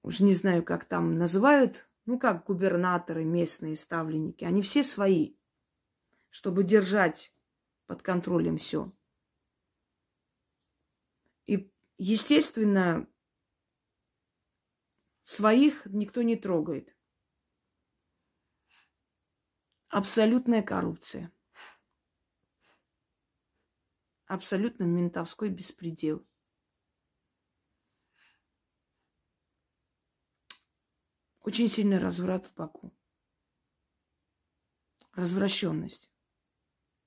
уж 0.03 0.21
не 0.21 0.35
знаю, 0.35 0.63
как 0.63 0.85
там 0.85 1.17
называют, 1.17 1.89
ну, 2.05 2.19
как 2.19 2.45
губернаторы, 2.45 3.25
местные 3.25 3.77
ставленники, 3.77 4.45
они 4.45 4.63
все 4.63 4.83
свои, 4.83 5.35
чтобы 6.29 6.65
держать 6.65 7.35
под 7.87 8.03
контролем 8.03 8.57
все. 8.57 8.93
И, 11.47 11.73
естественно, 11.99 13.09
своих 15.31 15.87
никто 15.87 16.23
не 16.23 16.35
трогает. 16.35 16.93
Абсолютная 19.89 20.61
коррупция. 20.63 21.33
Абсолютно 24.27 24.85
ментовской 24.85 25.49
беспредел. 25.51 26.27
Очень 31.41 31.69
сильный 31.69 31.99
разврат 31.99 32.47
в 32.47 32.55
Баку. 32.55 32.93
Развращенность. 35.13 36.11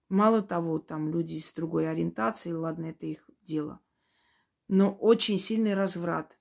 Мало 0.08 0.42
того, 0.42 0.80
там 0.80 1.10
люди 1.10 1.40
с 1.40 1.54
другой 1.54 1.90
ориентацией, 1.90 2.56
ладно, 2.56 2.86
это 2.86 3.06
их 3.06 3.30
дело– 3.42 3.82
но 4.68 4.92
очень 4.92 5.38
сильный 5.38 5.74
разврат. 5.74 6.38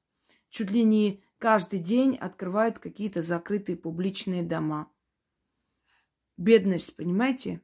Чуть 0.48 0.70
ли 0.70 0.84
не 0.84 1.22
каждый 1.42 1.80
день 1.80 2.16
открывают 2.16 2.78
какие-то 2.78 3.20
закрытые 3.20 3.76
публичные 3.76 4.44
дома. 4.44 4.92
Бедность, 6.36 6.94
понимаете? 6.94 7.60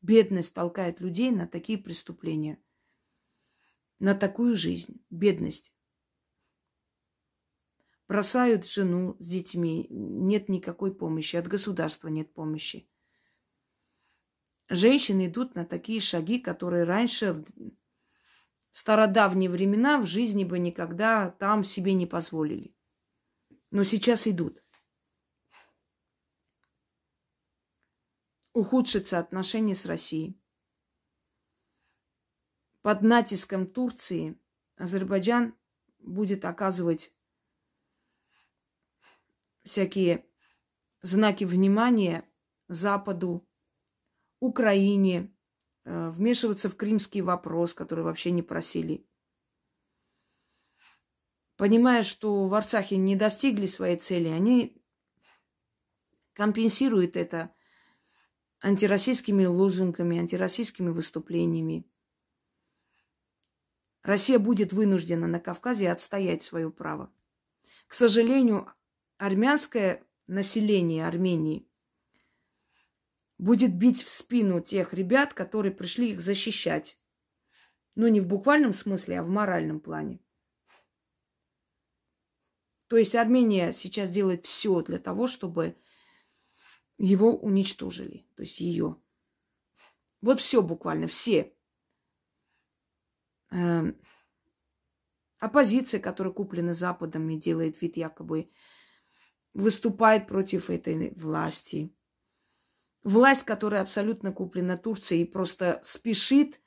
Бедность 0.00 0.54
толкает 0.54 1.00
людей 1.00 1.32
на 1.32 1.48
такие 1.48 1.78
преступления, 1.78 2.62
на 3.98 4.14
такую 4.14 4.54
жизнь. 4.54 5.04
Бедность. 5.10 5.74
Бросают 8.06 8.68
жену 8.68 9.16
с 9.18 9.26
детьми, 9.26 9.88
нет 9.90 10.48
никакой 10.48 10.94
помощи, 10.94 11.34
от 11.34 11.48
государства 11.48 12.06
нет 12.06 12.32
помощи. 12.32 12.88
Женщины 14.68 15.26
идут 15.26 15.56
на 15.56 15.64
такие 15.64 15.98
шаги, 15.98 16.38
которые 16.38 16.84
раньше 16.84 17.44
стародавние 18.72 19.50
времена 19.50 19.98
в 19.98 20.06
жизни 20.06 20.44
бы 20.44 20.58
никогда 20.58 21.30
там 21.30 21.64
себе 21.64 21.94
не 21.94 22.06
позволили. 22.06 22.74
Но 23.70 23.82
сейчас 23.84 24.26
идут. 24.26 24.62
Ухудшится 28.52 29.18
отношения 29.18 29.74
с 29.74 29.86
Россией. 29.86 30.40
Под 32.82 33.02
натиском 33.02 33.66
Турции 33.66 34.40
Азербайджан 34.76 35.54
будет 35.98 36.44
оказывать 36.44 37.12
всякие 39.62 40.26
знаки 41.02 41.44
внимания 41.44 42.28
Западу, 42.68 43.46
Украине, 44.40 45.32
вмешиваться 45.90 46.68
в 46.68 46.76
кримский 46.76 47.20
вопрос, 47.20 47.74
который 47.74 48.04
вообще 48.04 48.30
не 48.30 48.42
просили. 48.42 49.06
Понимая, 51.56 52.02
что 52.02 52.46
в 52.46 52.54
Арцахе 52.54 52.96
не 52.96 53.16
достигли 53.16 53.66
своей 53.66 53.96
цели, 53.96 54.28
они 54.28 54.82
компенсируют 56.32 57.16
это 57.16 57.54
антироссийскими 58.62 59.44
лозунгами, 59.44 60.18
антироссийскими 60.18 60.90
выступлениями. 60.90 61.84
Россия 64.02 64.38
будет 64.38 64.72
вынуждена 64.72 65.26
на 65.26 65.40
Кавказе 65.40 65.90
отстоять 65.90 66.42
свое 66.42 66.70
право. 66.70 67.12
К 67.86 67.94
сожалению, 67.94 68.72
армянское 69.18 70.06
население 70.26 71.06
Армении 71.06 71.69
будет 73.40 73.74
бить 73.74 74.02
в 74.02 74.10
спину 74.10 74.60
тех 74.60 74.92
ребят, 74.92 75.32
которые 75.32 75.72
пришли 75.72 76.10
их 76.10 76.20
защищать. 76.20 76.98
Ну, 77.94 78.06
не 78.08 78.20
в 78.20 78.28
буквальном 78.28 78.72
смысле, 78.72 79.20
а 79.20 79.22
в 79.22 79.28
моральном 79.28 79.80
плане. 79.80 80.20
То 82.88 82.96
есть 82.96 83.14
Армения 83.14 83.72
сейчас 83.72 84.10
делает 84.10 84.44
все 84.44 84.82
для 84.82 84.98
того, 84.98 85.26
чтобы 85.26 85.76
его 86.98 87.34
уничтожили. 87.36 88.26
То 88.36 88.42
есть 88.42 88.60
ее. 88.60 89.00
Вот 90.20 90.40
все 90.40 90.60
буквально, 90.60 91.06
все. 91.06 91.56
Эм, 93.50 93.98
оппозиция, 95.38 95.98
которая 95.98 96.32
куплена 96.34 96.74
Западом 96.74 97.28
и 97.30 97.40
делает 97.40 97.80
вид 97.80 97.96
якобы 97.96 98.50
выступает 99.54 100.26
против 100.28 100.68
этой 100.68 101.12
власти. 101.14 101.96
Власть, 103.02 103.44
которая 103.44 103.82
абсолютно 103.82 104.32
куплена 104.32 104.76
Турцией 104.76 105.22
и 105.22 105.26
просто 105.26 105.80
спешит 105.84 106.60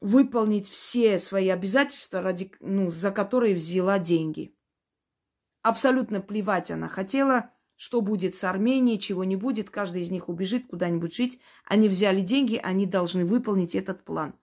выполнить 0.00 0.68
все 0.68 1.18
свои 1.18 1.48
обязательства, 1.48 2.20
ради, 2.20 2.52
ну, 2.58 2.90
за 2.90 3.12
которые 3.12 3.54
взяла 3.54 4.00
деньги. 4.00 4.56
Абсолютно 5.62 6.20
плевать 6.20 6.72
она 6.72 6.88
хотела, 6.88 7.52
что 7.76 8.00
будет 8.00 8.34
с 8.34 8.42
Арменией, 8.42 8.98
чего 8.98 9.22
не 9.22 9.36
будет, 9.36 9.70
каждый 9.70 10.02
из 10.02 10.10
них 10.10 10.28
убежит 10.28 10.66
куда-нибудь 10.66 11.14
жить. 11.14 11.40
Они 11.64 11.88
взяли 11.88 12.20
деньги, 12.20 12.56
они 12.56 12.86
должны 12.86 13.24
выполнить 13.24 13.76
этот 13.76 14.04
план. 14.04 14.34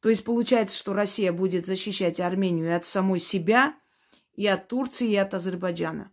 То 0.00 0.08
есть 0.08 0.24
получается, 0.24 0.76
что 0.76 0.92
Россия 0.92 1.32
будет 1.32 1.66
защищать 1.66 2.18
Армению 2.18 2.66
и 2.66 2.72
от 2.72 2.84
самой 2.84 3.20
себя, 3.20 3.78
и 4.34 4.46
от 4.46 4.68
Турции, 4.68 5.10
и 5.10 5.16
от 5.16 5.34
Азербайджана. 5.34 6.12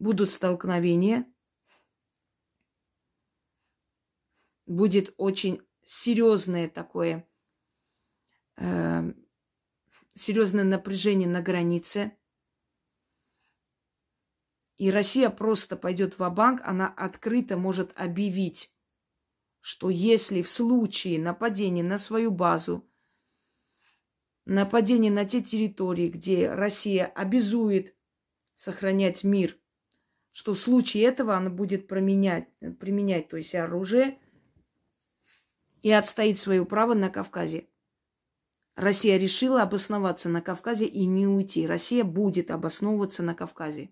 Будут 0.00 0.30
столкновения, 0.30 1.26
будет 4.70 5.12
очень 5.16 5.60
серьезное 5.84 6.68
такое, 6.68 7.28
э, 8.56 9.12
серьезное 10.14 10.64
напряжение 10.64 11.28
на 11.28 11.42
границе. 11.42 12.12
И 14.76 14.90
Россия 14.90 15.28
просто 15.28 15.76
пойдет 15.76 16.18
в 16.18 16.30
банк 16.30 16.62
она 16.64 16.88
открыто 16.88 17.56
может 17.56 17.92
объявить, 17.96 18.72
что 19.60 19.90
если 19.90 20.40
в 20.40 20.48
случае 20.48 21.18
нападения 21.18 21.82
на 21.82 21.98
свою 21.98 22.30
базу, 22.30 22.88
нападения 24.46 25.10
на 25.10 25.24
те 25.24 25.42
территории, 25.42 26.08
где 26.08 26.50
Россия 26.50 27.06
обязует 27.06 27.94
сохранять 28.54 29.24
мир, 29.24 29.58
что 30.30 30.54
в 30.54 30.58
случае 30.58 31.04
этого 31.04 31.36
она 31.36 31.50
будет 31.50 31.88
применять, 31.88 32.48
применять 32.78 33.28
то 33.28 33.36
есть 33.36 33.56
оружие– 33.56 34.20
и 35.82 35.90
отстоит 35.90 36.38
свое 36.38 36.64
право 36.64 36.94
на 36.94 37.10
Кавказе. 37.10 37.68
Россия 38.76 39.16
решила 39.16 39.62
обосноваться 39.62 40.28
на 40.28 40.40
Кавказе 40.40 40.86
и 40.86 41.04
не 41.04 41.26
уйти. 41.26 41.66
Россия 41.66 42.04
будет 42.04 42.50
обосновываться 42.50 43.22
на 43.22 43.34
Кавказе. 43.34 43.90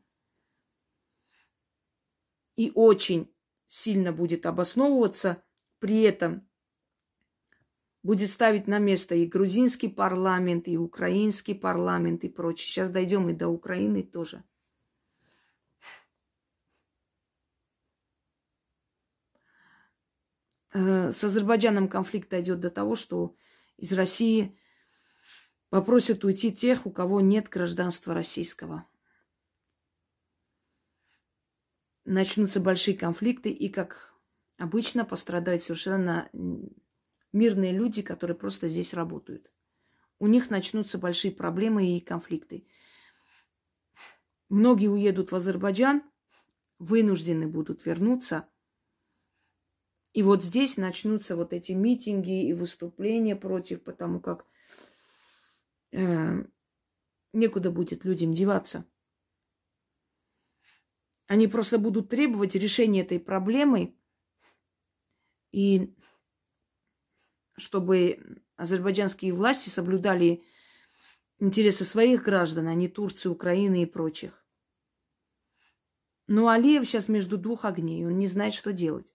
И 2.56 2.72
очень 2.74 3.30
сильно 3.68 4.12
будет 4.12 4.46
обосновываться, 4.46 5.42
при 5.78 6.02
этом 6.02 6.48
будет 8.02 8.30
ставить 8.30 8.66
на 8.66 8.78
место 8.78 9.14
и 9.14 9.26
грузинский 9.26 9.88
парламент, 9.88 10.66
и 10.68 10.78
украинский 10.78 11.54
парламент, 11.54 12.24
и 12.24 12.28
прочее. 12.28 12.66
Сейчас 12.66 12.90
дойдем 12.90 13.28
и 13.28 13.34
до 13.34 13.48
Украины 13.48 14.02
тоже. 14.02 14.42
С 20.78 21.24
Азербайджаном 21.24 21.88
конфликт 21.88 22.28
дойдет 22.28 22.60
до 22.60 22.70
того, 22.70 22.96
что 22.96 23.36
из 23.76 23.92
России 23.92 24.58
попросят 25.70 26.24
уйти 26.24 26.52
тех, 26.52 26.86
у 26.86 26.90
кого 26.90 27.20
нет 27.20 27.48
гражданства 27.48 28.14
российского. 28.14 28.86
Начнутся 32.04 32.60
большие 32.60 32.96
конфликты, 32.96 33.50
и, 33.50 33.68
как 33.68 34.14
обычно, 34.56 35.04
пострадают 35.04 35.62
совершенно 35.62 36.30
мирные 37.32 37.72
люди, 37.72 38.02
которые 38.02 38.36
просто 38.36 38.68
здесь 38.68 38.94
работают. 38.94 39.50
У 40.18 40.26
них 40.26 40.50
начнутся 40.50 40.98
большие 40.98 41.32
проблемы 41.32 41.96
и 41.96 42.00
конфликты. 42.00 42.66
Многие 44.48 44.88
уедут 44.88 45.32
в 45.32 45.36
Азербайджан, 45.36 46.02
вынуждены 46.78 47.46
будут 47.46 47.84
вернуться– 47.84 48.48
и 50.12 50.22
вот 50.22 50.42
здесь 50.42 50.76
начнутся 50.76 51.36
вот 51.36 51.52
эти 51.52 51.72
митинги 51.72 52.48
и 52.48 52.52
выступления 52.52 53.36
против, 53.36 53.82
потому 53.82 54.20
как 54.20 54.46
э, 55.92 56.44
некуда 57.32 57.70
будет 57.70 58.04
людям 58.04 58.32
деваться. 58.32 58.84
Они 61.26 61.46
просто 61.46 61.78
будут 61.78 62.08
требовать 62.08 62.54
решения 62.54 63.02
этой 63.02 63.20
проблемы, 63.20 63.94
и 65.52 65.94
чтобы 67.56 68.42
азербайджанские 68.56 69.32
власти 69.32 69.68
соблюдали 69.68 70.42
интересы 71.38 71.84
своих 71.84 72.24
граждан, 72.24 72.68
а 72.68 72.74
не 72.74 72.88
Турции, 72.88 73.28
Украины 73.28 73.82
и 73.82 73.86
прочих. 73.86 74.44
Но 76.26 76.48
Алиев 76.48 76.86
сейчас 76.86 77.08
между 77.08 77.38
двух 77.38 77.64
огней, 77.64 78.04
он 78.06 78.18
не 78.18 78.26
знает, 78.26 78.54
что 78.54 78.72
делать. 78.72 79.12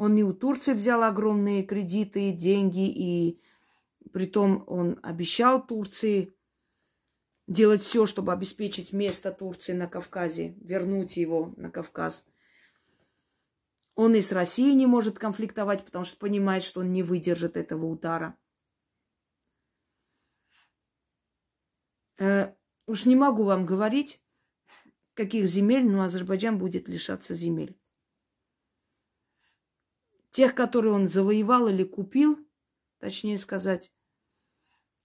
Он 0.00 0.14
не 0.14 0.24
у 0.24 0.32
Турции 0.32 0.72
взял 0.72 1.02
огромные 1.02 1.62
кредиты, 1.62 2.32
деньги, 2.32 2.88
и 2.88 3.42
притом 4.14 4.64
он 4.66 4.98
обещал 5.02 5.62
Турции 5.66 6.34
делать 7.46 7.82
все, 7.82 8.06
чтобы 8.06 8.32
обеспечить 8.32 8.94
место 8.94 9.30
Турции 9.30 9.74
на 9.74 9.86
Кавказе, 9.86 10.56
вернуть 10.62 11.18
его 11.18 11.52
на 11.58 11.70
Кавказ. 11.70 12.26
Он 13.94 14.14
и 14.14 14.22
с 14.22 14.32
Россией 14.32 14.74
не 14.74 14.86
может 14.86 15.18
конфликтовать, 15.18 15.84
потому 15.84 16.06
что 16.06 16.16
понимает, 16.16 16.64
что 16.64 16.80
он 16.80 16.92
не 16.92 17.02
выдержит 17.02 17.58
этого 17.58 17.84
удара. 17.84 18.38
Э, 22.16 22.54
уж 22.86 23.04
не 23.04 23.16
могу 23.16 23.42
вам 23.42 23.66
говорить, 23.66 24.22
каких 25.12 25.44
земель, 25.44 25.84
но 25.84 26.04
Азербайджан 26.04 26.56
будет 26.56 26.88
лишаться 26.88 27.34
земель. 27.34 27.79
Тех, 30.30 30.54
которые 30.54 30.92
он 30.92 31.08
завоевал 31.08 31.68
или 31.68 31.82
купил, 31.82 32.38
точнее 32.98 33.38
сказать, 33.38 33.92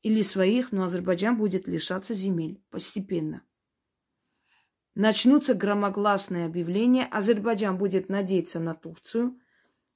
или 0.01 0.21
своих, 0.21 0.71
но 0.71 0.83
Азербайджан 0.83 1.35
будет 1.35 1.67
лишаться 1.67 2.13
земель 2.13 2.63
постепенно. 2.69 3.43
Начнутся 4.93 5.55
громогласные 5.55 6.45
объявления. 6.45 7.05
Азербайджан 7.05 7.77
будет 7.77 8.07
надеяться 8.07 8.59
на 8.59 8.75
Турцию, 8.75 9.39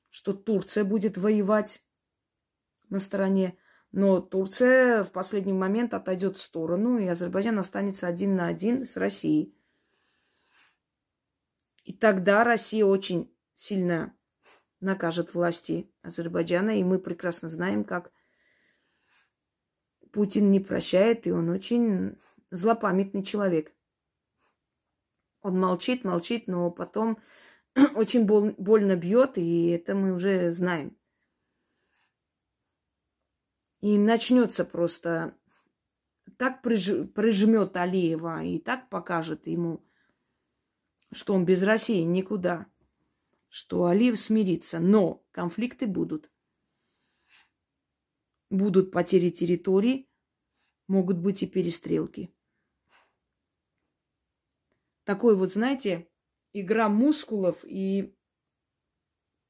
что 0.09 0.33
Турция 0.33 0.83
будет 0.83 1.17
воевать 1.17 1.85
на 2.89 2.99
стороне. 2.99 3.55
Но 3.91 4.19
Турция 4.19 5.03
в 5.03 5.11
последний 5.11 5.53
момент 5.53 5.93
отойдет 5.93 6.37
в 6.37 6.41
сторону, 6.41 6.97
и 6.97 7.07
Азербайджан 7.07 7.59
останется 7.59 8.07
один 8.07 8.35
на 8.35 8.47
один 8.47 8.85
с 8.85 8.97
Россией. 8.97 9.55
И 11.83 11.93
тогда 11.93 12.43
Россия 12.43 12.83
очень 12.83 13.33
сильно 13.55 14.15
накажет 14.79 15.33
власти 15.33 15.91
Азербайджана. 16.01 16.79
И 16.79 16.83
мы 16.83 16.99
прекрасно 16.99 17.49
знаем, 17.49 17.83
как 17.83 18.11
Путин 20.11 20.51
не 20.51 20.59
прощает, 20.59 21.27
и 21.27 21.31
он 21.31 21.49
очень 21.49 22.17
злопамятный 22.51 23.23
человек. 23.23 23.73
Он 25.41 25.59
молчит, 25.59 26.03
молчит, 26.03 26.47
но 26.47 26.69
потом 26.71 27.19
очень 27.95 28.25
бол- 28.25 28.55
больно 28.57 28.95
бьет, 28.95 29.37
и 29.37 29.69
это 29.69 29.95
мы 29.95 30.13
уже 30.13 30.51
знаем. 30.51 30.97
И 33.81 33.97
начнется 33.97 34.65
просто 34.65 35.37
так 36.37 36.65
приж- 36.65 37.07
прижмет 37.07 37.77
Алиева 37.77 38.43
и 38.43 38.59
так 38.59 38.89
покажет 38.89 39.47
ему, 39.47 39.81
что 41.11 41.33
он 41.33 41.45
без 41.45 41.63
России 41.63 42.01
никуда 42.01 42.67
что 43.49 43.85
Алиев 43.85 44.17
смирится, 44.19 44.79
но 44.79 45.25
конфликты 45.31 45.87
будут. 45.87 46.31
Будут 48.49 48.91
потери 48.91 49.29
территории, 49.29 50.09
могут 50.87 51.17
быть 51.17 51.43
и 51.43 51.47
перестрелки. 51.47 52.33
Такой 55.03 55.35
вот, 55.35 55.51
знаете, 55.51 56.09
игра 56.53 56.87
мускулов 56.89 57.65
и 57.65 58.15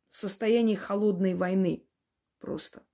состояние 0.07 0.77
холодной 0.77 1.34
войны 1.34 1.85
просто. 2.39 2.85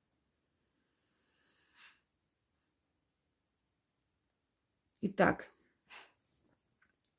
Итак, 5.01 5.53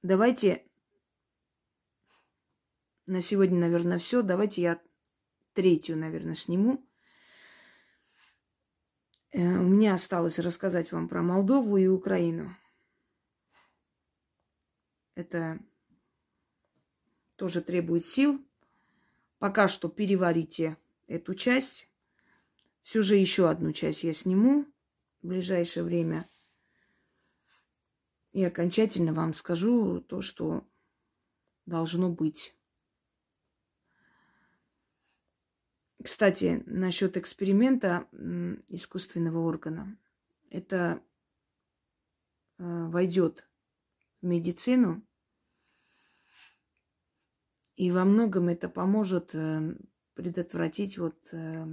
давайте 0.03 0.66
на 3.07 3.21
сегодня, 3.21 3.59
наверное, 3.59 3.99
все. 3.99 4.23
Давайте 4.23 4.63
я 4.63 4.83
третью, 5.55 5.97
наверное, 5.97 6.35
сниму. 6.35 6.85
Э, 9.31 9.59
у 9.59 9.69
меня 9.69 9.95
осталось 9.95 10.39
рассказать 10.39 10.93
вам 10.93 11.09
про 11.09 11.23
Молдову 11.23 11.77
и 11.77 11.87
Украину. 11.87 12.57
Это 15.15 15.59
тоже 17.37 17.61
требует 17.61 18.05
сил. 18.05 18.45
Пока 19.39 19.69
что 19.69 19.89
переварите 19.89 20.77
эту 21.07 21.35
часть. 21.35 21.89
Все 22.83 23.03
же 23.03 23.17
еще 23.17 23.49
одну 23.49 23.73
часть 23.73 24.05
я 24.05 24.13
сниму 24.13 24.67
в 25.23 25.29
ближайшее 25.29 25.85
время. 25.85 26.29
И 28.33 28.45
окончательно 28.45 29.13
вам 29.13 29.35
скажу 29.35 30.01
то, 30.01 30.23
что 30.23 30.67
должно 31.67 32.11
быть. 32.11 32.56
Кстати, 36.03 36.63
насчет 36.67 37.17
эксперимента 37.17 38.07
искусственного 38.69 39.39
органа. 39.39 39.99
Это 40.51 41.03
э, 42.59 42.87
войдет 42.89 43.49
в 44.21 44.27
медицину. 44.27 45.03
И 47.77 47.91
во 47.91 48.05
многом 48.05 48.49
это 48.49 48.69
поможет 48.69 49.35
э, 49.35 49.77
предотвратить 50.15 50.99
вот 50.99 51.17
э, 51.33 51.67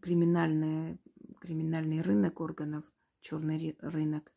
криминальный, 0.00 1.00
криминальный 1.40 2.02
рынок 2.02 2.40
органов, 2.40 2.84
черный 3.20 3.76
рынок. 3.80 4.32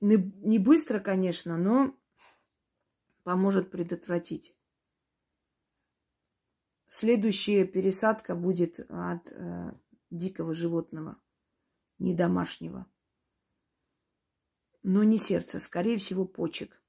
Не 0.00 0.58
быстро, 0.58 1.00
конечно, 1.00 1.56
но 1.58 1.96
поможет 3.24 3.70
предотвратить. 3.70 4.57
Следующая 6.88 7.66
пересадка 7.66 8.34
будет 8.34 8.80
от 8.88 9.30
э, 9.30 9.72
дикого 10.10 10.54
животного, 10.54 11.20
не 11.98 12.14
домашнего. 12.14 12.90
Но 14.82 15.04
не 15.04 15.18
сердца, 15.18 15.60
скорее 15.60 15.98
всего, 15.98 16.24
почек. 16.24 16.82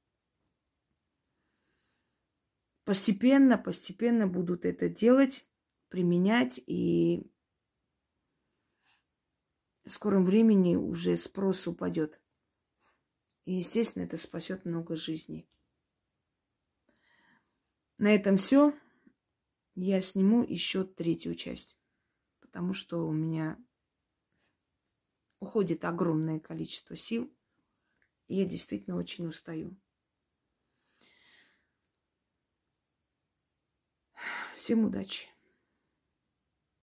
Постепенно, 2.86 3.58
постепенно 3.58 4.26
будут 4.26 4.64
это 4.64 4.88
делать, 4.88 5.46
применять, 5.90 6.62
и 6.66 7.30
в 9.86 9.92
скором 9.92 10.24
времени 10.24 10.76
уже 10.76 11.18
спрос 11.18 11.68
упадет. 11.68 12.22
И, 13.46 13.54
естественно, 13.54 14.04
это 14.04 14.18
спасет 14.18 14.64
много 14.64 14.96
жизней. 14.96 15.50
На 17.98 18.16
этом 18.16 18.38
все 18.38 18.74
я 19.86 20.02
сниму 20.02 20.44
еще 20.44 20.84
третью 20.84 21.36
часть, 21.36 21.78
потому 22.42 22.74
что 22.74 23.08
у 23.08 23.14
меня 23.14 23.58
уходит 25.40 25.86
огромное 25.86 26.40
количество 26.40 26.96
сил, 26.96 27.34
и 28.28 28.36
я 28.36 28.46
действительно 28.46 28.98
очень 28.98 29.28
устаю. 29.28 29.78
Всем 34.56 34.84
удачи! 34.84 35.28